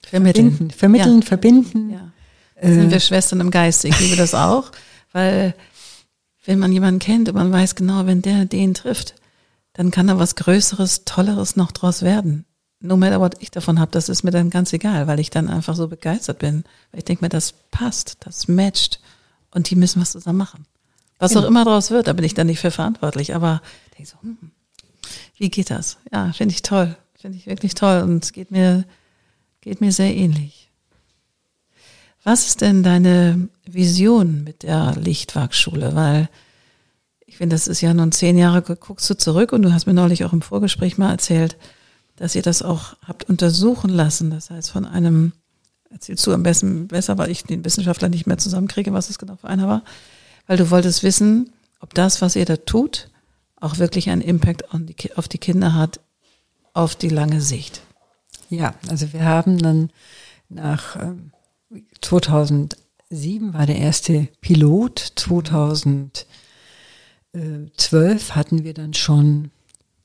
Vermitteln, 0.05 0.51
Verbinden, 0.51 0.71
Vermitteln, 0.71 1.21
ja. 1.21 1.27
Verbinden. 1.27 1.89
Ja. 1.89 2.11
Äh, 2.55 2.73
sind 2.73 2.91
wir 2.91 2.99
Schwestern 2.99 3.41
im 3.41 3.51
Geist. 3.51 3.83
Ich 3.83 3.99
liebe 3.99 4.15
das 4.15 4.33
auch, 4.33 4.71
weil 5.11 5.53
wenn 6.45 6.59
man 6.59 6.71
jemanden 6.71 6.99
kennt 6.99 7.27
und 7.27 7.35
man 7.35 7.51
weiß 7.51 7.75
genau, 7.75 8.05
wenn 8.05 8.21
der 8.21 8.45
den 8.45 8.73
trifft, 8.73 9.15
dann 9.73 9.91
kann 9.91 10.07
da 10.07 10.17
was 10.17 10.35
Größeres, 10.35 11.03
Tolleres 11.03 11.55
noch 11.55 11.71
draus 11.71 12.01
werden. 12.01 12.45
No 12.79 12.95
matter 12.95 13.19
what 13.19 13.35
ich 13.39 13.51
davon 13.51 13.79
habe, 13.79 13.91
das 13.91 14.07
ist 14.07 14.23
mir 14.23 14.31
dann 14.31 14.49
ganz 14.49 14.71
egal, 14.71 15.07
weil 15.07 15.19
ich 15.19 15.29
dann 15.29 15.49
einfach 15.49 15.75
so 15.75 15.87
begeistert 15.87 16.39
bin. 16.39 16.63
Weil 16.91 16.99
ich 16.99 17.05
denke 17.05 17.25
mir, 17.25 17.29
das 17.29 17.51
passt, 17.71 18.17
das 18.21 18.47
matcht 18.47 19.01
und 19.51 19.69
die 19.69 19.75
müssen 19.75 20.01
was 20.01 20.11
zusammen 20.11 20.37
machen. 20.37 20.65
Was 21.19 21.31
genau. 21.31 21.43
auch 21.43 21.47
immer 21.47 21.65
daraus 21.65 21.91
wird, 21.91 22.07
da 22.07 22.13
bin 22.13 22.25
ich 22.25 22.33
dann 22.33 22.47
nicht 22.47 22.59
für 22.59 22.71
verantwortlich. 22.71 23.33
Aber 23.35 23.61
denke 23.97 24.11
so, 24.11 24.21
hm, 24.21 24.37
wie 25.37 25.49
geht 25.49 25.69
das? 25.69 25.97
Ja, 26.11 26.31
finde 26.33 26.53
ich 26.53 26.61
toll. 26.61 26.95
Finde 27.19 27.37
ich 27.37 27.47
wirklich 27.47 27.73
toll. 27.73 28.01
Und 28.01 28.23
es 28.23 28.33
geht 28.33 28.51
mir, 28.51 28.85
geht 29.61 29.81
mir 29.81 29.91
sehr 29.91 30.15
ähnlich. 30.15 30.69
Was 32.23 32.47
ist 32.47 32.61
denn 32.61 32.83
deine 32.83 33.47
Vision 33.65 34.43
mit 34.43 34.63
der 34.63 34.95
Lichtwagschule? 34.95 35.95
Weil 35.95 36.29
ich 37.25 37.37
finde, 37.37 37.55
das 37.55 37.67
ist 37.67 37.81
ja 37.81 37.93
nun 37.93 38.11
zehn 38.11 38.37
Jahre, 38.37 38.61
guckst 38.61 39.09
du 39.09 39.15
zurück 39.15 39.53
und 39.53 39.61
du 39.61 39.73
hast 39.73 39.87
mir 39.87 39.93
neulich 39.93 40.25
auch 40.25 40.33
im 40.33 40.41
Vorgespräch 40.41 40.97
mal 40.97 41.11
erzählt, 41.11 41.57
dass 42.15 42.35
ihr 42.35 42.41
das 42.41 42.61
auch 42.61 42.95
habt 43.07 43.23
untersuchen 43.29 43.89
lassen. 43.89 44.29
Das 44.29 44.49
heißt, 44.49 44.71
von 44.71 44.85
einem, 44.85 45.31
erzählst 45.89 46.25
du 46.27 46.33
am 46.33 46.43
besten 46.43 46.87
besser, 46.87 47.17
weil 47.17 47.31
ich 47.31 47.43
den 47.43 47.63
Wissenschaftler 47.63 48.09
nicht 48.09 48.27
mehr 48.27 48.37
zusammenkriege, 48.37 48.93
was 48.93 49.09
es 49.09 49.19
genau 49.19 49.37
für 49.37 49.47
einer 49.47 49.67
war 49.67 49.83
weil 50.47 50.57
du 50.57 50.71
wolltest 50.71 51.03
wissen, 51.03 51.51
ob 51.79 51.93
das, 51.93 52.21
was 52.21 52.35
ihr 52.35 52.45
da 52.45 52.57
tut, 52.57 53.09
auch 53.59 53.77
wirklich 53.77 54.09
einen 54.09 54.21
Impact 54.21 54.63
auf 55.15 55.27
die 55.27 55.37
Kinder 55.37 55.73
hat, 55.73 55.99
auf 56.73 56.95
die 56.95 57.09
lange 57.09 57.41
Sicht. 57.41 57.81
Ja, 58.49 58.73
also 58.87 59.13
wir 59.13 59.25
haben 59.25 59.57
dann 59.57 59.89
nach 60.49 60.97
2007 62.01 62.77
ähm, 63.11 63.53
war 63.53 63.65
der 63.65 63.77
erste 63.77 64.27
Pilot, 64.41 65.13
2012 65.15 66.25
hatten 68.35 68.63
wir 68.63 68.73
dann 68.73 68.93
schon 68.93 69.51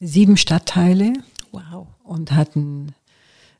sieben 0.00 0.36
Stadtteile. 0.36 1.12
Wow. 1.52 1.86
Und 2.02 2.32
hatten 2.32 2.94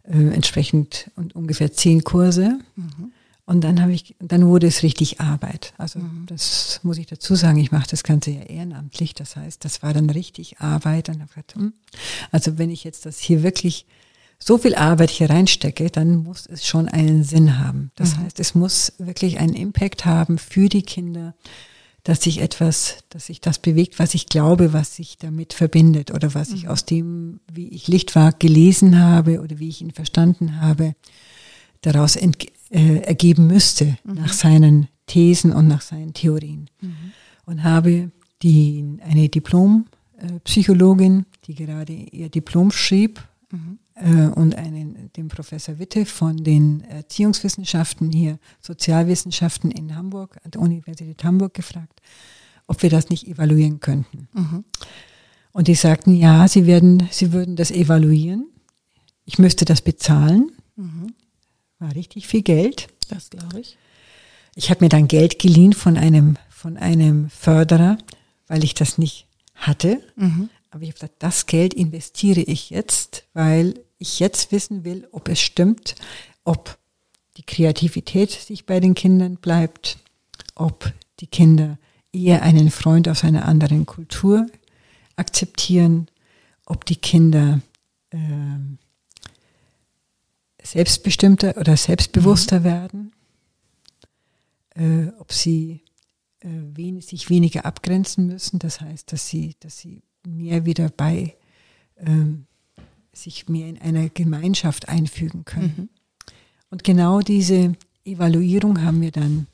äh, 0.03 0.17
entsprechend 0.17 1.11
und 1.15 1.37
ungefähr 1.37 1.73
zehn 1.73 2.03
Kurse. 2.05 2.59
Mhm. 2.77 3.12
Und 3.45 3.63
dann 3.63 3.83
habe 3.83 3.93
ich, 3.93 4.15
dann 4.21 4.47
wurde 4.47 4.69
es 4.69 4.83
richtig 4.83 5.21
Arbeit. 5.21 5.75
Also 5.77 5.99
mhm. 5.99 6.27
das 6.27 6.81
muss 6.83 6.99
ich 6.99 7.07
dazu 7.07 7.35
sagen. 7.35 7.59
Ich 7.59 7.73
mache 7.73 7.89
das 7.91 8.05
Ganze 8.05 8.31
ja 8.31 8.43
ehrenamtlich. 8.43 9.15
Das 9.15 9.37
heißt, 9.37 9.65
das 9.65 9.83
war 9.83 9.93
dann 9.93 10.11
richtig 10.11 10.61
Arbeit. 10.61 11.09
Und 11.09 11.19
gedacht, 11.19 11.55
hm, 11.55 11.73
also 12.31 12.59
wenn 12.59 12.71
ich 12.71 12.85
jetzt 12.85 13.05
das 13.05 13.19
hier 13.19 13.43
wirklich 13.43 13.87
so 14.39 14.59
viel 14.59 14.75
Arbeit 14.75 15.11
hier 15.11 15.31
reinstecke, 15.31 15.91
dann 15.91 16.17
muss 16.17 16.47
es 16.47 16.67
schon 16.67 16.89
einen 16.89 17.25
Sinn 17.25 17.59
haben. 17.59 17.91
Das 17.95 18.17
mhm. 18.17 18.25
heißt, 18.25 18.41
es 18.41 18.55
muss 18.55 18.93
wirklich 18.99 19.39
einen 19.39 19.55
Impact 19.55 20.05
haben 20.05 20.39
für 20.39 20.69
die 20.69 20.83
Kinder, 20.83 21.35
dass 22.05 22.23
sich 22.23 22.41
etwas, 22.41 22.99
dass 23.11 23.27
sich 23.27 23.41
das 23.41 23.61
bewegt, 23.61 23.99
was 23.99 24.15
ich 24.15 24.27
glaube, 24.27 24.73
was 24.73 24.97
sich 24.97 25.19
damit 25.19 25.53
verbindet 25.53 26.11
oder 26.11 26.35
was 26.35 26.51
ich 26.51 26.65
mhm. 26.65 26.71
aus 26.71 26.85
dem, 26.85 27.41
wie 27.53 27.69
ich 27.69 27.87
Lichtwag 27.87 28.41
gelesen 28.41 28.99
habe 28.99 29.41
oder 29.41 29.59
wie 29.59 29.69
ich 29.69 29.81
ihn 29.81 29.93
verstanden 29.93 30.61
habe, 30.61 30.95
daraus 31.83 32.17
ent, 32.17 32.39
äh, 32.73 33.01
ergeben 33.01 33.47
müsste 33.47 33.99
mhm. 34.05 34.15
nach 34.15 34.33
seinen 34.33 34.89
Thesen 35.07 35.53
und 35.53 35.69
nach 35.69 35.83
seinen 35.83 36.15
Theorien. 36.15 36.71
Mhm. 36.81 37.13
Und 37.45 37.65
habe 37.65 38.11
die, 38.43 38.99
eine 39.05 39.29
Diplompsychologin, 39.29 41.27
die 41.45 41.55
gerade 41.55 41.93
ihr 41.93 42.31
Diplom 42.31 42.71
schrieb, 42.71 43.23
mhm. 43.51 43.79
äh, 43.95 44.29
und 44.29 44.55
einen, 44.55 45.11
den 45.17 45.29
Professor 45.29 45.79
Witte 45.79 46.07
von 46.07 46.39
den 46.39 46.83
Erziehungswissenschaften 46.85 48.11
hier, 48.11 48.39
Sozialwissenschaften 48.61 49.71
in 49.71 49.95
Hamburg, 49.95 50.39
an 50.45 50.53
der 50.53 50.63
Universität 50.63 51.23
Hamburg 51.25 51.53
gefragt, 51.55 52.01
ob 52.67 52.83
wir 52.83 52.89
das 52.91 53.11
nicht 53.11 53.29
evaluieren 53.29 53.81
könnten. 53.81 54.29
Mhm. 54.33 54.65
Und 55.53 55.69
die 55.69 55.75
sagten, 55.75 56.15
ja, 56.15 56.49
sie 56.49 56.67
werden, 56.67 57.07
sie 57.11 57.33
würden 57.33 57.57
das 57.57 57.71
evaluieren. 57.71 58.49
Ich 59.27 59.39
müsste 59.39 59.67
das 59.67 59.83
bezahlen. 59.83 60.53
Mhm. 60.77 61.13
War 61.83 61.97
richtig 61.97 62.29
viel 62.29 62.43
Geld. 62.43 62.87
Das 63.09 63.29
glaube 63.29 63.59
ich. 63.59 63.77
Ich 64.55 64.71
habe 64.71 64.85
mir 64.85 64.89
dann 64.89 65.09
Geld 65.09 65.41
geliehen 65.41 65.73
von 65.73 65.97
einem, 65.97 66.37
von 66.49 66.77
einem 66.77 67.29
Förderer, 67.29 67.99
weil 68.47 68.63
ich 68.63 68.75
das 68.75 68.99
nicht 68.99 69.27
hatte. 69.57 70.01
Mhm. 70.15 70.49
Aber 70.71 70.85
ich 70.85 70.91
habe 70.91 71.01
gesagt, 71.01 71.17
das 71.19 71.47
Geld 71.47 71.75
investiere 71.75 72.41
ich 72.41 72.71
jetzt, 72.71 73.25
weil 73.35 73.75
ich 73.99 74.21
jetzt 74.21 74.53
wissen 74.53 74.85
will, 74.85 75.09
ob 75.11 75.29
es 75.29 75.41
stimmt, 75.41 75.97
ob 76.45 76.79
die 77.37 77.43
Kreativität 77.43 78.31
sich 78.31 78.65
bei 78.65 78.79
den 78.79 78.95
Kindern 78.95 79.35
bleibt, 79.35 79.99
ob 80.55 80.93
die 81.19 81.27
Kinder 81.27 81.79
eher 82.13 82.43
einen 82.43 82.71
Freund 82.71 83.09
aus 83.09 83.25
einer 83.25 83.47
anderen 83.47 83.87
Kultur 83.87 84.47
akzeptieren, 85.17 86.07
ob 86.65 86.85
die 86.85 86.97
Kinder 86.97 87.61
äh, 88.11 88.19
selbstbestimmter 90.63 91.57
oder 91.57 91.77
selbstbewusster 91.77 92.61
mhm. 92.61 92.65
werden, 92.65 93.13
äh, 94.75 95.09
ob 95.19 95.33
sie 95.33 95.83
äh, 96.41 96.49
wenig, 96.49 97.07
sich 97.07 97.31
weniger 97.31 97.65
abgrenzen 97.65 98.27
müssen, 98.27 98.59
das 98.59 98.81
heißt, 98.81 99.13
dass 99.13 99.29
sie, 99.29 99.57
dass 99.61 99.79
sie 99.79 100.03
mehr 100.27 100.65
wieder 100.65 100.89
bei 100.89 101.37
ähm, 101.99 102.47
sich 103.13 103.49
mehr 103.49 103.69
in 103.69 103.79
einer 103.79 104.09
Gemeinschaft 104.09 104.89
einfügen 104.89 105.45
können. 105.45 105.75
Mhm. 105.77 105.89
Und 106.71 106.85
genau 106.85 107.21
diese 107.21 107.75
Evaluierung 108.05 108.83
haben 108.83 109.01
wir 109.01 109.11
dann 109.11 109.47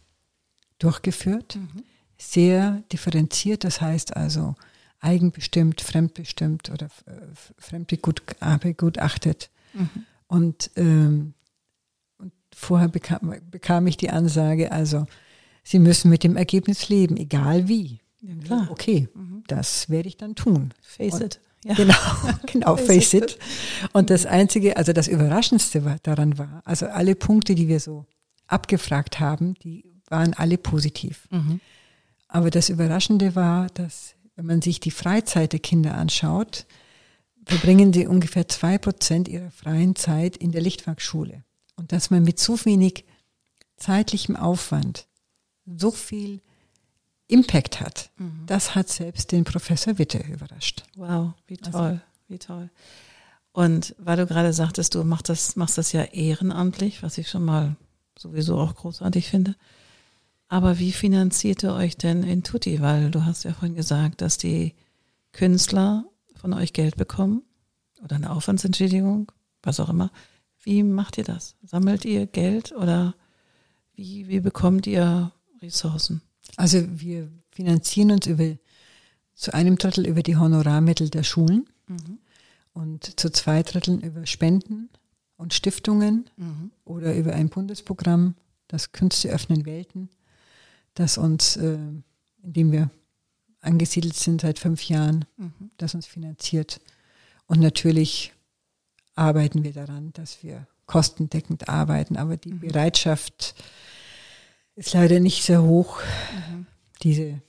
durchgeführt, 0.79 1.57
mhm. 1.57 1.83
sehr 2.17 2.83
differenziert, 2.93 3.65
das 3.65 3.81
heißt 3.81 4.17
also 4.17 4.55
eigenbestimmt, 5.01 5.81
fremdbestimmt 5.81 6.71
oder 6.71 6.87
äh, 7.07 7.13
fremdbegutachtet. 7.59 9.51
Mhm. 9.75 10.07
Und, 10.29 10.71
ähm, 10.77 11.35
und 12.19 12.33
vorher 12.55 12.89
bekam, 12.89 13.35
bekam 13.51 13.87
ich 13.87 13.97
die 13.97 14.11
Ansage, 14.11 14.71
also 14.71 15.07
Sie 15.69 15.79
müssen 15.79 16.09
mit 16.09 16.25
dem 16.25 16.37
Ergebnis 16.37 16.89
leben, 16.89 17.19
egal 17.19 17.69
wie. 17.69 18.01
Ja, 18.23 18.35
klar. 18.43 18.69
Okay, 18.71 19.07
mhm. 19.13 19.45
das 19.49 19.91
werde 19.91 20.09
ich 20.09 20.17
dann 20.17 20.35
tun. 20.35 20.73
Face 20.81 21.13
und, 21.13 21.23
it. 21.23 21.41
Ja. 21.63 21.75
Genau, 21.75 21.95
genau, 22.47 22.77
face, 22.77 22.87
face 22.87 23.15
it. 23.15 23.23
it. 23.33 23.39
Und 23.93 24.09
das 24.09 24.25
Einzige, 24.25 24.79
also 24.79 24.95
das 24.95 25.09
Überraschendste 25.09 25.85
war, 25.85 25.99
daran 26.03 26.39
war, 26.39 26.63
also 26.65 26.87
alle 26.87 27.15
Punkte, 27.15 27.55
die 27.55 27.69
wir 27.69 27.81
so 27.81 28.07
abgefragt 28.47 29.21
haben, 29.21 29.55
die 29.63 29.85
waren 30.09 30.33
alle 30.33 30.57
positiv. 30.57 31.29
Mhm. 31.31 31.61
Aber 32.29 32.49
das 32.49 32.71
Überraschende 32.71 33.35
war, 33.35 33.67
dass 33.75 34.15
wenn 34.37 34.47
man 34.47 34.63
sich 34.63 34.81
die 34.81 34.91
Freizeit 34.91 35.53
der 35.53 35.61
Kinder 35.61 35.97
anschaut, 35.97 36.65
verbringen 37.49 37.93
sie 37.93 38.07
ungefähr 38.07 38.47
zwei 38.47 38.79
Prozent 38.79 39.27
ihrer 39.27 39.51
freien 39.51 39.97
Zeit 39.97 40.37
in 40.37 40.53
der 40.53 40.61
Lichtwerkschule. 40.61 41.45
Und 41.77 41.93
dass 41.93 42.11
man 42.11 42.23
mit 42.23 42.39
so 42.39 42.63
wenig 42.65 43.05
zeitlichem 43.77 44.37
Aufwand 44.37 45.07
so 45.65 45.91
viel 45.91 46.43
Impact 47.27 47.81
hat, 47.81 48.11
mhm. 48.19 48.45
das 48.47 48.75
hat 48.75 48.89
selbst 48.89 49.33
den 49.33 49.45
Professor 49.45 49.99
Witte 49.99 50.19
überrascht. 50.19 50.85
Wow, 50.97 51.33
wie 51.47 51.59
also 51.61 51.71
toll, 51.71 51.81
also, 51.81 52.01
wie 52.29 52.39
toll. 52.39 52.71
Und 53.53 53.95
weil 53.99 54.17
du 54.17 54.27
gerade 54.27 54.53
sagtest, 54.53 54.95
du 54.95 55.05
machst 55.05 55.29
das, 55.29 55.57
machst 55.57 55.79
das 55.79 55.93
ja 55.93 56.05
ehrenamtlich, 56.05 57.03
was 57.03 57.19
ich 57.19 57.29
schon 57.29 57.45
mal 57.45 57.77
sowieso 58.19 58.59
auch 58.59 58.75
großartig 58.75 59.29
finde. 59.29 59.57
Aber 60.49 60.79
wie 60.79 60.93
finanziert 60.93 61.63
ihr 61.63 61.75
euch 61.75 61.97
denn 61.97 62.23
in 62.23 62.43
Tutti? 62.43 62.81
Weil 62.81 63.11
du 63.11 63.25
hast 63.25 63.45
ja 63.45 63.53
vorhin 63.53 63.75
gesagt, 63.75 64.21
dass 64.21 64.39
die 64.39 64.75
Künstler 65.33 66.05
von 66.39 66.53
euch 66.55 66.73
Geld 66.73 66.97
bekommen 66.97 67.43
oder 68.03 68.17
eine 68.17 68.31
Aufwandsentschädigung, 68.31 69.31
was 69.63 69.81
auch 69.81 69.89
immer. 69.89 70.11
Wie 70.63 70.83
macht 70.83 71.19
ihr 71.19 71.25
das? 71.25 71.57
Sammelt 71.63 72.05
ihr 72.05 72.27
Geld 72.27 72.73
oder 72.73 73.15
wie, 73.95 74.29
wie 74.29 74.41
bekommt 74.41 74.87
ihr 74.87 75.33
Ressourcen? 75.61 76.23
Also 76.57 76.79
wir 76.89 77.31
finanzieren 77.51 78.13
uns 78.13 78.27
über 78.27 78.57
zu 79.35 79.55
einem 79.55 79.79
Drittel 79.79 80.07
über 80.07 80.23
die 80.23 80.37
Honorarmittel 80.37 81.11
der 81.11 81.23
Schulen 81.23 81.69
mhm. 81.87 82.19
und 82.73 83.21
zu 83.21 83.31
zwei 83.31 83.63
Dritteln 83.63 84.01
über 84.01 84.27
Spenden 84.27 84.91
und 85.37 85.55
Stiftungen 85.55 86.29
mhm. 86.37 86.73
oder 86.85 87.15
über 87.15 87.35
ein 87.35 87.49
Bundesprogramm, 87.49 88.35
das 88.67 88.91
Künste 88.91 89.29
öffnen 89.29 89.65
Welten, 89.65 90.11
das 90.95 91.19
uns, 91.19 91.57
äh, 91.57 91.75
in 92.43 92.53
dem 92.53 92.73
wir 92.73 92.91
angesiedelt 93.69 94.17
sind 94.17 94.41
seit 94.41 94.59
fünf 94.59 94.83
Jahren, 94.85 95.25
mhm. 95.37 95.71
das 95.77 95.95
uns 95.95 96.07
finanziert. 96.07 96.81
Und 97.47 97.61
natürlich 97.61 98.33
arbeiten 99.15 99.63
wir 99.63 99.73
daran, 99.73 100.13
dass 100.15 100.43
wir 100.43 100.67
kostendeckend 100.87 101.69
arbeiten, 101.69 102.17
aber 102.17 102.37
die 102.37 102.53
mhm. 102.53 102.61
Bereitschaft, 102.61 103.55
ist 104.79 104.95
leider 104.95 105.19
nicht 105.19 105.43
sehr 105.43 105.63
hoch, 105.63 106.01
mhm. 106.51 106.67
diese 107.03 107.41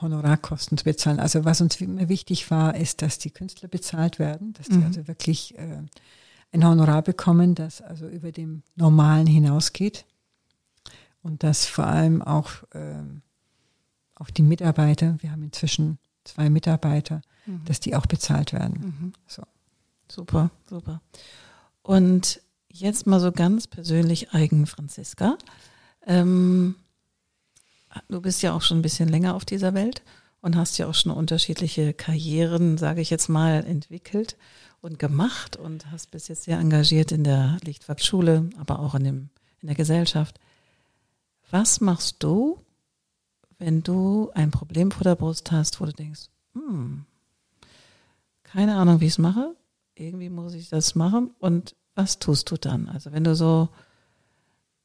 Honorarkosten 0.00 0.78
zu 0.78 0.84
bezahlen. 0.84 1.20
Also 1.20 1.44
was 1.44 1.60
uns 1.60 1.78
immer 1.80 2.08
wichtig 2.08 2.50
war, 2.50 2.74
ist, 2.74 3.02
dass 3.02 3.18
die 3.18 3.30
Künstler 3.30 3.68
bezahlt 3.68 4.18
werden, 4.18 4.54
dass 4.54 4.68
die 4.68 4.82
also 4.82 5.06
wirklich 5.08 5.58
äh, 5.58 5.82
ein 6.52 6.64
Honorar 6.66 7.02
bekommen, 7.02 7.54
das 7.54 7.82
also 7.82 8.08
über 8.08 8.32
dem 8.32 8.62
Normalen 8.76 9.26
hinausgeht 9.26 10.06
und 11.22 11.42
dass 11.42 11.66
vor 11.66 11.86
allem 11.86 12.22
auch, 12.22 12.50
äh, 12.72 13.02
auch 14.20 14.30
die 14.30 14.42
Mitarbeiter, 14.42 15.16
wir 15.20 15.32
haben 15.32 15.42
inzwischen 15.42 15.98
zwei 16.24 16.50
Mitarbeiter, 16.50 17.22
mhm. 17.46 17.64
dass 17.64 17.80
die 17.80 17.96
auch 17.96 18.06
bezahlt 18.06 18.52
werden. 18.52 18.80
Mhm. 18.80 19.12
So. 19.26 19.42
Super, 20.10 20.50
super. 20.68 21.00
Und 21.82 22.40
jetzt 22.68 23.06
mal 23.06 23.20
so 23.20 23.32
ganz 23.32 23.66
persönlich 23.66 24.32
eigen, 24.32 24.66
Franziska. 24.66 25.38
Ähm, 26.06 26.76
du 28.08 28.20
bist 28.20 28.42
ja 28.42 28.54
auch 28.54 28.62
schon 28.62 28.78
ein 28.78 28.82
bisschen 28.82 29.08
länger 29.08 29.34
auf 29.34 29.44
dieser 29.44 29.74
Welt 29.74 30.02
und 30.40 30.56
hast 30.56 30.78
ja 30.78 30.86
auch 30.86 30.94
schon 30.94 31.12
unterschiedliche 31.12 31.92
Karrieren, 31.92 32.78
sage 32.78 33.00
ich 33.00 33.10
jetzt 33.10 33.28
mal, 33.28 33.64
entwickelt 33.64 34.36
und 34.80 34.98
gemacht 34.98 35.56
und 35.56 35.90
hast 35.90 36.10
bis 36.10 36.28
jetzt 36.28 36.44
sehr 36.44 36.58
engagiert 36.58 37.12
in 37.12 37.24
der 37.24 37.58
Lichtfahrtschule, 37.62 38.50
aber 38.58 38.78
auch 38.78 38.94
in, 38.94 39.04
dem, 39.04 39.28
in 39.60 39.68
der 39.68 39.76
Gesellschaft. 39.76 40.40
Was 41.50 41.80
machst 41.80 42.16
du, 42.20 42.58
wenn 43.60 43.82
du 43.82 44.30
ein 44.34 44.50
Problem 44.50 44.90
vor 44.90 45.04
der 45.04 45.14
Brust 45.14 45.52
hast, 45.52 45.80
wo 45.80 45.84
du 45.84 45.92
denkst, 45.92 46.28
hm, 46.54 47.04
keine 48.42 48.74
Ahnung, 48.74 49.00
wie 49.00 49.06
ich 49.06 49.12
es 49.12 49.18
mache, 49.18 49.54
irgendwie 49.94 50.30
muss 50.30 50.54
ich 50.54 50.68
das 50.68 50.96
machen 50.96 51.30
und 51.38 51.76
was 51.94 52.18
tust 52.18 52.50
du 52.50 52.56
dann? 52.56 52.88
Also 52.88 53.12
wenn 53.12 53.22
du 53.22 53.36
so 53.36 53.68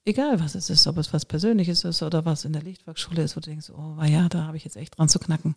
egal 0.06 0.40
was 0.40 0.56
es 0.56 0.70
ist, 0.70 0.88
ob 0.88 0.98
es 0.98 1.12
was 1.14 1.26
Persönliches 1.26 1.84
ist 1.84 2.04
oder 2.04 2.26
was 2.26 2.46
in 2.46 2.54
der 2.54 2.62
Lichtwerkschule 2.62 3.24
ist, 3.24 3.36
wo 3.36 3.40
du 3.40 3.50
denkst, 3.50 3.72
oh 3.72 4.02
ja, 4.04 4.30
da 4.30 4.44
habe 4.44 4.58
ich 4.58 4.64
jetzt 4.64 4.78
echt 4.78 4.98
dran 4.98 5.10
zu 5.10 5.20
knacken. 5.20 5.56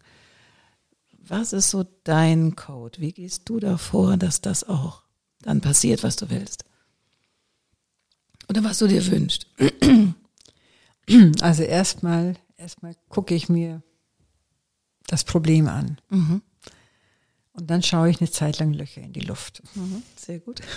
Was 1.18 1.52
ist 1.52 1.70
so 1.70 1.85
dein 2.04 2.57
Code? 2.57 3.00
Wie 3.00 3.12
gehst 3.12 3.48
du 3.48 3.61
davor, 3.61 4.16
dass 4.16 4.40
das 4.40 4.64
auch 4.64 5.02
dann 5.42 5.61
passiert, 5.61 6.02
was 6.02 6.16
du 6.16 6.31
willst? 6.31 6.64
Oder 8.48 8.64
was 8.64 8.78
du 8.78 8.87
dir 8.87 9.07
wünschst? 9.07 9.46
Also 11.40 11.62
erstmal, 11.62 12.37
erstmal 12.59 12.94
gucke 13.09 13.35
ich 13.35 13.49
mir 13.49 13.83
das 15.07 15.25
Problem 15.25 15.68
an. 15.68 15.99
Mhm. 16.11 16.42
Und 17.53 17.71
dann 17.71 17.83
schaue 17.83 18.11
ich 18.11 18.21
eine 18.21 18.31
Zeit 18.31 18.59
lang 18.59 18.73
Löcher 18.73 19.01
in 19.01 19.12
die 19.12 19.21
Luft. 19.21 19.62
Mhm, 19.75 20.03
sehr 20.16 20.40
gut. 20.40 20.61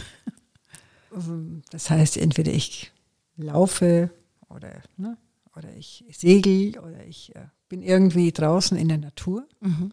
Das 1.72 1.89
heißt, 1.89 2.15
entweder 2.15 2.54
ich 2.54 2.94
laufe 3.36 4.12
oder, 4.48 4.82
ne, 4.96 5.17
oder 5.58 5.76
ich 5.76 6.06
segel 6.10 6.80
oder 6.80 7.06
ich 7.06 7.36
äh, 7.36 7.48
bin 7.67 7.82
irgendwie 7.82 8.32
draußen 8.32 8.78
in 8.78 8.88
der 8.88 8.98
Natur. 8.98 9.46
Mhm. 9.60 9.91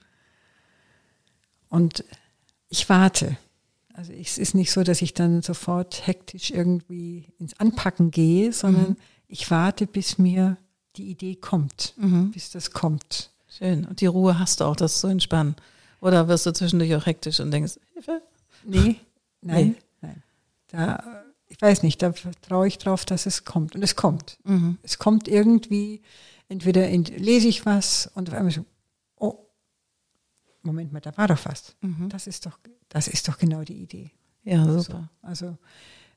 Und 1.68 2.04
ich 2.68 2.88
warte. 2.88 3.36
Also 3.94 4.12
es 4.12 4.38
ist 4.38 4.54
nicht 4.54 4.70
so, 4.70 4.84
dass 4.84 5.02
ich 5.02 5.12
dann 5.12 5.42
sofort 5.42 6.06
hektisch 6.06 6.52
irgendwie 6.52 7.26
ins 7.40 7.58
Anpacken 7.58 8.12
gehe, 8.12 8.52
sondern 8.52 8.90
mhm. 8.90 8.96
ich 9.26 9.50
warte, 9.50 9.88
bis 9.88 10.18
mir 10.18 10.56
die 10.98 11.10
Idee 11.10 11.36
kommt, 11.36 11.94
Mhm. 11.96 12.30
bis 12.32 12.50
das 12.50 12.70
kommt. 12.72 13.30
Schön. 13.48 13.86
Und 13.86 14.00
die 14.00 14.06
Ruhe 14.06 14.38
hast 14.38 14.60
du 14.60 14.64
auch, 14.64 14.76
das 14.76 15.00
zu 15.00 15.06
entspannen. 15.06 15.56
Oder 16.00 16.28
wirst 16.28 16.46
du 16.46 16.52
zwischendurch 16.52 16.94
auch 16.94 17.06
hektisch 17.06 17.40
und 17.40 17.50
denkst, 17.50 17.78
Hilfe? 17.94 18.22
Nee, 18.64 18.96
nein, 19.40 19.68
Nee. 19.68 19.74
nein. 20.02 20.22
Da, 20.68 21.24
ich 21.48 21.60
weiß 21.60 21.82
nicht, 21.82 22.02
da 22.02 22.12
vertraue 22.12 22.68
ich 22.68 22.78
drauf, 22.78 23.04
dass 23.04 23.26
es 23.26 23.44
kommt. 23.44 23.74
Und 23.74 23.82
es 23.82 23.96
kommt. 23.96 24.38
Mhm. 24.44 24.78
Es 24.82 24.98
kommt 24.98 25.26
irgendwie, 25.28 26.02
entweder 26.48 26.88
in, 26.88 27.04
lese 27.04 27.48
ich 27.48 27.64
was 27.66 28.10
und 28.14 28.28
auf 28.28 28.34
einmal 28.36 28.52
so, 28.52 28.64
oh, 29.16 29.38
Moment 30.62 30.92
mal, 30.92 31.00
da 31.00 31.16
war 31.16 31.28
doch 31.28 31.44
was. 31.44 31.74
Mhm. 31.80 32.08
Das 32.10 32.26
ist 32.26 32.44
doch, 32.46 32.58
das 32.88 33.08
ist 33.08 33.26
doch 33.28 33.38
genau 33.38 33.62
die 33.62 33.80
Idee. 33.82 34.10
Ja, 34.44 34.64
super. 34.80 35.08
Also 35.22 35.56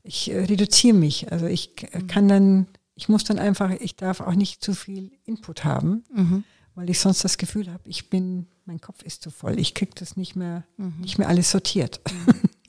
ich 0.03 0.29
äh, 0.31 0.39
reduziere 0.45 0.95
mich. 0.97 1.31
Also 1.31 1.45
ich 1.45 1.71
Mhm. 1.93 2.07
kann 2.07 2.27
dann, 2.27 2.67
ich 3.01 3.09
muss 3.09 3.23
dann 3.23 3.39
einfach, 3.39 3.71
ich 3.71 3.95
darf 3.95 4.21
auch 4.21 4.35
nicht 4.35 4.63
zu 4.63 4.75
viel 4.75 5.11
Input 5.25 5.63
haben, 5.63 6.03
Mhm. 6.13 6.43
weil 6.75 6.87
ich 6.87 6.99
sonst 6.99 7.23
das 7.23 7.39
Gefühl 7.39 7.71
habe, 7.73 7.81
ich 7.89 8.11
bin, 8.11 8.45
mein 8.65 8.79
Kopf 8.79 9.01
ist 9.01 9.23
zu 9.23 9.31
voll. 9.31 9.59
Ich 9.59 9.73
kriege 9.73 9.91
das 9.95 10.17
nicht 10.17 10.35
mehr, 10.35 10.63
Mhm. 10.77 10.93
nicht 11.01 11.17
mehr 11.17 11.27
alles 11.27 11.49
sortiert. 11.49 11.99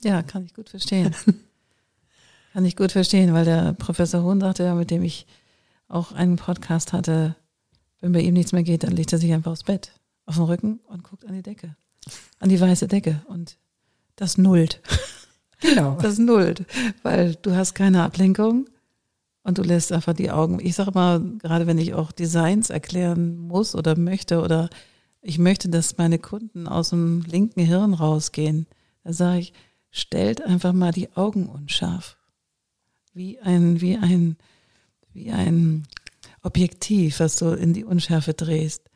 Ja, 0.03 0.23
kann 0.23 0.43
ich 0.43 0.55
gut 0.55 0.69
verstehen. 0.69 1.13
kann 2.53 2.65
ich 2.65 2.75
gut 2.75 2.91
verstehen, 2.91 3.31
weil 3.33 3.45
der 3.45 3.73
Professor 3.73 4.23
Hohn 4.23 4.41
sagte 4.41 4.63
ja, 4.63 4.73
mit 4.75 4.89
dem 4.91 5.03
ich 5.03 5.27
auch 5.87 6.11
einen 6.11 6.35
Podcast 6.37 6.93
hatte, 6.93 7.35
wenn 8.01 8.11
bei 8.11 8.21
ihm 8.21 8.33
nichts 8.33 8.51
mehr 8.53 8.63
geht, 8.63 8.83
dann 8.83 8.91
legt 8.93 9.13
er 9.13 9.19
sich 9.19 9.31
einfach 9.33 9.51
aufs 9.51 9.63
Bett, 9.63 9.91
auf 10.25 10.35
den 10.35 10.43
Rücken 10.45 10.79
und 10.87 11.03
guckt 11.03 11.25
an 11.25 11.33
die 11.35 11.43
Decke, 11.43 11.75
an 12.39 12.49
die 12.49 12.59
weiße 12.59 12.87
Decke 12.87 13.21
und 13.27 13.57
das 14.15 14.37
nullt. 14.39 14.81
Genau. 15.61 15.97
Das 16.01 16.17
nullt, 16.17 16.65
weil 17.03 17.35
du 17.35 17.55
hast 17.55 17.75
keine 17.75 18.03
Ablenkung 18.03 18.65
und 19.43 19.57
du 19.57 19.61
lässt 19.61 19.91
einfach 19.91 20.13
die 20.13 20.31
Augen. 20.31 20.59
Ich 20.61 20.75
sage 20.75 20.91
mal, 20.93 21.21
gerade 21.39 21.67
wenn 21.67 21.77
ich 21.77 21.93
auch 21.93 22.11
Designs 22.11 22.69
erklären 22.69 23.37
muss 23.37 23.75
oder 23.75 23.97
möchte 23.97 24.41
oder 24.41 24.69
ich 25.21 25.37
möchte, 25.37 25.69
dass 25.69 25.97
meine 25.97 26.19
Kunden 26.19 26.67
aus 26.67 26.89
dem 26.89 27.21
linken 27.21 27.61
Hirn 27.61 27.93
rausgehen, 27.93 28.67
da 29.03 29.13
sage 29.13 29.39
ich, 29.39 29.53
stellt 29.91 30.41
einfach 30.43 30.73
mal 30.73 30.91
die 30.91 31.13
Augen 31.15 31.47
unscharf. 31.47 32.17
Wie 33.13 33.39
ein, 33.39 33.79
wie 33.79 33.97
ein, 33.97 34.37
wie 35.13 35.31
ein 35.31 35.87
Objektiv, 36.41 37.19
was 37.19 37.35
du 37.37 37.51
in 37.51 37.73
die 37.73 37.85
Unschärfe 37.85 38.33
drehst. 38.33 38.89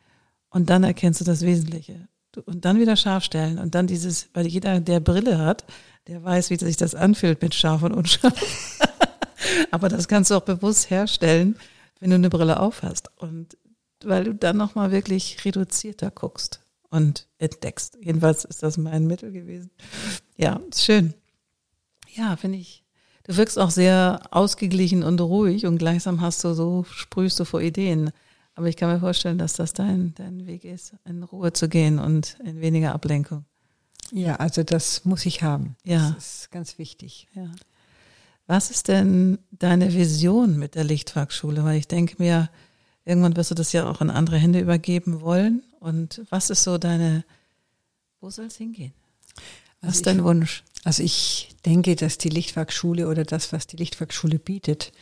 Und 0.50 0.70
dann 0.70 0.84
erkennst 0.84 1.20
du 1.20 1.24
das 1.24 1.42
Wesentliche. 1.42 2.08
Und 2.44 2.64
dann 2.64 2.78
wieder 2.78 2.96
scharf 2.96 3.24
stellen. 3.24 3.58
Und 3.58 3.74
dann 3.74 3.86
dieses, 3.86 4.28
weil 4.34 4.46
jeder, 4.46 4.80
der 4.80 5.00
Brille 5.00 5.38
hat, 5.38 5.64
der 6.06 6.22
weiß, 6.22 6.50
wie 6.50 6.56
sich 6.56 6.76
das 6.76 6.94
anfühlt 6.94 7.40
mit 7.42 7.54
scharf 7.54 7.82
und 7.82 7.92
unscharf. 7.92 8.78
Aber 9.70 9.88
das 9.88 10.08
kannst 10.08 10.30
du 10.30 10.34
auch 10.34 10.42
bewusst 10.42 10.90
herstellen, 10.90 11.56
wenn 12.00 12.10
du 12.10 12.16
eine 12.16 12.30
Brille 12.30 12.60
aufhast. 12.60 13.10
Und 13.16 13.56
weil 14.04 14.24
du 14.24 14.34
dann 14.34 14.56
nochmal 14.56 14.90
wirklich 14.90 15.44
reduzierter 15.44 16.10
guckst 16.10 16.60
und 16.90 17.26
entdeckst. 17.38 17.98
Jedenfalls 18.00 18.44
ist 18.44 18.62
das 18.62 18.76
mein 18.76 19.06
Mittel 19.06 19.32
gewesen. 19.32 19.70
Ja, 20.36 20.60
schön. 20.74 21.14
Ja, 22.14 22.36
finde 22.36 22.58
ich. 22.58 22.84
Du 23.24 23.36
wirkst 23.36 23.58
auch 23.58 23.70
sehr 23.70 24.22
ausgeglichen 24.30 25.02
und 25.02 25.20
ruhig 25.20 25.66
und 25.66 25.78
gleichsam 25.78 26.20
hast 26.20 26.44
du 26.44 26.54
so, 26.54 26.84
sprühst 26.84 27.38
du 27.38 27.44
vor 27.44 27.60
Ideen. 27.60 28.10
Aber 28.54 28.68
ich 28.68 28.76
kann 28.76 28.90
mir 28.90 29.00
vorstellen, 29.00 29.38
dass 29.38 29.52
das 29.52 29.72
dein, 29.72 30.14
dein 30.16 30.46
Weg 30.46 30.64
ist, 30.64 30.94
in 31.04 31.22
Ruhe 31.22 31.52
zu 31.52 31.68
gehen 31.68 31.98
und 31.98 32.38
in 32.44 32.60
weniger 32.60 32.94
Ablenkung. 32.94 33.44
Ja, 34.10 34.36
also 34.36 34.62
das 34.62 35.04
muss 35.04 35.26
ich 35.26 35.42
haben. 35.42 35.76
Ja. 35.84 36.12
Das 36.12 36.40
ist 36.40 36.50
ganz 36.50 36.78
wichtig. 36.78 37.28
Ja. 37.34 37.50
Was 38.48 38.70
ist 38.70 38.88
denn 38.88 39.38
deine 39.52 39.92
Vision 39.92 40.58
mit 40.58 40.74
der 40.74 40.82
Lichtwerkschule? 40.82 41.62
Weil 41.64 41.78
ich 41.78 41.86
denke 41.86 42.16
mir, 42.18 42.48
irgendwann 43.04 43.36
wirst 43.36 43.50
du 43.50 43.54
das 43.54 43.72
ja 43.72 43.88
auch 43.88 44.00
in 44.00 44.08
andere 44.10 44.38
Hände 44.38 44.58
übergeben 44.58 45.20
wollen. 45.20 45.62
Und 45.80 46.22
was 46.30 46.48
ist 46.48 46.64
so 46.64 46.78
deine, 46.78 47.24
wo 48.20 48.30
soll 48.30 48.46
es 48.46 48.56
hingehen? 48.56 48.94
Was 49.80 49.88
Also 49.88 49.96
ist 49.98 50.06
dein 50.06 50.16
ich- 50.18 50.24
Wunsch? 50.24 50.64
Also 50.84 51.02
ich 51.02 51.50
denke, 51.66 51.94
dass 51.94 52.16
die 52.16 52.30
Lichtwerkschule 52.30 53.08
oder 53.08 53.24
das, 53.24 53.52
was 53.52 53.66
die 53.66 53.76
Lichtwerkschule 53.76 54.38
bietet, 54.38 54.92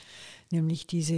nämlich 0.51 0.89
diese, 0.89 1.15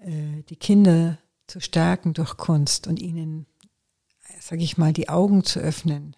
äh, 0.00 0.42
die 0.48 0.56
Kinder 0.56 1.18
zu 1.48 1.60
stärken 1.60 2.12
durch 2.14 2.36
Kunst 2.36 2.86
und 2.86 3.00
ihnen, 3.02 3.46
sage 4.40 4.62
ich 4.62 4.78
mal, 4.78 4.92
die 4.92 5.08
Augen 5.08 5.42
zu 5.42 5.58
öffnen, 5.58 6.14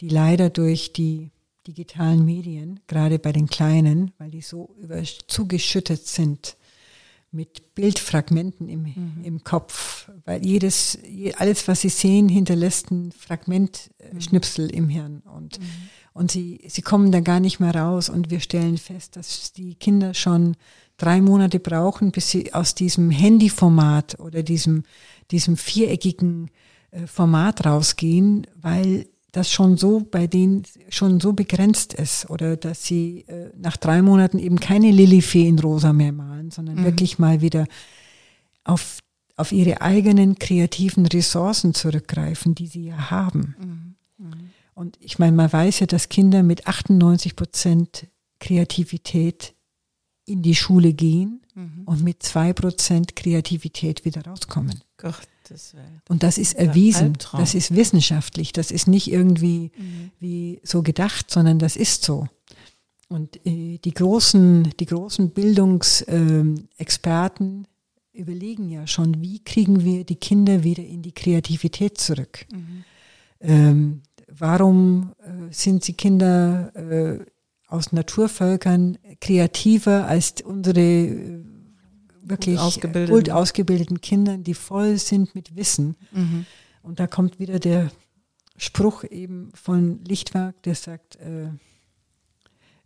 die 0.00 0.08
leider 0.08 0.50
durch 0.50 0.92
die 0.92 1.30
digitalen 1.66 2.24
Medien, 2.24 2.80
gerade 2.86 3.18
bei 3.18 3.32
den 3.32 3.46
Kleinen, 3.46 4.12
weil 4.18 4.30
die 4.30 4.42
so 4.42 4.74
über, 4.80 5.02
zugeschüttet 5.26 6.06
sind 6.06 6.56
mit 7.32 7.74
Bildfragmenten 7.74 8.68
im, 8.68 9.22
im 9.22 9.44
Kopf, 9.44 10.10
weil 10.24 10.44
jedes, 10.44 10.98
je, 11.06 11.34
alles, 11.34 11.68
was 11.68 11.82
sie 11.82 11.88
sehen, 11.88 12.28
hinterlässt 12.28 12.90
ein 12.90 13.12
Fragmentschnipsel 13.12 14.70
im 14.70 14.88
Hirn. 14.88 15.22
Und, 15.34 15.58
und 16.14 16.30
sie, 16.30 16.60
sie 16.66 16.82
kommen 16.82 17.12
da 17.12 17.20
gar 17.20 17.40
nicht 17.40 17.60
mehr 17.60 17.74
raus. 17.74 18.08
Und 18.08 18.30
wir 18.30 18.40
stellen 18.40 18.78
fest, 18.78 19.16
dass 19.16 19.52
die 19.52 19.74
Kinder 19.74 20.14
schon 20.14 20.56
drei 20.96 21.20
Monate 21.20 21.60
brauchen, 21.60 22.10
bis 22.10 22.30
sie 22.30 22.54
aus 22.54 22.74
diesem 22.74 23.10
Handyformat 23.10 24.18
oder 24.18 24.42
diesem, 24.42 24.84
diesem 25.30 25.56
viereckigen 25.56 26.50
äh, 26.90 27.06
Format 27.06 27.66
rausgehen, 27.66 28.46
weil 28.54 29.06
das 29.36 29.52
schon 29.52 29.76
so 29.76 30.00
bei 30.00 30.26
denen 30.26 30.62
schon 30.88 31.20
so 31.20 31.34
begrenzt 31.34 31.92
ist 31.92 32.30
oder 32.30 32.56
dass 32.56 32.84
sie 32.84 33.26
äh, 33.28 33.50
nach 33.56 33.76
drei 33.76 34.00
Monaten 34.00 34.38
eben 34.38 34.58
keine 34.58 34.90
Lilifee 34.90 35.46
in 35.46 35.58
rosa 35.58 35.92
mehr 35.92 36.12
malen, 36.12 36.50
sondern 36.50 36.84
wirklich 36.84 37.18
mal 37.18 37.42
wieder 37.42 37.66
auf, 38.64 38.98
auf 39.36 39.52
ihre 39.52 39.82
eigenen 39.82 40.38
kreativen 40.38 41.04
Ressourcen 41.04 41.74
zurückgreifen, 41.74 42.54
die 42.54 42.66
sie 42.66 42.86
ja 42.86 43.10
haben. 43.10 43.54
Und 44.74 44.96
ich 45.00 45.18
meine, 45.18 45.36
man 45.36 45.52
weiß 45.52 45.80
ja, 45.80 45.86
dass 45.86 46.08
Kinder 46.08 46.42
mit 46.42 46.66
98 46.66 47.36
Prozent 47.36 48.06
Kreativität 48.40 49.54
in 50.24 50.42
die 50.42 50.54
Schule 50.54 50.94
gehen 50.94 51.42
und 51.84 52.02
mit 52.02 52.22
zwei 52.22 52.54
Prozent 52.54 53.16
Kreativität 53.16 54.04
wieder 54.06 54.24
rauskommen. 54.24 54.70
Willen. 54.70 54.82
Und 56.08 56.22
das 56.22 56.38
ist 56.38 56.54
erwiesen, 56.54 57.18
das 57.32 57.54
ist 57.54 57.74
wissenschaftlich, 57.74 58.52
das 58.52 58.70
ist 58.70 58.88
nicht 58.88 59.10
irgendwie 59.10 59.70
wie 60.20 60.60
so 60.62 60.82
gedacht, 60.82 61.30
sondern 61.30 61.58
das 61.58 61.76
ist 61.76 62.04
so. 62.04 62.28
Und 63.08 63.36
äh, 63.46 63.78
die 63.78 63.94
großen, 63.94 64.74
die 64.80 64.86
großen 64.86 65.30
Bildungsexperten 65.30 67.68
überlegen 68.12 68.68
ja 68.68 68.84
schon, 68.86 69.20
wie 69.20 69.42
kriegen 69.44 69.84
wir 69.84 70.04
die 70.04 70.16
Kinder 70.16 70.64
wieder 70.64 70.82
in 70.82 71.02
die 71.02 71.12
Kreativität 71.12 71.98
zurück. 71.98 72.46
Ähm, 73.40 74.02
warum 74.28 75.12
äh, 75.20 75.52
sind 75.52 75.86
die 75.86 75.92
Kinder 75.92 76.74
äh, 76.74 77.20
aus 77.68 77.92
Naturvölkern 77.92 78.98
kreativer 79.20 80.06
als 80.06 80.34
unsere 80.44 81.44
wirklich 82.28 82.58
ausgebildeten. 82.58 83.14
gut 83.14 83.30
ausgebildeten 83.30 84.00
Kindern, 84.00 84.42
die 84.42 84.54
voll 84.54 84.98
sind 84.98 85.34
mit 85.34 85.56
Wissen. 85.56 85.96
Mhm. 86.12 86.46
Und 86.82 87.00
da 87.00 87.06
kommt 87.06 87.38
wieder 87.38 87.58
der 87.58 87.90
Spruch 88.56 89.04
eben 89.04 89.50
von 89.54 90.04
Lichtwerk, 90.04 90.62
der 90.62 90.74
sagt, 90.74 91.16
äh, 91.16 91.48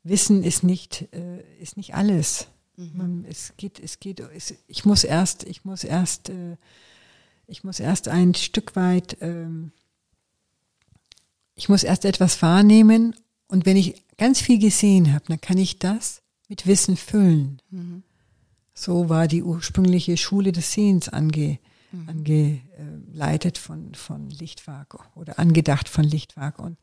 Wissen 0.02 0.42
ist 0.42 0.64
nicht, 0.64 1.08
äh, 1.12 1.42
ist 1.60 1.76
nicht 1.76 1.94
alles. 1.94 2.48
Man, 2.94 3.26
es 3.28 3.52
geht, 3.58 3.78
es 3.78 4.00
geht, 4.00 4.20
es, 4.20 4.54
ich 4.66 4.86
muss 4.86 5.04
erst, 5.04 5.44
ich 5.44 5.66
muss 5.66 5.84
erst, 5.84 6.30
äh, 6.30 6.56
ich 7.46 7.62
muss 7.62 7.78
erst 7.78 8.08
ein 8.08 8.34
Stück 8.34 8.74
weit, 8.74 9.18
ähm, 9.20 9.72
ich 11.54 11.68
muss 11.68 11.82
erst 11.82 12.06
etwas 12.06 12.40
wahrnehmen 12.40 13.14
und 13.48 13.66
wenn 13.66 13.76
ich 13.76 14.06
ganz 14.16 14.40
viel 14.40 14.58
gesehen 14.58 15.12
habe, 15.12 15.24
dann 15.28 15.40
kann 15.40 15.58
ich 15.58 15.78
das 15.78 16.22
mit 16.48 16.66
Wissen 16.66 16.96
füllen. 16.96 17.60
So 18.74 19.08
war 19.08 19.28
die 19.28 19.42
ursprüngliche 19.42 20.16
Schule 20.16 20.52
des 20.52 20.72
Sehens 20.72 21.08
ange, 21.08 21.58
angeleitet 22.06 23.58
von, 23.58 23.94
von 23.94 24.30
Lichtwag 24.30 24.96
oder 25.16 25.38
angedacht 25.38 25.88
von 25.88 26.04
Lichtwag. 26.04 26.58
Und 26.58 26.78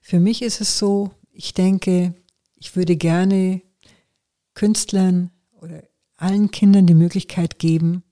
für 0.00 0.20
mich 0.20 0.42
ist 0.42 0.60
es 0.60 0.78
so, 0.78 1.10
ich 1.32 1.54
denke, 1.54 2.14
ich 2.56 2.76
würde 2.76 2.96
gerne 2.96 3.62
Künstlern 4.54 5.30
oder 5.52 5.82
allen 6.16 6.50
Kindern 6.50 6.86
die 6.86 6.94
Möglichkeit 6.94 7.58
geben, 7.58 8.04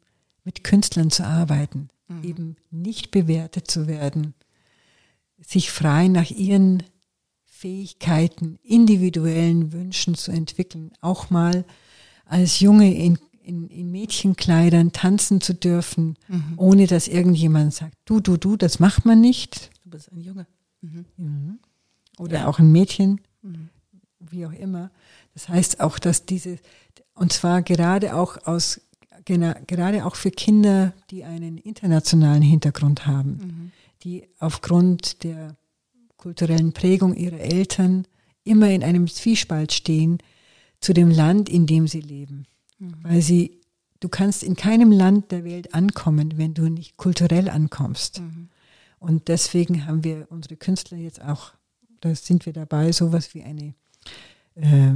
mit 0.44 0.64
Künstlern 0.64 1.10
zu 1.10 1.24
arbeiten, 1.24 1.88
eben 2.24 2.56
nicht 2.70 3.10
bewertet 3.10 3.70
zu 3.70 3.86
werden, 3.86 4.34
sich 5.38 5.70
frei 5.70 6.08
nach 6.08 6.30
ihren 6.30 6.82
Fähigkeiten, 7.44 8.58
individuellen 8.62 9.72
Wünschen 9.72 10.14
zu 10.14 10.32
entwickeln, 10.32 10.92
auch 11.00 11.30
mal 11.30 11.64
als 12.30 12.60
Junge 12.60 12.94
in, 12.94 13.18
in, 13.42 13.68
in 13.68 13.90
Mädchenkleidern 13.90 14.92
tanzen 14.92 15.40
zu 15.40 15.54
dürfen, 15.54 16.16
ohne 16.56 16.86
dass 16.86 17.08
irgendjemand 17.08 17.74
sagt, 17.74 17.96
du, 18.04 18.20
du, 18.20 18.36
du, 18.36 18.56
das 18.56 18.78
macht 18.78 19.04
man 19.04 19.20
nicht. 19.20 19.70
Du 19.84 19.90
bist 19.90 20.12
ein 20.12 20.20
Junge. 20.20 20.46
Mhm. 20.80 21.58
Oder 22.18 22.40
Ja. 22.40 22.46
auch 22.46 22.58
ein 22.58 22.70
Mädchen, 22.70 23.20
wie 24.20 24.46
auch 24.46 24.52
immer. 24.52 24.90
Das 25.34 25.48
heißt 25.48 25.80
auch, 25.80 25.98
dass 25.98 26.26
diese, 26.26 26.58
und 27.14 27.32
zwar 27.32 27.62
gerade 27.62 28.14
auch 28.14 28.46
aus 28.46 28.80
genau, 29.24 29.52
gerade 29.66 30.06
auch 30.06 30.14
für 30.14 30.30
Kinder, 30.30 30.92
die 31.10 31.24
einen 31.24 31.58
internationalen 31.58 32.42
Hintergrund 32.42 33.06
haben, 33.06 33.30
mhm. 33.30 33.72
die 34.04 34.28
aufgrund 34.38 35.24
der 35.24 35.56
kulturellen 36.16 36.72
Prägung 36.72 37.14
ihrer 37.14 37.40
Eltern 37.40 38.06
immer 38.44 38.70
in 38.70 38.84
einem 38.84 39.08
Zwiespalt 39.08 39.72
stehen 39.72 40.18
zu 40.80 40.92
dem 40.92 41.10
Land, 41.10 41.48
in 41.48 41.66
dem 41.66 41.86
sie 41.86 42.00
leben. 42.00 42.46
Mhm. 42.78 42.94
Weil 43.02 43.22
sie, 43.22 43.60
du 44.00 44.08
kannst 44.08 44.42
in 44.42 44.56
keinem 44.56 44.92
Land 44.92 45.30
der 45.30 45.44
Welt 45.44 45.74
ankommen, 45.74 46.36
wenn 46.36 46.54
du 46.54 46.68
nicht 46.68 46.96
kulturell 46.96 47.48
ankommst. 47.48 48.20
Mhm. 48.20 48.48
Und 48.98 49.28
deswegen 49.28 49.86
haben 49.86 50.04
wir 50.04 50.26
unsere 50.30 50.56
Künstler 50.56 50.98
jetzt 50.98 51.22
auch, 51.22 51.52
da 52.00 52.14
sind 52.14 52.46
wir 52.46 52.52
dabei, 52.52 52.92
sowas 52.92 53.34
wie 53.34 53.42
eine 53.42 53.74
äh, 54.54 54.94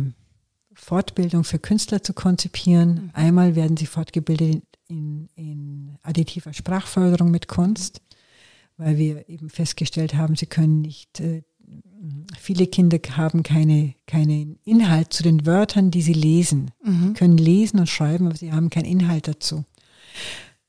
Fortbildung 0.75 1.44
für 1.44 1.59
Künstler 1.59 2.03
zu 2.03 2.12
konzipieren. 2.12 2.94
Mhm. 2.94 3.11
Einmal 3.12 3.57
werden 3.57 3.77
sie 3.77 3.87
fortgebildet 3.87 4.62
in, 4.88 5.29
in 5.35 5.99
additiver 6.03 6.53
Sprachförderung 6.53 7.31
mit 7.31 7.49
Kunst, 7.49 8.01
weil 8.77 8.99
wir 8.99 9.29
eben 9.29 9.51
festgestellt 9.51 10.14
haben, 10.14 10.37
sie 10.37 10.47
können 10.47 10.81
nicht 10.81 11.20
äh, 11.20 11.42
viele 12.38 12.66
Kinder 12.66 12.99
haben 13.16 13.42
keine, 13.42 13.94
keinen 14.07 14.59
Inhalt 14.64 15.12
zu 15.12 15.23
den 15.23 15.47
Wörtern, 15.47 15.90
die 15.90 16.03
sie 16.03 16.12
lesen. 16.12 16.70
Mhm. 16.83 17.14
können 17.14 17.38
lesen 17.38 17.81
und 17.81 17.88
schreiben, 17.88 18.27
aber 18.27 18.37
sie 18.37 18.53
haben 18.53 18.70
keinen 18.70 18.87
Inhalt 18.87 19.29
dazu. 19.29 19.64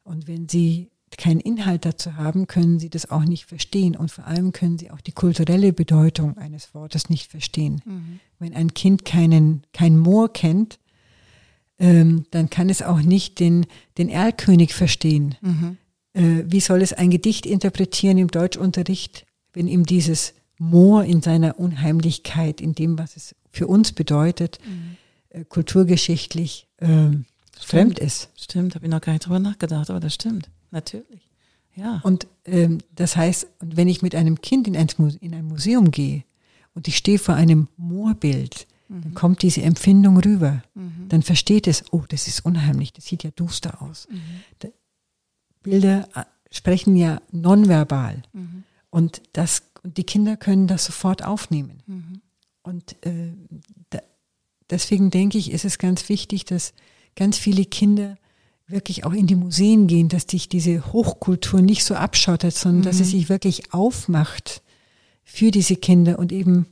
Und 0.04 0.28
wenn 0.28 0.48
sie 0.48 0.90
keinen 1.18 1.40
Inhalt 1.40 1.86
dazu 1.86 2.16
haben, 2.16 2.48
können 2.48 2.80
sie 2.80 2.90
das 2.90 3.10
auch 3.10 3.24
nicht 3.24 3.46
verstehen. 3.46 3.96
Und 3.96 4.12
vor 4.12 4.28
allem 4.28 4.52
können 4.52 4.78
sie 4.78 4.92
auch 4.92 5.02
die 5.02 5.12
kulturelle 5.12 5.74
Bedeutung 5.74 6.38
eines 6.38 6.74
Wortes 6.74 7.10
nicht 7.10 7.32
verstehen. 7.32 7.82
Mhm. 7.86 8.20
Wenn 8.40 8.54
ein 8.54 8.74
Kind 8.74 9.06
keinen, 9.06 9.64
kein 9.74 9.98
Moor 9.98 10.32
kennt, 10.32 10.80
ähm, 11.80 12.26
dann 12.32 12.50
kann 12.50 12.70
es 12.70 12.82
auch 12.82 13.02
nicht 13.02 13.40
den, 13.40 13.66
den 13.98 14.10
Erlkönig 14.10 14.74
verstehen. 14.74 15.36
Mhm. 15.42 15.78
Äh, 16.14 16.44
wie 16.48 16.60
soll 16.62 16.82
es 16.82 16.94
ein 16.94 17.10
Gedicht 17.10 17.46
interpretieren 17.46 18.18
im 18.18 18.30
Deutschunterricht, 18.30 19.26
wenn 19.54 19.68
ihm 19.68 19.86
dieses 19.86 20.34
Moor 20.58 21.04
in 21.04 21.22
seiner 21.22 21.60
Unheimlichkeit, 21.60 22.62
in 22.62 22.74
dem, 22.74 22.98
was 22.98 23.18
es 23.18 23.36
für 23.52 23.68
uns 23.68 23.92
bedeutet, 23.92 24.60
mhm. 24.66 25.46
kulturgeschichtlich 25.50 26.68
äh, 26.78 27.10
fremd 27.60 28.00
ist. 28.00 28.30
Stimmt, 28.38 28.76
habe 28.76 28.86
ich 28.86 28.92
noch 28.92 29.02
gar 29.02 29.14
nicht 29.14 29.26
drüber 29.26 29.40
nachgedacht, 29.40 29.90
aber 29.90 30.00
das 30.00 30.14
stimmt, 30.14 30.50
natürlich. 30.72 31.30
Ja. 31.76 32.00
Und 32.04 32.28
ähm, 32.46 32.80
das 32.96 33.16
heißt, 33.16 33.48
wenn 33.60 33.88
ich 33.88 34.02
mit 34.02 34.16
einem 34.16 34.42
Kind 34.42 34.68
in 34.68 34.78
ein, 34.78 34.88
in 35.20 35.34
ein 35.34 35.46
Museum 35.46 35.92
gehe 35.92 36.24
und 36.74 36.88
ich 36.88 36.98
stehe 36.98 37.20
vor 37.20 37.36
einem 37.36 37.68
Moorbild, 37.76 38.68
mhm. 38.88 39.02
dann 39.02 39.14
kommt 39.14 39.42
diese 39.42 39.62
Empfindung 39.62 40.18
rüber. 40.18 40.64
Mhm. 40.74 41.10
Dann 41.10 41.22
versteht 41.22 41.68
es, 41.68 41.84
oh, 41.92 42.04
das 42.08 42.28
ist 42.28 42.46
unheimlich, 42.46 42.94
das 42.94 43.06
sieht 43.06 43.24
ja 43.24 43.32
duster 43.32 43.82
aus. 43.82 44.08
Mhm. 44.10 44.72
Bilder 45.64 46.08
äh, 46.16 46.24
sprechen 46.52 46.96
ja 46.96 47.22
nonverbal. 47.32 48.22
Mhm. 48.32 48.64
Und 48.90 49.22
das 49.34 49.64
und 49.86 49.98
die 49.98 50.04
Kinder 50.04 50.36
können 50.36 50.66
das 50.66 50.84
sofort 50.84 51.24
aufnehmen. 51.24 51.84
Mhm. 51.86 52.22
Und 52.64 52.96
äh, 53.06 53.34
da, 53.92 54.00
deswegen 54.72 55.12
denke 55.12 55.38
ich, 55.38 55.52
ist 55.52 55.64
es 55.64 55.78
ganz 55.78 56.10
wichtig, 56.10 56.44
dass 56.46 56.74
ganz 57.16 57.38
viele 57.38 57.66
Kinder 57.66 58.18
wirklich 58.68 59.06
auch 59.06 59.14
in 59.14 59.28
die 59.28 59.36
Museen 59.36 59.86
gehen, 59.86 60.10
dass 60.10 60.24
sich 60.24 60.50
diese 60.50 60.92
Hochkultur 60.92 61.62
nicht 61.62 61.86
so 61.86 61.94
abschottet, 61.94 62.56
sondern 62.56 62.82
mhm. 62.82 62.86
dass 62.86 62.98
sie 62.98 63.04
mhm. 63.04 63.10
sich 63.10 63.30
wirklich 63.30 63.74
aufmacht 63.74 64.64
für 65.24 65.52
diese 65.52 65.76
Kinder 65.76 66.18
und 66.18 66.32
eben 66.32 66.66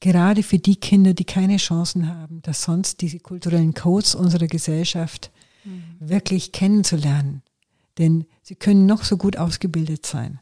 gerade 0.00 0.42
für 0.42 0.58
die 0.58 0.76
Kinder, 0.76 1.14
die 1.14 1.24
keine 1.24 1.56
Chancen 1.56 2.06
haben, 2.06 2.42
dass 2.42 2.64
sonst 2.64 3.00
diese 3.00 3.18
kulturellen 3.18 3.72
Codes 3.72 4.14
unserer 4.14 4.46
Gesellschaft 4.46 5.30
mhm. 5.64 5.84
wirklich 6.00 6.52
kennenzulernen. 6.52 7.40
Denn 7.96 8.26
sie 8.42 8.56
können 8.56 8.84
noch 8.84 9.04
so 9.04 9.16
gut 9.16 9.38
ausgebildet 9.38 10.04
sein. 10.04 10.41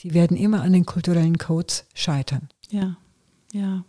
Sie 0.00 0.14
werden 0.14 0.36
immer 0.36 0.62
an 0.62 0.72
den 0.72 0.86
kulturellen 0.86 1.38
Codes 1.38 1.84
scheitern. 1.92 2.48
Ja, 2.70 2.96
ja. 3.52 3.82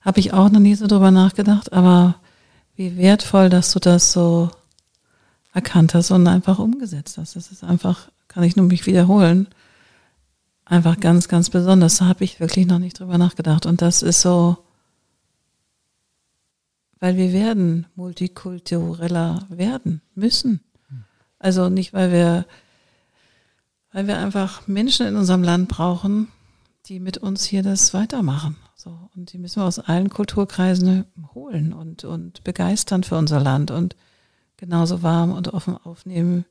Habe 0.00 0.20
ich 0.20 0.32
auch 0.32 0.48
noch 0.48 0.60
nie 0.60 0.76
so 0.76 0.86
drüber 0.86 1.10
nachgedacht, 1.10 1.72
aber 1.72 2.20
wie 2.76 2.96
wertvoll, 2.96 3.48
dass 3.48 3.72
du 3.72 3.80
das 3.80 4.12
so 4.12 4.48
erkannt 5.52 5.92
hast 5.92 6.12
und 6.12 6.28
einfach 6.28 6.60
umgesetzt 6.60 7.18
hast. 7.18 7.34
Das 7.34 7.50
ist 7.50 7.64
einfach, 7.64 8.12
kann 8.28 8.44
ich 8.44 8.54
nur 8.54 8.66
mich 8.66 8.86
wiederholen, 8.86 9.48
einfach 10.66 11.00
ganz, 11.00 11.26
ganz 11.26 11.50
besonders. 11.50 11.96
Da 11.96 12.04
habe 12.04 12.22
ich 12.22 12.38
wirklich 12.38 12.66
noch 12.66 12.78
nicht 12.78 13.00
drüber 13.00 13.18
nachgedacht. 13.18 13.66
Und 13.66 13.82
das 13.82 14.02
ist 14.02 14.20
so, 14.20 14.56
weil 17.00 17.16
wir 17.16 17.32
werden 17.32 17.86
multikultureller 17.96 19.48
werden 19.48 20.00
müssen. 20.14 20.60
Also 21.40 21.70
nicht, 21.70 21.92
weil 21.92 22.12
wir 22.12 22.46
weil 23.94 24.08
wir 24.08 24.18
einfach 24.18 24.66
Menschen 24.66 25.06
in 25.06 25.14
unserem 25.14 25.44
Land 25.44 25.68
brauchen, 25.68 26.26
die 26.86 26.98
mit 26.98 27.16
uns 27.16 27.44
hier 27.44 27.62
das 27.62 27.94
weitermachen. 27.94 28.56
So, 28.74 29.08
und 29.14 29.32
die 29.32 29.38
müssen 29.38 29.62
wir 29.62 29.66
aus 29.66 29.78
allen 29.78 30.10
Kulturkreisen 30.10 31.04
holen 31.32 31.72
und, 31.72 32.02
und 32.02 32.42
begeistern 32.42 33.04
für 33.04 33.16
unser 33.16 33.38
Land 33.38 33.70
und 33.70 33.94
genauso 34.56 35.04
warm 35.04 35.30
und 35.30 35.54
offen 35.54 35.76
aufnehmen, 35.76 36.44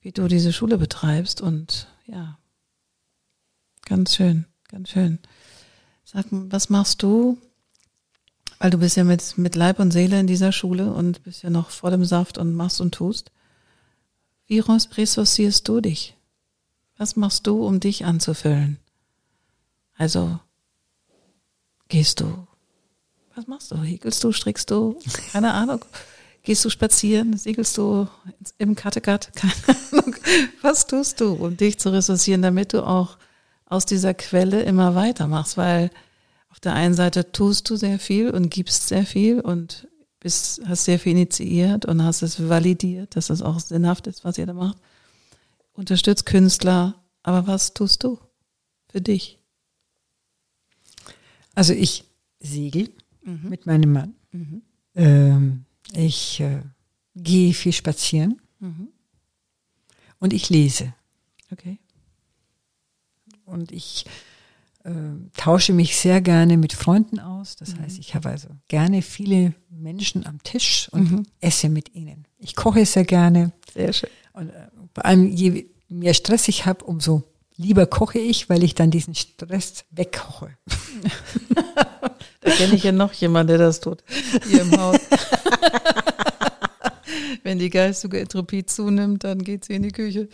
wie 0.00 0.12
du 0.12 0.28
diese 0.28 0.52
Schule 0.52 0.78
betreibst. 0.78 1.40
Und 1.40 1.88
ja, 2.06 2.38
ganz 3.84 4.14
schön, 4.14 4.46
ganz 4.68 4.90
schön. 4.90 5.18
Sag, 6.04 6.26
was 6.30 6.70
machst 6.70 7.02
du? 7.02 7.38
Weil 8.60 8.70
du 8.70 8.78
bist 8.78 8.96
ja 8.96 9.02
mit, 9.02 9.36
mit 9.36 9.56
Leib 9.56 9.80
und 9.80 9.90
Seele 9.90 10.20
in 10.20 10.28
dieser 10.28 10.52
Schule 10.52 10.92
und 10.92 11.24
bist 11.24 11.42
ja 11.42 11.50
noch 11.50 11.70
vor 11.70 11.90
dem 11.90 12.04
Saft 12.04 12.38
und 12.38 12.54
machst 12.54 12.80
und 12.80 12.94
tust. 12.94 13.32
Wie 14.46 14.60
ressourcierst 14.60 15.66
du 15.66 15.80
dich? 15.80 16.14
Was 16.98 17.14
machst 17.14 17.46
du, 17.46 17.64
um 17.64 17.78
dich 17.78 18.04
anzufüllen? 18.04 18.78
Also, 19.96 20.40
gehst 21.88 22.20
du, 22.20 22.46
was 23.36 23.46
machst 23.46 23.70
du? 23.70 23.76
Häkelst 23.76 24.22
du, 24.24 24.32
strickst 24.32 24.70
du? 24.72 24.98
Keine 25.32 25.54
Ahnung. 25.54 25.84
Gehst 26.42 26.64
du 26.64 26.70
spazieren? 26.70 27.36
Segelst 27.36 27.78
du 27.78 28.08
im 28.58 28.74
Kattegat? 28.74 29.30
Keine 29.36 29.52
Ahnung. 29.92 30.16
Was 30.60 30.88
tust 30.88 31.20
du, 31.20 31.34
um 31.34 31.56
dich 31.56 31.78
zu 31.78 31.90
ressourcieren, 31.90 32.42
damit 32.42 32.72
du 32.72 32.84
auch 32.84 33.16
aus 33.66 33.86
dieser 33.86 34.12
Quelle 34.14 34.62
immer 34.62 34.96
weitermachst? 34.96 35.56
Weil 35.56 35.90
auf 36.50 36.58
der 36.58 36.74
einen 36.74 36.94
Seite 36.94 37.30
tust 37.30 37.70
du 37.70 37.76
sehr 37.76 38.00
viel 38.00 38.30
und 38.30 38.50
gibst 38.50 38.88
sehr 38.88 39.06
viel 39.06 39.40
und 39.40 39.86
bist, 40.18 40.62
hast 40.66 40.84
sehr 40.84 40.98
viel 40.98 41.12
initiiert 41.12 41.84
und 41.86 42.02
hast 42.02 42.22
es 42.22 42.48
validiert, 42.48 43.14
dass 43.14 43.30
es 43.30 43.40
auch 43.40 43.60
sinnhaft 43.60 44.08
ist, 44.08 44.24
was 44.24 44.36
ihr 44.36 44.46
da 44.46 44.52
macht 44.52 44.78
unterstützt 45.78 46.26
Künstler, 46.26 47.00
aber 47.22 47.46
was 47.46 47.72
tust 47.72 48.02
du 48.02 48.18
für 48.90 49.00
dich? 49.00 49.38
Also 51.54 51.72
ich 51.72 52.04
segel 52.40 52.90
mhm. 53.22 53.48
mit 53.48 53.66
meinem 53.66 53.92
Mann. 53.92 54.14
Mhm. 54.32 54.62
Ähm, 54.94 55.64
ich 55.92 56.40
äh, 56.40 56.62
gehe 57.14 57.54
viel 57.54 57.72
spazieren 57.72 58.40
mhm. 58.58 58.88
und 60.18 60.32
ich 60.32 60.50
lese. 60.50 60.94
Okay. 61.52 61.78
Und 63.44 63.70
ich 63.72 64.04
äh, 64.82 64.90
tausche 65.36 65.72
mich 65.72 65.96
sehr 65.96 66.20
gerne 66.20 66.56
mit 66.56 66.72
Freunden 66.72 67.20
aus. 67.20 67.54
Das 67.54 67.76
mhm. 67.76 67.82
heißt, 67.82 67.98
ich 68.00 68.16
habe 68.16 68.30
also 68.30 68.48
gerne 68.66 69.00
viele 69.00 69.54
Menschen 69.70 70.26
am 70.26 70.42
Tisch 70.42 70.88
und 70.90 71.10
mhm. 71.10 71.22
esse 71.40 71.68
mit 71.68 71.94
ihnen. 71.94 72.26
Ich 72.38 72.56
koche 72.56 72.84
sehr 72.84 73.04
gerne. 73.04 73.52
Sehr 73.72 73.92
schön. 73.92 74.10
Und 74.32 74.50
äh, 74.50 74.68
vor 74.98 75.06
allem, 75.06 75.28
je 75.28 75.66
mehr 75.88 76.12
Stress 76.12 76.48
ich 76.48 76.66
habe, 76.66 76.84
umso 76.84 77.22
lieber 77.56 77.86
koche 77.86 78.18
ich, 78.18 78.50
weil 78.50 78.64
ich 78.64 78.74
dann 78.74 78.90
diesen 78.90 79.14
Stress 79.14 79.84
wegkoche. 79.90 80.50
da 82.40 82.50
kenne 82.50 82.74
ich 82.74 82.82
ja 82.82 82.90
noch 82.90 83.12
jemanden, 83.12 83.48
der 83.48 83.58
das 83.58 83.78
tut, 83.78 84.02
hier 84.48 84.62
im 84.62 84.76
Haus. 84.76 84.98
Wenn 87.44 87.60
die 87.60 87.70
geistige 87.70 88.18
Entropie 88.18 88.66
zunimmt, 88.66 89.22
dann 89.22 89.44
geht 89.44 89.64
sie 89.64 89.74
in 89.74 89.84
die 89.84 89.92
Küche 89.92 90.28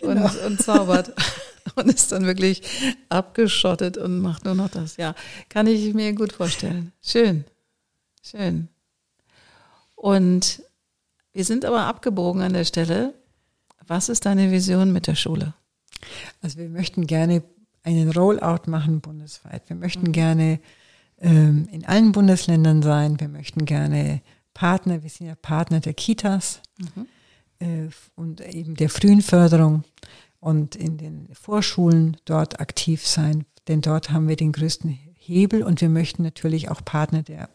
genau. 0.00 0.24
und, 0.24 0.36
und 0.46 0.62
zaubert 0.62 1.12
und 1.74 1.92
ist 1.92 2.10
dann 2.10 2.24
wirklich 2.24 2.62
abgeschottet 3.10 3.98
und 3.98 4.20
macht 4.20 4.46
nur 4.46 4.54
noch 4.54 4.70
das. 4.70 4.96
Ja, 4.96 5.14
kann 5.50 5.66
ich 5.66 5.92
mir 5.92 6.14
gut 6.14 6.32
vorstellen. 6.32 6.92
Schön, 7.02 7.44
schön. 8.22 8.68
Und 9.94 10.62
wir 11.34 11.44
sind 11.44 11.66
aber 11.66 11.84
abgebogen 11.84 12.40
an 12.40 12.54
der 12.54 12.64
Stelle, 12.64 13.12
was 13.86 14.08
ist 14.08 14.26
deine 14.26 14.50
Vision 14.50 14.92
mit 14.92 15.06
der 15.06 15.14
Schule? 15.14 15.54
Also 16.42 16.58
wir 16.58 16.68
möchten 16.68 17.06
gerne 17.06 17.42
einen 17.82 18.10
Rollout 18.10 18.68
machen 18.68 19.00
bundesweit. 19.00 19.68
Wir 19.68 19.76
möchten 19.76 20.08
mhm. 20.08 20.12
gerne 20.12 20.60
ähm, 21.18 21.68
in 21.70 21.86
allen 21.86 22.12
Bundesländern 22.12 22.82
sein. 22.82 23.20
Wir 23.20 23.28
möchten 23.28 23.64
gerne 23.64 24.22
Partner, 24.54 25.02
wir 25.02 25.10
sind 25.10 25.28
ja 25.28 25.34
Partner 25.36 25.80
der 25.80 25.94
Kitas 25.94 26.60
mhm. 26.78 27.06
äh, 27.58 27.88
und 28.14 28.40
eben 28.40 28.74
der 28.74 28.88
frühen 28.88 29.22
Förderung 29.22 29.84
und 30.40 30.76
in 30.76 30.98
den 30.98 31.28
Vorschulen 31.32 32.16
dort 32.24 32.60
aktiv 32.60 33.06
sein, 33.06 33.44
denn 33.68 33.80
dort 33.80 34.10
haben 34.10 34.28
wir 34.28 34.36
den 34.36 34.52
größten 34.52 34.90
Hebel 35.14 35.62
und 35.62 35.80
wir 35.80 35.88
möchten 35.88 36.22
natürlich 36.22 36.70
auch 36.70 36.84
Partner 36.84 37.22
der, 37.22 37.48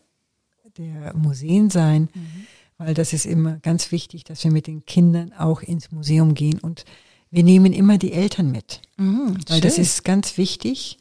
der 0.77 1.15
Museen 1.15 1.69
sein. 1.69 2.09
Mhm 2.13 2.47
weil 2.83 2.93
das 2.95 3.13
ist 3.13 3.25
immer 3.25 3.57
ganz 3.59 3.91
wichtig, 3.91 4.23
dass 4.23 4.43
wir 4.43 4.51
mit 4.51 4.65
den 4.67 4.85
Kindern 4.85 5.33
auch 5.33 5.61
ins 5.61 5.91
Museum 5.91 6.33
gehen 6.33 6.59
und 6.59 6.83
wir 7.29 7.43
nehmen 7.43 7.73
immer 7.73 7.97
die 7.97 8.11
Eltern 8.11 8.51
mit, 8.51 8.81
Mhm, 8.97 9.35
weil 9.47 9.55
schön. 9.57 9.61
das 9.61 9.77
ist 9.77 10.03
ganz 10.03 10.37
wichtig. 10.37 10.97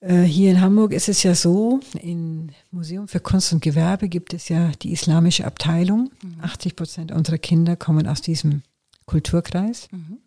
Äh, 0.00 0.22
Hier 0.24 0.50
in 0.50 0.60
Hamburg 0.60 0.92
ist 0.92 1.08
es 1.08 1.22
ja 1.22 1.34
so, 1.34 1.80
im 2.00 2.48
Museum 2.70 3.06
für 3.08 3.20
Kunst 3.20 3.52
und 3.52 3.62
Gewerbe 3.62 4.08
gibt 4.08 4.34
es 4.34 4.48
ja 4.48 4.72
die 4.82 4.92
islamische 4.92 5.44
Abteilung. 5.46 6.10
80 6.42 6.76
Prozent 6.76 7.12
unserer 7.12 7.38
Kinder 7.38 7.76
kommen 7.76 8.06
aus 8.08 8.20
diesem 8.20 8.62
Kulturkreis. 9.06 9.88
Mhm. 9.92 10.18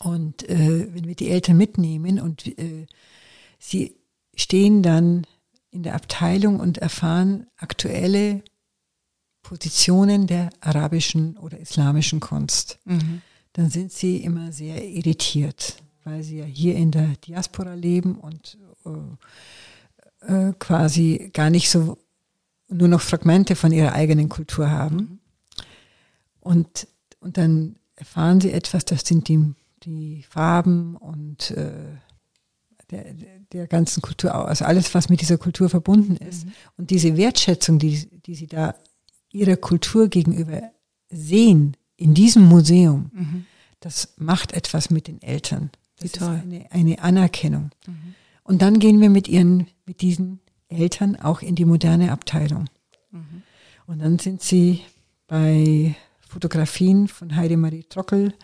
Und 0.00 0.48
äh, 0.48 0.88
wenn 0.94 1.06
wir 1.06 1.14
die 1.14 1.28
Eltern 1.28 1.56
mitnehmen 1.56 2.20
und 2.20 2.46
äh, 2.58 2.86
sie 3.58 3.96
stehen 4.34 4.82
dann 4.82 5.26
in 5.70 5.82
der 5.82 5.94
Abteilung 5.94 6.60
und 6.60 6.78
erfahren 6.78 7.46
aktuelle 7.56 8.42
Positionen 9.42 10.26
der 10.26 10.50
arabischen 10.60 11.36
oder 11.38 11.58
islamischen 11.58 12.20
Kunst, 12.20 12.78
Mhm. 12.84 13.22
dann 13.54 13.70
sind 13.70 13.92
sie 13.92 14.18
immer 14.18 14.52
sehr 14.52 14.84
irritiert, 14.84 15.82
weil 16.04 16.22
sie 16.22 16.38
ja 16.38 16.44
hier 16.44 16.74
in 16.76 16.90
der 16.90 17.08
Diaspora 17.26 17.74
leben 17.74 18.16
und 18.16 18.58
äh, 18.84 20.48
äh, 20.48 20.52
quasi 20.58 21.30
gar 21.32 21.50
nicht 21.50 21.70
so 21.70 21.98
nur 22.68 22.88
noch 22.88 23.00
Fragmente 23.00 23.56
von 23.56 23.72
ihrer 23.72 23.92
eigenen 23.92 24.28
Kultur 24.28 24.70
haben. 24.70 25.20
Und, 26.40 26.86
und 27.20 27.36
dann 27.38 27.76
erfahren 27.96 28.40
sie 28.40 28.52
etwas, 28.52 28.84
das 28.84 29.00
sind 29.02 29.28
die, 29.28 29.54
die 29.84 30.22
Farben 30.28 30.96
und 30.96 31.50
äh, 31.52 31.72
der, 32.90 33.14
der 33.52 33.66
ganzen 33.66 34.02
Kultur, 34.02 34.34
also 34.34 34.64
alles, 34.64 34.94
was 34.94 35.08
mit 35.08 35.20
dieser 35.20 35.36
Kultur 35.38 35.68
verbunden 35.68 36.16
ist. 36.16 36.46
Und 36.76 36.90
diese 36.90 37.16
Wertschätzung, 37.16 37.78
die, 37.78 38.06
die 38.22 38.34
sie 38.34 38.46
da 38.46 38.74
ihrer 39.32 39.56
Kultur 39.56 40.08
gegenüber 40.08 40.62
sehen 41.10 41.76
in 41.96 42.14
diesem 42.14 42.44
Museum, 42.44 43.10
Mhm. 43.12 43.46
das 43.80 44.14
macht 44.16 44.52
etwas 44.52 44.90
mit 44.90 45.08
den 45.08 45.20
Eltern. 45.22 45.70
Das 45.96 46.02
Wie 46.02 46.06
ist 46.06 46.18
toll. 46.18 46.40
eine, 46.42 46.70
eine 46.70 46.98
Anerkennung. 47.00 47.70
Mhm. 47.86 48.14
Und 48.44 48.62
dann 48.62 48.78
gehen 48.78 49.00
wir 49.00 49.10
mit 49.10 49.28
ihren, 49.28 49.66
mit 49.84 50.00
diesen 50.00 50.40
Eltern 50.68 51.16
auch 51.16 51.42
in 51.42 51.54
die 51.54 51.64
moderne 51.64 52.12
Abteilung. 52.12 52.66
Mhm. 53.10 53.42
Und 53.86 53.98
dann 54.00 54.18
sind 54.18 54.42
sie 54.42 54.80
bei 55.26 55.94
Fotografien 56.28 57.08
von 57.08 57.34
Heidemarie 57.36 57.84
Trockel, 57.84 58.34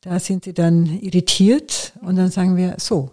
da 0.00 0.18
sind 0.20 0.44
sie 0.44 0.54
dann 0.54 0.86
irritiert 1.00 1.92
und 2.02 2.16
dann 2.16 2.30
sagen 2.30 2.56
wir, 2.56 2.76
so, 2.78 3.12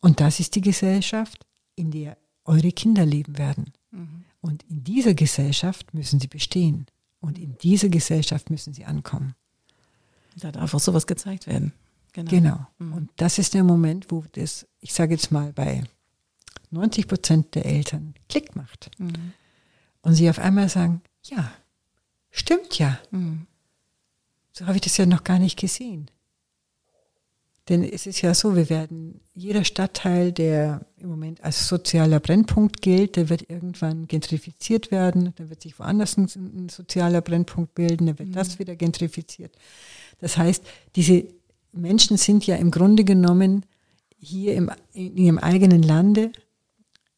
und 0.00 0.20
das 0.20 0.40
ist 0.40 0.54
die 0.54 0.60
Gesellschaft, 0.60 1.44
in 1.76 1.90
der 1.90 2.16
eure 2.44 2.72
Kinder 2.72 3.04
leben 3.06 3.38
werden. 3.38 3.72
Mhm. 3.90 4.24
Und 4.42 4.64
in 4.64 4.84
dieser 4.84 5.14
Gesellschaft 5.14 5.94
müssen 5.94 6.20
sie 6.20 6.26
bestehen. 6.26 6.86
Und 7.20 7.38
in 7.38 7.56
dieser 7.58 7.88
Gesellschaft 7.88 8.50
müssen 8.50 8.74
sie 8.74 8.84
ankommen. 8.84 9.34
Da 10.36 10.52
darf 10.52 10.74
auch 10.74 10.80
sowas 10.80 11.06
gezeigt 11.06 11.46
werden. 11.46 11.72
Genau. 12.12 12.30
Genau. 12.30 12.66
Und 12.78 13.08
das 13.16 13.38
ist 13.38 13.54
der 13.54 13.64
Moment, 13.64 14.10
wo 14.10 14.24
das, 14.32 14.66
ich 14.80 14.92
sage 14.92 15.14
jetzt 15.14 15.30
mal, 15.30 15.52
bei 15.52 15.84
90 16.70 17.06
Prozent 17.06 17.54
der 17.54 17.64
Eltern 17.64 18.14
Klick 18.28 18.56
macht. 18.56 18.90
Mhm. 18.98 19.32
Und 20.02 20.14
sie 20.14 20.28
auf 20.28 20.40
einmal 20.40 20.68
sagen, 20.68 21.02
ja, 21.24 21.52
stimmt 22.30 22.78
ja. 22.78 22.98
Mhm. 23.12 23.46
So 24.52 24.66
habe 24.66 24.76
ich 24.76 24.82
das 24.82 24.96
ja 24.96 25.06
noch 25.06 25.24
gar 25.24 25.38
nicht 25.38 25.58
gesehen. 25.58 26.10
Denn 27.68 27.84
es 27.84 28.06
ist 28.06 28.22
ja 28.22 28.34
so, 28.34 28.56
wir 28.56 28.68
werden, 28.70 29.20
jeder 29.34 29.64
Stadtteil, 29.64 30.32
der 30.32 30.84
im 30.98 31.08
Moment 31.08 31.44
als 31.44 31.68
sozialer 31.68 32.18
Brennpunkt 32.18 32.82
gilt, 32.82 33.14
der 33.14 33.28
wird 33.28 33.48
irgendwann 33.48 34.08
gentrifiziert 34.08 34.90
werden, 34.90 35.32
dann 35.36 35.48
wird 35.48 35.62
sich 35.62 35.78
woanders 35.78 36.16
ein, 36.16 36.28
ein 36.34 36.68
sozialer 36.68 37.20
Brennpunkt 37.20 37.74
bilden, 37.74 38.06
dann 38.06 38.18
wird 38.18 38.34
das 38.34 38.58
wieder 38.58 38.74
gentrifiziert. 38.74 39.54
Das 40.18 40.36
heißt, 40.36 40.64
diese 40.96 41.24
Menschen 41.72 42.16
sind 42.16 42.46
ja 42.46 42.56
im 42.56 42.72
Grunde 42.72 43.04
genommen 43.04 43.64
hier 44.18 44.54
im, 44.54 44.70
in 44.92 45.16
ihrem 45.16 45.38
eigenen 45.38 45.82
Lande 45.82 46.32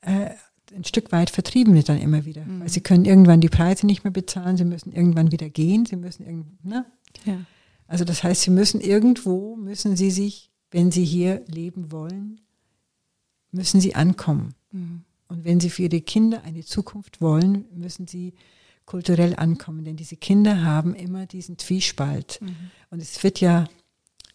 äh, 0.03 0.31
ein 0.75 0.85
Stück 0.85 1.13
weit 1.13 1.31
Vertriebene 1.31 1.83
dann 1.83 2.01
immer 2.01 2.25
wieder. 2.25 2.45
Weil 2.47 2.69
sie 2.69 2.81
können 2.81 3.05
irgendwann 3.05 3.41
die 3.41 3.49
Preise 3.49 3.87
nicht 3.87 4.05
mehr 4.05 4.13
bezahlen, 4.13 4.57
sie 4.57 4.65
müssen 4.65 4.93
irgendwann 4.93 5.33
wieder 5.33 5.49
gehen, 5.49 5.87
sie 5.87 5.97
müssen 5.97 6.27
irgend, 6.27 6.65
ne? 6.65 6.85
Ja. 7.25 7.39
Also 7.87 8.05
das 8.05 8.23
heißt, 8.23 8.43
sie 8.43 8.51
müssen 8.51 8.81
irgendwo, 8.81 9.57
müssen 9.57 9.97
sie 9.97 10.11
sich, 10.11 10.51
wenn 10.71 10.91
sie 10.91 11.05
hier 11.05 11.43
leben 11.47 11.93
wollen, 11.93 12.41
müssen 13.53 13.81
sie 13.81 13.95
ankommen. 13.95 14.55
Mhm. 14.73 15.05
Und 15.29 15.45
wenn 15.45 15.61
sie 15.61 15.71
für 15.71 15.83
ihre 15.83 16.01
Kinder 16.01 16.43
eine 16.45 16.65
Zukunft 16.65 17.21
wollen, 17.21 17.65
müssen 17.75 18.07
sie 18.07 18.35
kulturell 18.85 19.35
ankommen. 19.37 19.85
Denn 19.85 19.97
diese 19.97 20.17
Kinder 20.17 20.63
haben 20.63 20.95
immer 20.95 21.27
diesen 21.27 21.59
Zwiespalt. 21.59 22.41
Und 22.91 23.01
es 23.01 23.23
wird 23.23 23.41
ja 23.41 23.67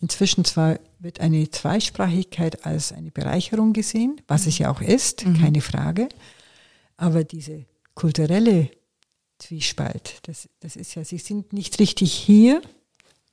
inzwischen 0.02 0.45
zwar 0.45 0.80
wird 1.00 1.20
eine 1.20 1.50
Zweisprachigkeit 1.50 2.66
als 2.66 2.91
eine 2.91 3.12
Bereicherung 3.12 3.74
gesehen, 3.74 4.22
was 4.28 4.47
es 4.47 4.58
ja 4.58 4.72
auch 4.72 4.82
ist, 4.82 5.26
keine 5.39 5.62
Frage. 5.62 6.10
Aber 6.97 7.24
diese 7.24 7.66
kulturelle 7.95 8.72
Zwiespalt, 9.38 10.20
das, 10.24 10.50
das 10.60 10.76
ist 10.76 10.95
ja, 10.95 11.04
sie 11.04 11.18
sind 11.18 11.54
nicht 11.54 11.80
richtig 11.80 12.12
hier 12.12 12.62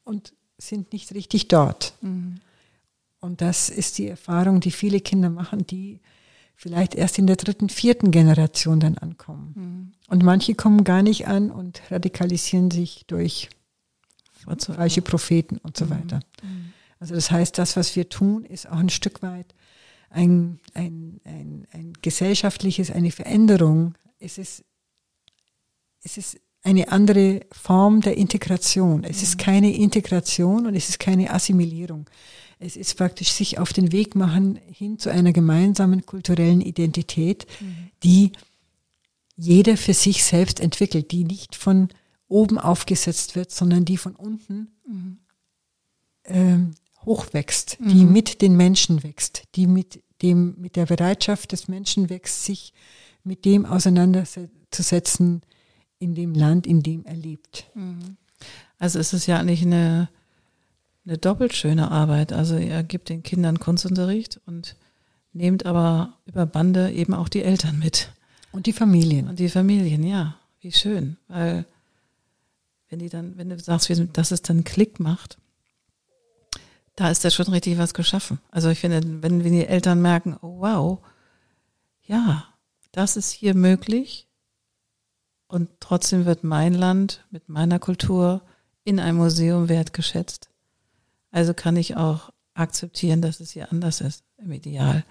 und 0.07 0.32
sind 0.59 0.92
nicht 0.92 1.12
richtig 1.14 1.48
dort. 1.48 1.94
Mhm. 2.00 2.40
Und 3.20 3.40
das 3.40 3.68
ist 3.68 3.98
die 3.98 4.09
Erfahrung, 4.09 4.61
die 4.61 4.70
viele 4.70 5.00
Kinder 5.00 5.28
machen, 5.28 5.66
die 5.66 6.00
vielleicht 6.54 6.94
erst 6.94 7.18
in 7.18 7.26
der 7.26 7.36
dritten, 7.36 7.68
vierten 7.68 8.11
Generation 8.11 8.80
dann 8.80 8.96
ankommen. 8.96 9.52
Mhm. 9.54 9.92
Und 10.09 10.22
manche 10.22 10.54
kommen 10.54 10.84
gar 10.84 11.02
nicht 11.02 11.26
an 11.26 11.50
und 11.50 11.82
radikalisieren 11.90 12.70
sich 12.70 13.04
durch 13.07 13.50
falsche 14.59 15.02
Propheten 15.02 15.59
und 15.59 15.76
so 15.76 15.90
weiter. 15.90 16.20
Also 17.00 17.14
das 17.14 17.30
heißt, 17.30 17.59
das, 17.59 17.76
was 17.76 17.96
wir 17.96 18.09
tun, 18.09 18.44
ist 18.44 18.68
auch 18.70 18.78
ein 18.78 18.88
Stück 18.88 19.22
weit 19.22 19.54
ein, 20.11 20.61
ein, 20.74 21.20
ein, 21.24 21.66
ein 21.72 21.92
gesellschaftliches, 22.00 22.90
eine 22.90 23.11
Veränderung. 23.11 23.94
Es 24.18 24.38
ist, 24.38 24.64
es 26.02 26.16
ist 26.16 26.40
eine 26.67 26.91
andere 26.91 27.43
Form 27.53 28.01
der 28.01 28.17
Integration. 28.17 29.05
Es 29.05 29.23
ist 29.23 29.39
keine 29.39 29.73
Integration 29.73 30.67
und 30.67 30.75
es 30.75 30.89
ist 30.89 30.99
keine 30.99 31.33
Assimilierung. 31.33 32.11
Es 32.59 32.77
ist 32.77 32.97
praktisch 32.97 33.31
sich 33.31 33.59
auf 33.59 33.73
den 33.73 33.93
Weg 33.93 34.17
machen 34.17 34.59
hin 34.67 34.99
zu 34.99 35.11
einer 35.11 35.33
gemeinsamen 35.33 36.05
kulturellen 36.05 36.61
Identität, 36.61 37.47
die 38.03 38.33
jeder 39.37 39.77
für 39.77 39.95
sich 39.95 40.25
selbst 40.25 40.59
entwickelt, 40.59 41.12
die 41.12 41.23
nicht 41.23 41.55
von 41.55 41.89
oben 42.27 42.59
aufgesetzt 42.59 43.37
wird, 43.37 43.53
sondern 43.53 43.85
die 43.85 43.97
von 43.97 44.17
unten 44.17 44.73
ähm, 46.25 46.73
hochwächst, 47.05 47.79
die 47.79 48.05
mit 48.05 48.43
den 48.43 48.57
Menschen 48.57 49.05
wächst, 49.05 49.45
die 49.55 49.69
mit 49.69 50.03
dem, 50.21 50.57
mit 50.59 50.75
der 50.75 50.87
Bereitschaft 50.87 51.53
des 51.53 51.69
Menschen 51.69 52.11
wächst, 52.11 52.45
sich 52.45 52.73
mit 53.23 53.45
dem 53.45 53.67
auseinanderzusetzen 53.67 55.43
in 55.99 56.14
dem 56.14 56.34
Land, 56.34 56.66
in 56.66 56.82
dem 56.82 57.05
er 57.05 57.14
lebt. 57.14 57.66
Also 58.78 58.99
es 58.99 59.12
ist 59.12 59.26
ja 59.26 59.38
eigentlich 59.38 59.62
eine, 59.62 60.09
eine 61.07 61.18
doppelt 61.18 61.55
schöne 61.55 61.90
Arbeit. 61.90 62.32
Also 62.32 62.57
ihr 62.57 62.82
gibt 62.82 63.09
den 63.09 63.22
Kindern 63.22 63.61
Kunstunterricht 63.61 64.40
und 64.47 64.76
nehmt 65.32 65.66
aber 65.66 66.14
über 66.26 66.47
Bande 66.47 66.92
eben 66.92 67.14
auch 67.14 67.28
die 67.28 67.42
Eltern 67.42 67.78
mit. 67.78 68.11
Und 68.53 68.66
die 68.66 68.72
Familien. 68.72 69.28
Und 69.28 69.38
die 69.38 69.49
Familien, 69.49 70.03
ja. 70.03 70.36
Wie 70.61 70.72
schön. 70.72 71.16
Weil 71.28 71.64
wenn 72.88 72.99
die 72.99 73.09
dann, 73.09 73.36
wenn 73.36 73.51
du 73.51 73.59
sagst, 73.59 73.90
dass 74.12 74.30
es 74.30 74.42
dann 74.42 74.64
Klick 74.64 75.01
macht, 75.01 75.38
da 76.94 77.11
ist 77.11 77.24
da 77.24 77.30
schon 77.30 77.49
richtig 77.49 77.78
was 77.78 77.94
geschaffen. 77.94 78.38
Also 78.51 78.70
ich 78.70 78.80
finde, 78.80 79.01
wenn, 79.22 79.44
wenn 79.44 79.53
die 79.53 79.66
Eltern 79.66 80.01
merken, 80.01 80.36
oh 80.40 80.61
wow, 80.61 80.99
ja, 82.05 82.44
das 82.92 83.16
ist 83.16 83.30
hier 83.30 83.55
möglich 83.55 84.26
und 85.49 85.68
trotzdem 85.80 86.24
wird 86.24 86.44
mein 86.44 86.74
Land 86.74 87.24
mit 87.30 87.49
meiner 87.49 87.78
Kultur 87.78 88.42
in 88.84 89.01
einem 89.01 89.18
Museum 89.18 89.68
wertgeschätzt. 89.68 90.49
Also 91.30 91.55
kann 91.55 91.76
ich 91.76 91.97
auch 91.97 92.32
akzeptieren, 92.55 93.22
dass 93.22 93.40
es 93.40 93.51
hier 93.51 93.70
anders 93.70 94.01
ist, 94.01 94.24
im 94.38 94.53
Ideal. 94.53 95.05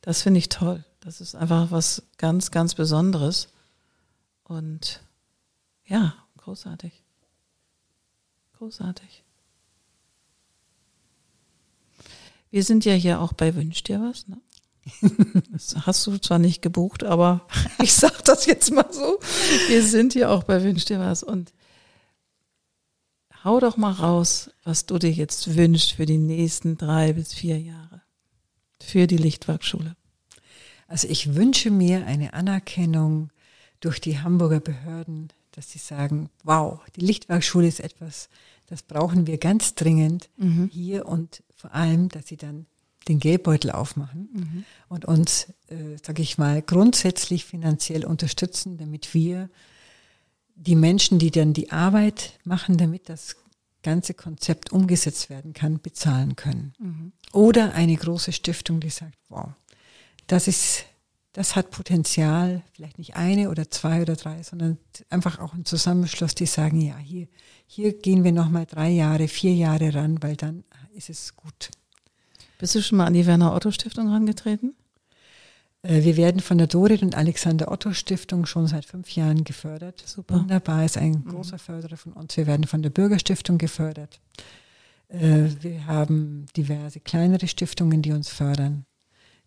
Das 0.00 0.22
finde 0.22 0.38
ich 0.38 0.48
toll. 0.48 0.84
Das 1.00 1.20
ist 1.20 1.34
einfach 1.34 1.70
was 1.70 2.02
ganz, 2.18 2.50
ganz 2.50 2.74
Besonderes. 2.74 3.48
Und 4.44 5.00
ja, 5.84 6.14
großartig. 6.38 7.02
Großartig. 8.58 9.24
Wir 12.50 12.64
sind 12.64 12.84
ja 12.84 12.92
hier 12.92 13.20
auch 13.20 13.32
bei 13.32 13.54
Wünsch 13.54 13.82
dir 13.82 14.00
was, 14.00 14.28
ne? 14.28 14.38
Das 15.52 15.76
hast 15.86 16.06
du 16.06 16.18
zwar 16.18 16.38
nicht 16.38 16.62
gebucht, 16.62 17.04
aber 17.04 17.46
ich 17.82 17.92
sag 17.92 18.24
das 18.24 18.46
jetzt 18.46 18.72
mal 18.72 18.90
so. 18.90 19.18
Wir 19.68 19.82
sind 19.84 20.12
hier 20.12 20.30
auch 20.30 20.42
bei 20.42 20.62
Wünsch 20.62 20.84
dir 20.84 20.98
was 20.98 21.22
und 21.22 21.52
hau 23.44 23.60
doch 23.60 23.76
mal 23.76 23.92
raus, 23.92 24.50
was 24.64 24.86
du 24.86 24.98
dir 24.98 25.10
jetzt 25.10 25.56
wünschst 25.56 25.92
für 25.92 26.06
die 26.06 26.18
nächsten 26.18 26.78
drei 26.78 27.12
bis 27.12 27.32
vier 27.32 27.60
Jahre. 27.60 28.02
Für 28.82 29.06
die 29.06 29.16
Lichtwerkschule. 29.16 29.96
Also 30.88 31.06
ich 31.08 31.34
wünsche 31.34 31.70
mir 31.70 32.06
eine 32.06 32.34
Anerkennung 32.34 33.30
durch 33.80 34.00
die 34.00 34.20
Hamburger 34.20 34.60
Behörden 34.60 35.32
dass 35.52 35.70
sie 35.70 35.78
sagen, 35.78 36.30
wow, 36.42 36.80
die 36.96 37.04
Lichtwerkschule 37.04 37.68
ist 37.68 37.80
etwas, 37.80 38.28
das 38.66 38.82
brauchen 38.82 39.26
wir 39.26 39.38
ganz 39.38 39.74
dringend 39.74 40.28
mhm. 40.36 40.68
hier 40.72 41.06
und 41.06 41.42
vor 41.54 41.72
allem, 41.74 42.08
dass 42.08 42.26
sie 42.26 42.36
dann 42.36 42.66
den 43.08 43.18
Geldbeutel 43.18 43.70
aufmachen 43.70 44.28
mhm. 44.32 44.64
und 44.88 45.04
uns, 45.04 45.48
äh, 45.68 45.96
sage 46.02 46.22
ich 46.22 46.38
mal, 46.38 46.62
grundsätzlich 46.62 47.44
finanziell 47.44 48.04
unterstützen, 48.04 48.78
damit 48.78 49.14
wir 49.14 49.50
die 50.54 50.76
Menschen, 50.76 51.18
die 51.18 51.30
dann 51.30 51.52
die 51.52 51.72
Arbeit 51.72 52.38
machen, 52.44 52.76
damit 52.76 53.08
das 53.08 53.36
ganze 53.82 54.14
Konzept 54.14 54.70
umgesetzt 54.72 55.28
werden 55.28 55.52
kann, 55.52 55.80
bezahlen 55.80 56.36
können. 56.36 56.72
Mhm. 56.78 57.12
Oder 57.32 57.74
eine 57.74 57.96
große 57.96 58.32
Stiftung, 58.32 58.80
die 58.80 58.90
sagt, 58.90 59.18
wow, 59.28 59.48
das 60.28 60.46
ist, 60.46 60.84
das 61.32 61.56
hat 61.56 61.70
Potenzial, 61.70 62.62
vielleicht 62.72 62.98
nicht 62.98 63.16
eine 63.16 63.50
oder 63.50 63.70
zwei 63.70 64.02
oder 64.02 64.14
drei, 64.14 64.42
sondern 64.42 64.78
einfach 65.10 65.40
auch 65.40 65.54
ein 65.54 65.64
Zusammenschluss, 65.64 66.34
die 66.34 66.46
sagen, 66.46 66.80
ja, 66.80 66.96
hier, 66.96 67.26
hier 67.66 67.98
gehen 67.98 68.22
wir 68.22 68.32
nochmal 68.32 68.66
drei 68.66 68.90
Jahre, 68.90 69.26
vier 69.26 69.54
Jahre 69.54 69.94
ran, 69.94 70.22
weil 70.22 70.36
dann 70.36 70.64
ist 70.94 71.10
es 71.10 71.34
gut. 71.34 71.70
Bist 72.62 72.76
du 72.76 72.80
schon 72.80 72.98
mal 72.98 73.06
an 73.06 73.14
die 73.14 73.26
Werner 73.26 73.56
Otto 73.56 73.72
Stiftung 73.72 74.06
herangetreten? 74.06 74.76
Äh, 75.82 76.04
wir 76.04 76.16
werden 76.16 76.40
von 76.40 76.58
der 76.58 76.68
Dorit 76.68 77.02
und 77.02 77.16
Alexander 77.16 77.72
Otto 77.72 77.92
Stiftung 77.92 78.46
schon 78.46 78.68
seit 78.68 78.84
fünf 78.84 79.10
Jahren 79.16 79.42
gefördert. 79.42 80.00
Super. 80.06 80.36
Wunderbar, 80.36 80.84
ist 80.84 80.96
ein 80.96 81.24
mhm. 81.24 81.28
großer 81.28 81.58
Förderer 81.58 81.96
von 81.96 82.12
uns. 82.12 82.36
Wir 82.36 82.46
werden 82.46 82.68
von 82.68 82.80
der 82.80 82.90
Bürgerstiftung 82.90 83.58
gefördert. 83.58 84.20
Äh, 85.08 85.48
wir 85.60 85.88
haben 85.88 86.46
diverse 86.56 87.00
kleinere 87.00 87.48
Stiftungen, 87.48 88.00
die 88.00 88.12
uns 88.12 88.28
fördern. 88.28 88.84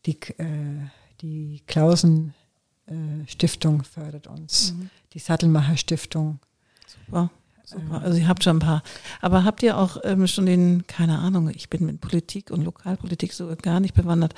Die, 0.05 0.20
äh, 0.38 0.89
die 1.22 1.63
Klausen 1.68 2.34
Stiftung 3.28 3.84
fördert 3.84 4.28
uns. 4.28 4.74
Mhm. 4.74 4.89
Die 5.13 5.20
Sattelmacher 5.20 5.76
Stiftung. 5.76 6.38
Super. 6.86 7.32
Super. 7.66 8.01
Also 8.01 8.20
ihr 8.20 8.28
habt 8.28 8.43
schon 8.43 8.57
ein 8.57 8.59
paar. 8.59 8.84
Aber 9.22 9.43
habt 9.43 9.63
ihr 9.63 9.78
auch 9.78 9.97
ähm, 10.03 10.28
schon 10.28 10.45
den, 10.45 10.86
keine 10.88 11.20
Ahnung, 11.20 11.49
ich 11.49 11.70
bin 11.70 11.86
mit 11.86 11.99
Politik 11.99 12.51
und 12.51 12.63
Lokalpolitik 12.63 13.34
so 13.34 13.53
gar 13.61 13.80
nicht 13.80 13.93
bewandert. 13.93 14.34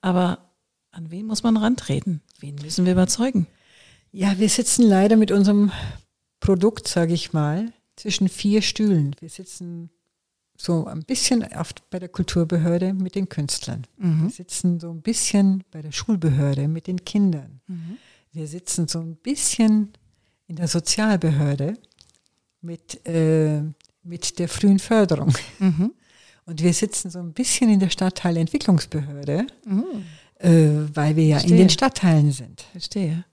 Aber 0.00 0.50
an 0.90 1.10
wen 1.10 1.26
muss 1.26 1.42
man 1.42 1.56
rantreten? 1.56 2.22
Wen 2.40 2.56
müssen 2.56 2.84
wir 2.84 2.92
überzeugen? 2.92 3.46
Ja, 4.12 4.38
wir 4.38 4.48
sitzen 4.48 4.82
leider 4.82 5.16
mit 5.16 5.30
unserem 5.30 5.72
Produkt, 6.40 6.88
sage 6.88 7.14
ich 7.14 7.32
mal, 7.32 7.72
zwischen 7.96 8.28
vier 8.28 8.62
Stühlen. 8.62 9.16
Wir 9.20 9.30
sitzen 9.30 9.90
so 10.56 10.86
ein 10.86 11.02
bisschen 11.02 11.44
oft 11.54 11.88
bei 11.90 11.98
der 11.98 12.08
Kulturbehörde 12.08 12.94
mit 12.94 13.14
den 13.14 13.28
Künstlern. 13.28 13.86
Mhm. 13.98 14.24
Wir 14.24 14.30
sitzen 14.30 14.80
so 14.80 14.90
ein 14.90 15.02
bisschen 15.02 15.64
bei 15.70 15.82
der 15.82 15.92
Schulbehörde 15.92 16.68
mit 16.68 16.86
den 16.86 17.04
Kindern. 17.04 17.60
Mhm. 17.66 17.98
Wir 18.32 18.46
sitzen 18.46 18.88
so 18.88 19.00
ein 19.00 19.16
bisschen 19.16 19.92
in 20.46 20.56
der 20.56 20.68
Sozialbehörde 20.68 21.74
mit, 22.60 23.06
äh, 23.06 23.62
mit 24.02 24.38
der 24.38 24.48
frühen 24.48 24.78
Förderung. 24.78 25.34
Mhm. 25.58 25.92
Und 26.44 26.62
wir 26.62 26.72
sitzen 26.72 27.10
so 27.10 27.18
ein 27.18 27.32
bisschen 27.32 27.70
in 27.70 27.80
der 27.80 27.90
Stadtteilentwicklungsbehörde. 27.90 29.46
Mhm 29.64 30.04
äh, 30.38 30.68
weil 30.94 31.16
wir 31.16 31.24
ja 31.24 31.36
Verstehe. 31.38 31.52
in 31.52 31.58
den 31.58 31.70
Stadtteilen 31.70 32.32
sind. 32.32 32.62
Verstehe. 32.72 33.24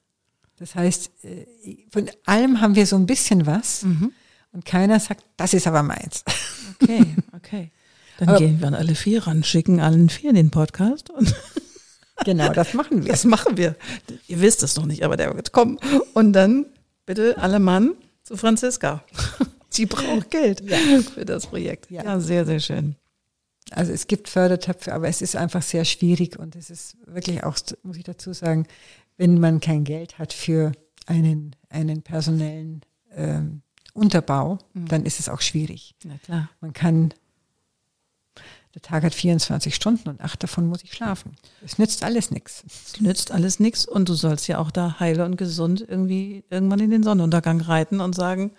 Das 0.57 0.75
heißt, 0.75 1.11
äh, 1.23 1.45
von 1.89 2.09
allem 2.25 2.61
haben 2.61 2.75
wir 2.75 2.85
so 2.85 2.95
ein 2.95 3.05
bisschen 3.05 3.45
was 3.45 3.83
mhm. 3.83 4.11
und 4.51 4.65
keiner 4.65 4.99
sagt, 4.99 5.23
das 5.37 5.53
ist 5.53 5.67
aber 5.67 5.83
meins. 5.83 6.23
Okay, 6.81 7.15
okay. 7.35 7.71
Dann 8.19 8.29
aber, 8.29 8.39
gehen 8.39 8.59
wir 8.59 8.67
an 8.67 8.75
alle 8.75 8.95
vier 8.95 9.25
ran, 9.25 9.43
schicken 9.43 9.79
allen 9.79 10.09
vier 10.09 10.33
den 10.33 10.51
Podcast 10.51 11.09
und 11.09 11.33
Genau, 12.25 12.53
das 12.53 12.75
machen 12.75 13.03
wir. 13.03 13.11
Das 13.11 13.25
machen 13.25 13.57
wir. 13.57 13.75
Ihr 14.27 14.39
wisst 14.39 14.61
es 14.61 14.77
noch 14.77 14.85
nicht, 14.85 15.03
aber 15.03 15.17
der 15.17 15.35
wird 15.35 15.51
kommen. 15.51 15.79
Und 16.13 16.31
dann 16.33 16.67
bitte 17.07 17.37
alle 17.39 17.59
Mann 17.59 17.95
zu 18.23 18.37
Franziska. 18.37 19.03
Sie 19.69 19.85
braucht 19.85 20.29
Geld 20.29 20.61
ja. 20.61 20.77
für 21.01 21.25
das 21.25 21.47
Projekt. 21.47 21.89
Ja. 21.89 22.03
ja, 22.03 22.19
sehr, 22.19 22.45
sehr 22.45 22.59
schön. 22.59 22.95
Also 23.71 23.91
es 23.91 24.07
gibt 24.07 24.27
Fördertöpfe, 24.27 24.93
aber 24.93 25.07
es 25.07 25.21
ist 25.21 25.35
einfach 25.35 25.61
sehr 25.61 25.85
schwierig 25.85 26.37
und 26.37 26.55
es 26.55 26.69
ist 26.69 26.97
wirklich 27.07 27.43
auch, 27.43 27.57
muss 27.81 27.97
ich 27.97 28.03
dazu 28.03 28.33
sagen, 28.33 28.67
wenn 29.17 29.39
man 29.39 29.61
kein 29.61 29.83
Geld 29.83 30.19
hat 30.19 30.33
für 30.33 30.73
einen, 31.05 31.55
einen 31.69 32.01
personellen 32.01 32.81
ähm, 33.11 33.61
Unterbau, 33.93 34.59
mhm. 34.73 34.87
dann 34.87 35.05
ist 35.05 35.19
es 35.19 35.29
auch 35.29 35.41
schwierig. 35.41 35.95
Na 36.03 36.17
klar. 36.17 36.49
Man 36.61 36.73
kann, 36.73 37.13
der 38.73 38.81
Tag 38.81 39.03
hat 39.03 39.13
24 39.13 39.75
Stunden 39.75 40.09
und 40.09 40.21
acht 40.21 40.41
davon 40.41 40.67
muss 40.67 40.83
ich 40.83 40.93
schlafen. 40.93 41.35
Es 41.63 41.77
nützt 41.77 42.03
alles 42.03 42.31
nichts. 42.31 42.63
Es 42.65 42.99
nützt 42.99 43.31
alles 43.31 43.59
nichts 43.59 43.85
und 43.85 44.09
du 44.09 44.15
sollst 44.15 44.47
ja 44.47 44.57
auch 44.57 44.71
da 44.71 44.99
heile 44.99 45.25
und 45.25 45.37
gesund 45.37 45.85
irgendwie 45.87 46.43
irgendwann 46.49 46.79
in 46.79 46.89
den 46.89 47.03
Sonnenuntergang 47.03 47.61
reiten 47.61 48.01
und 48.01 48.15
sagen, 48.15 48.51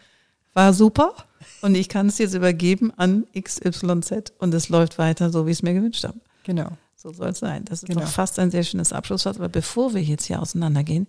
war 0.53 0.73
super 0.73 1.15
und 1.63 1.75
ich 1.75 1.89
kann 1.89 2.07
es 2.07 2.19
jetzt 2.19 2.35
übergeben 2.35 2.93
an 2.97 3.27
XYZ 3.37 4.33
und 4.39 4.55
es 4.55 4.69
läuft 4.69 4.99
weiter 4.99 5.31
so, 5.31 5.47
wie 5.47 5.51
ich 5.51 5.59
es 5.59 5.63
mir 5.63 5.75
gewünscht 5.75 6.05
habe. 6.05 6.21
Genau. 6.45 6.71
So 6.95 7.13
soll 7.13 7.31
es 7.31 7.41
sein. 7.41 7.65
Das 7.65 7.83
ist 7.83 7.89
genau. 7.89 8.01
doch 8.01 8.09
fast 8.09 8.39
ein 8.39 8.53
sehr 8.53 8.63
schönes 8.63 8.93
Abschlusswort. 8.93 9.37
Aber 9.37 9.49
bevor 9.49 9.95
wir 9.95 10.03
jetzt 10.03 10.27
hier 10.27 10.41
auseinandergehen, 10.41 11.09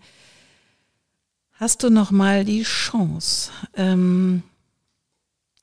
hast 1.53 1.83
du 1.83 1.89
noch 1.89 2.09
mal 2.11 2.43
die 2.43 2.63
Chance, 2.63 3.51
ähm, 3.75 4.43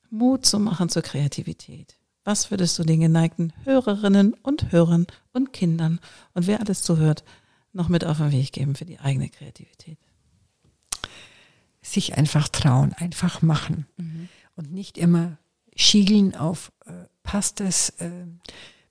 Mut 0.09 0.45
zu 0.45 0.59
machen 0.59 0.89
zur 0.89 1.01
Kreativität. 1.01 1.95
Was 2.23 2.51
würdest 2.51 2.79
du 2.79 2.83
den 2.83 3.01
geneigten 3.01 3.53
Hörerinnen 3.63 4.33
und 4.33 4.71
Hörern 4.71 5.07
und 5.33 5.51
Kindern 5.53 5.99
und 6.33 6.47
wer 6.47 6.61
alles 6.61 6.81
zuhört, 6.81 7.23
noch 7.73 7.89
mit 7.89 8.05
auf 8.05 8.17
den 8.17 8.31
Weg 8.31 8.53
geben 8.53 8.75
für 8.75 8.85
die 8.85 8.99
eigene 8.99 9.29
Kreativität? 9.29 9.97
sich 11.83 12.17
einfach 12.17 12.47
trauen, 12.47 12.93
einfach 12.93 13.41
machen 13.41 13.85
mhm. 13.97 14.29
und 14.55 14.71
nicht 14.71 14.97
immer 14.97 15.37
schiegeln 15.75 16.35
auf, 16.35 16.71
äh, 16.85 16.91
passt 17.23 17.61
es, 17.61 17.89
äh, 17.99 18.25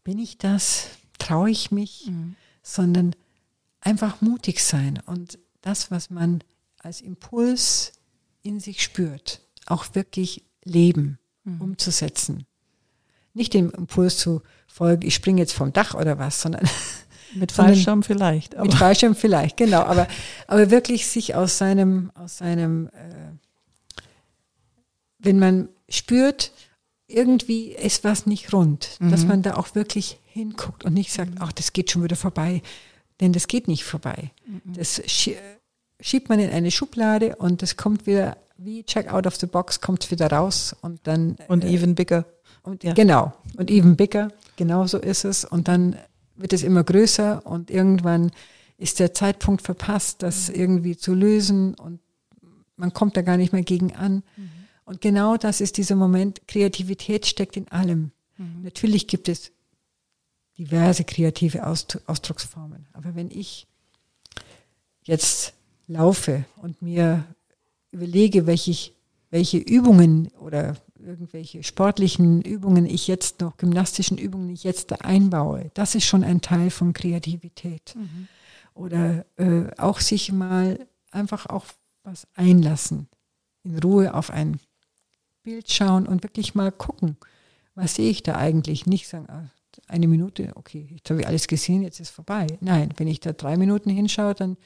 bin 0.05 0.19
ich 0.19 0.39
das, 0.39 0.91
traue 1.19 1.51
ich 1.51 1.71
mich, 1.71 2.07
mhm. 2.07 2.37
sondern 2.63 3.17
einfach 3.81 4.21
mutig 4.21 4.63
sein 4.63 5.03
und 5.07 5.39
das, 5.63 5.91
was 5.91 6.11
man 6.11 6.45
als 6.79 7.01
Impuls 7.01 7.93
in 8.43 8.61
sich 8.61 8.83
spürt, 8.83 9.41
auch 9.67 9.95
wirklich 9.95 10.45
leben, 10.65 11.19
mhm. 11.45 11.61
umzusetzen. 11.61 12.47
Nicht 13.35 13.55
dem 13.55 13.71
Impuls 13.71 14.19
zu 14.19 14.43
folgen, 14.67 15.07
ich 15.07 15.15
springe 15.15 15.41
jetzt 15.41 15.53
vom 15.53 15.73
Dach 15.73 15.95
oder 15.95 16.19
was, 16.19 16.41
sondern 16.41 16.69
Mit 17.35 17.53
Fallschirm 17.53 18.03
vielleicht. 18.03 18.59
Mit 18.61 18.75
Fallschirm 18.75 19.15
vielleicht, 19.15 19.57
genau. 19.57 19.83
Aber, 19.83 20.07
aber 20.47 20.71
wirklich 20.71 21.07
sich 21.07 21.35
aus 21.35 21.59
seinem, 21.59 22.11
aus 22.15 22.39
seinem, 22.39 22.89
äh, 22.89 24.03
wenn 25.19 25.39
man 25.39 25.69
spürt, 25.89 26.53
irgendwie 27.07 27.69
ist 27.73 28.05
was 28.05 28.27
nicht 28.27 28.53
rund, 28.53 28.97
mhm. 29.01 29.11
dass 29.11 29.25
man 29.25 29.43
da 29.43 29.55
auch 29.55 29.75
wirklich 29.75 30.19
hinguckt 30.25 30.85
und 30.85 30.95
nicht 30.95 31.13
sagt, 31.13 31.33
ach, 31.41 31.53
das 31.53 31.73
geht 31.73 31.91
schon 31.91 32.03
wieder 32.03 32.17
vorbei. 32.17 32.63
Denn 33.21 33.33
das 33.33 33.47
geht 33.47 33.69
nicht 33.69 33.85
vorbei. 33.85 34.31
Mhm. 34.47 34.75
Das 34.75 35.03
schiebt 36.01 36.29
man 36.29 36.41
in 36.41 36.51
eine 36.51 36.71
Schublade 36.71 37.37
und 37.37 37.63
das 37.63 37.77
kommt 37.77 38.07
wieder, 38.07 38.37
wie 38.57 38.83
Check 38.85 39.13
out 39.13 39.27
of 39.27 39.37
the 39.37 39.47
box, 39.47 39.81
kommt 39.81 40.11
wieder 40.11 40.31
raus 40.31 40.75
und 40.81 41.01
dann. 41.05 41.37
Und 41.49 41.65
äh, 41.65 41.73
even 41.73 41.95
bigger. 41.95 42.25
Und, 42.63 42.85
ja. 42.85 42.93
Genau. 42.95 43.33
Und 43.57 43.71
even 43.71 43.97
bigger. 43.97 44.31
Genau 44.57 44.87
so 44.87 44.99
ist 44.99 45.25
es. 45.25 45.45
Und 45.45 45.69
dann 45.69 45.97
wird 46.37 46.53
es 46.53 46.63
immer 46.63 46.85
größer 46.85 47.45
und 47.47 47.71
irgendwann 47.71 48.31
ist 48.79 49.01
der 49.01 49.15
Zeitpunkt 49.15 49.63
verpasst, 49.63 50.23
das 50.23 50.49
mhm. 50.49 50.55
irgendwie 50.55 50.97
zu 50.97 51.15
lösen 51.15 51.75
und 51.75 52.01
man 52.77 52.93
kommt 52.93 53.17
da 53.17 53.23
gar 53.23 53.37
nicht 53.37 53.53
mehr 53.53 53.63
gegen 53.63 53.95
an. 53.95 54.23
Mhm. 54.37 54.51
Und 54.85 55.01
genau 55.01 55.37
das 55.37 55.61
ist 55.61 55.77
dieser 55.77 55.95
Moment. 55.95 56.49
Kreativität 56.49 57.27
steckt 57.27 57.57
in 57.57 57.69
allem. 57.69 58.11
Mhm. 58.39 58.63
Natürlich 58.63 59.07
gibt 59.07 59.29
es 59.29 59.53
diverse 60.59 61.05
kreative 61.05 61.67
Ausdrucksformen. 61.67 62.87
Aber 62.93 63.15
wenn 63.15 63.31
ich 63.31 63.67
jetzt 65.05 65.55
laufe 65.87 66.45
und 66.57 66.83
mir 66.83 67.25
überlege, 67.91 68.47
welche, 68.47 68.93
welche 69.31 69.59
Übungen 69.59 70.29
oder 70.41 70.77
irgendwelche 71.03 71.63
sportlichen 71.63 72.43
Übungen 72.43 72.87
ich 72.87 73.09
jetzt 73.09 73.41
noch, 73.41 73.57
gymnastischen 73.57 74.19
Übungen 74.19 74.51
ich 74.51 74.65
jetzt 74.65 74.91
da 74.91 74.97
einbaue, 74.97 75.71
das 75.75 75.95
ist 75.95 76.05
schon 76.05 76.25
ein 76.25 76.41
Teil 76.41 76.71
von 76.71 76.93
Kreativität. 76.93 77.95
Mhm. 77.95 78.29
Oder 78.75 79.27
äh, 79.37 79.71
auch 79.77 80.01
sich 80.01 80.33
mal 80.33 80.87
einfach 81.11 81.47
auch 81.47 81.67
was 82.05 82.27
einlassen, 82.35 83.09
in 83.65 83.79
Ruhe 83.79 84.15
auf 84.15 84.31
ein 84.31 84.59
Bild 85.43 85.71
schauen 85.71 86.07
und 86.07 86.23
wirklich 86.23 86.55
mal 86.55 86.73
gucken, 86.73 87.17
was 87.75 87.97
sehe 87.97 88.11
ich 88.11 88.23
da 88.23 88.37
eigentlich? 88.37 88.87
Nicht 88.87 89.09
sagen, 89.09 89.27
ah, 89.29 89.51
eine 89.89 90.09
Minute, 90.09 90.53
okay, 90.55 90.87
jetzt 90.91 91.11
habe 91.11 91.21
ich 91.21 91.27
alles 91.27 91.47
gesehen, 91.47 91.83
jetzt 91.83 92.01
ist 92.01 92.11
vorbei. 92.11 92.47
Nein, 92.61 92.91
wenn 92.97 93.09
ich 93.09 93.21
da 93.21 93.33
drei 93.33 93.57
Minuten 93.57 93.91
hinschaue, 93.91 94.35
dann 94.35 94.57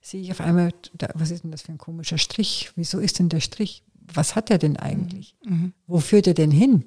sehe 0.00 0.20
ich 0.20 0.30
auf 0.30 0.40
einmal, 0.40 0.72
was 1.14 1.30
ist 1.30 1.44
denn 1.44 1.50
das 1.50 1.62
für 1.62 1.72
ein 1.72 1.78
komischer 1.78 2.18
Strich? 2.18 2.70
Wieso 2.76 2.98
ist 2.98 3.18
denn 3.18 3.28
der 3.28 3.40
Strich? 3.40 3.82
Was 4.14 4.34
hat 4.34 4.50
er 4.50 4.58
denn 4.58 4.76
eigentlich? 4.76 5.36
Mhm. 5.44 5.52
mhm. 5.52 5.72
Wo 5.86 6.00
führt 6.00 6.26
er 6.26 6.34
denn 6.34 6.50
hin? 6.50 6.84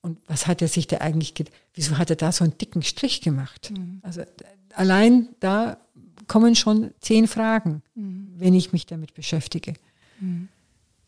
Und 0.00 0.18
was 0.26 0.46
hat 0.46 0.60
er 0.62 0.68
sich 0.68 0.88
da 0.88 0.98
eigentlich, 0.98 1.34
wieso 1.74 1.96
hat 1.96 2.10
er 2.10 2.16
da 2.16 2.32
so 2.32 2.44
einen 2.44 2.58
dicken 2.58 2.82
Strich 2.82 3.20
gemacht? 3.20 3.70
Mhm. 3.70 4.00
Also 4.02 4.22
allein 4.74 5.28
da 5.40 5.78
kommen 6.26 6.56
schon 6.56 6.90
zehn 7.00 7.28
Fragen, 7.28 7.82
mhm. 7.94 8.32
wenn 8.36 8.54
ich 8.54 8.72
mich 8.72 8.86
damit 8.86 9.14
beschäftige. 9.14 9.74
Mhm. 10.20 10.48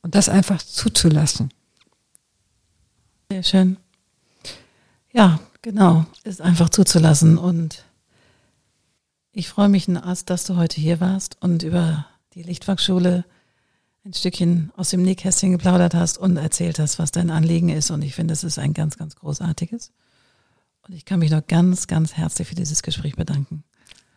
Und 0.03 0.15
das 0.15 0.29
einfach 0.29 0.63
zuzulassen. 0.63 1.51
Sehr 3.31 3.43
schön. 3.43 3.79
Ja, 5.13 5.41
genau. 5.63 6.07
Ist 6.25 6.41
einfach 6.41 6.69
zuzulassen. 6.69 7.39
Und 7.39 7.85
ich 9.33 9.49
freue 9.49 9.69
mich 9.69 9.89
Ast, 9.89 10.31
dass 10.31 10.45
du 10.45 10.57
heute 10.57 10.81
hier 10.81 11.01
warst 11.01 11.37
und 11.41 11.63
über 11.63 12.07
die 12.35 12.43
Lichtfachschule 12.43 13.25
ein 14.05 14.13
Stückchen 14.13 14.71
aus 14.77 14.91
dem 14.91 15.03
Nähkästchen 15.03 15.53
geplaudert 15.53 15.95
hast 15.95 16.19
und 16.19 16.37
erzählt 16.37 16.79
hast, 16.79 16.99
was 16.99 17.11
dein 17.11 17.31
Anliegen 17.31 17.71
ist. 17.71 17.91
Und 17.91 18.03
ich 18.03 18.15
finde, 18.15 18.35
es 18.35 18.45
ist 18.45 18.59
ein 18.59 18.75
ganz, 18.75 18.99
ganz 18.99 19.17
großartiges. 19.17 19.93
Und 20.87 20.95
ich 20.95 21.05
kann 21.05 21.21
mich 21.21 21.31
noch 21.31 21.47
ganz, 21.47 21.87
ganz 21.87 22.15
herzlich 22.15 22.49
für 22.49 22.55
dieses 22.55 22.83
Gespräch 22.83 23.17
bedanken. 23.17 23.65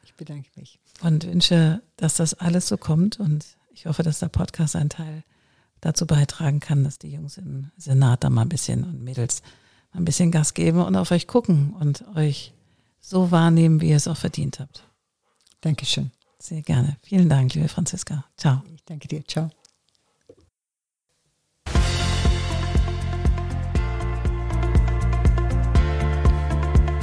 Ich 0.04 0.14
bedanke 0.16 0.50
mich. 0.56 0.80
Und 1.02 1.26
wünsche, 1.26 1.82
dass 1.96 2.16
das 2.16 2.34
alles 2.34 2.68
so 2.68 2.78
kommt. 2.78 3.20
Und 3.20 3.46
ich 3.72 3.86
hoffe, 3.86 4.04
dass 4.04 4.20
der 4.20 4.28
Podcast 4.28 4.76
einen 4.76 4.90
Teil 4.90 5.24
dazu 5.80 6.06
beitragen 6.06 6.60
kann, 6.60 6.84
dass 6.84 7.00
die 7.00 7.12
Jungs 7.12 7.38
im 7.38 7.72
Senat 7.78 8.24
da 8.24 8.30
mal 8.30 8.42
ein 8.42 8.50
bisschen 8.50 8.84
und 8.84 9.04
Mädels 9.04 9.42
mal 9.94 10.02
ein 10.02 10.06
bisschen 10.06 10.32
Gas 10.32 10.54
geben 10.54 10.82
und 10.82 10.96
auf 10.96 11.12
euch 11.12 11.28
gucken 11.28 11.74
und 11.80 12.04
euch 12.16 12.54
so 13.00 13.32
wahrnehmen, 13.32 13.80
wie 13.80 13.90
ihr 13.90 13.96
es 13.96 14.08
auch 14.08 14.18
verdient 14.18 14.60
habt. 14.60 14.84
Dankeschön. 15.62 16.12
Sehr 16.40 16.62
gerne. 16.62 16.98
Vielen 17.04 17.30
Dank, 17.30 17.54
liebe 17.54 17.68
Franziska. 17.68 18.26
Ciao. 18.36 18.64
Ich 18.74 18.84
danke 18.84 19.08
dir. 19.08 19.26
Ciao. 19.26 19.50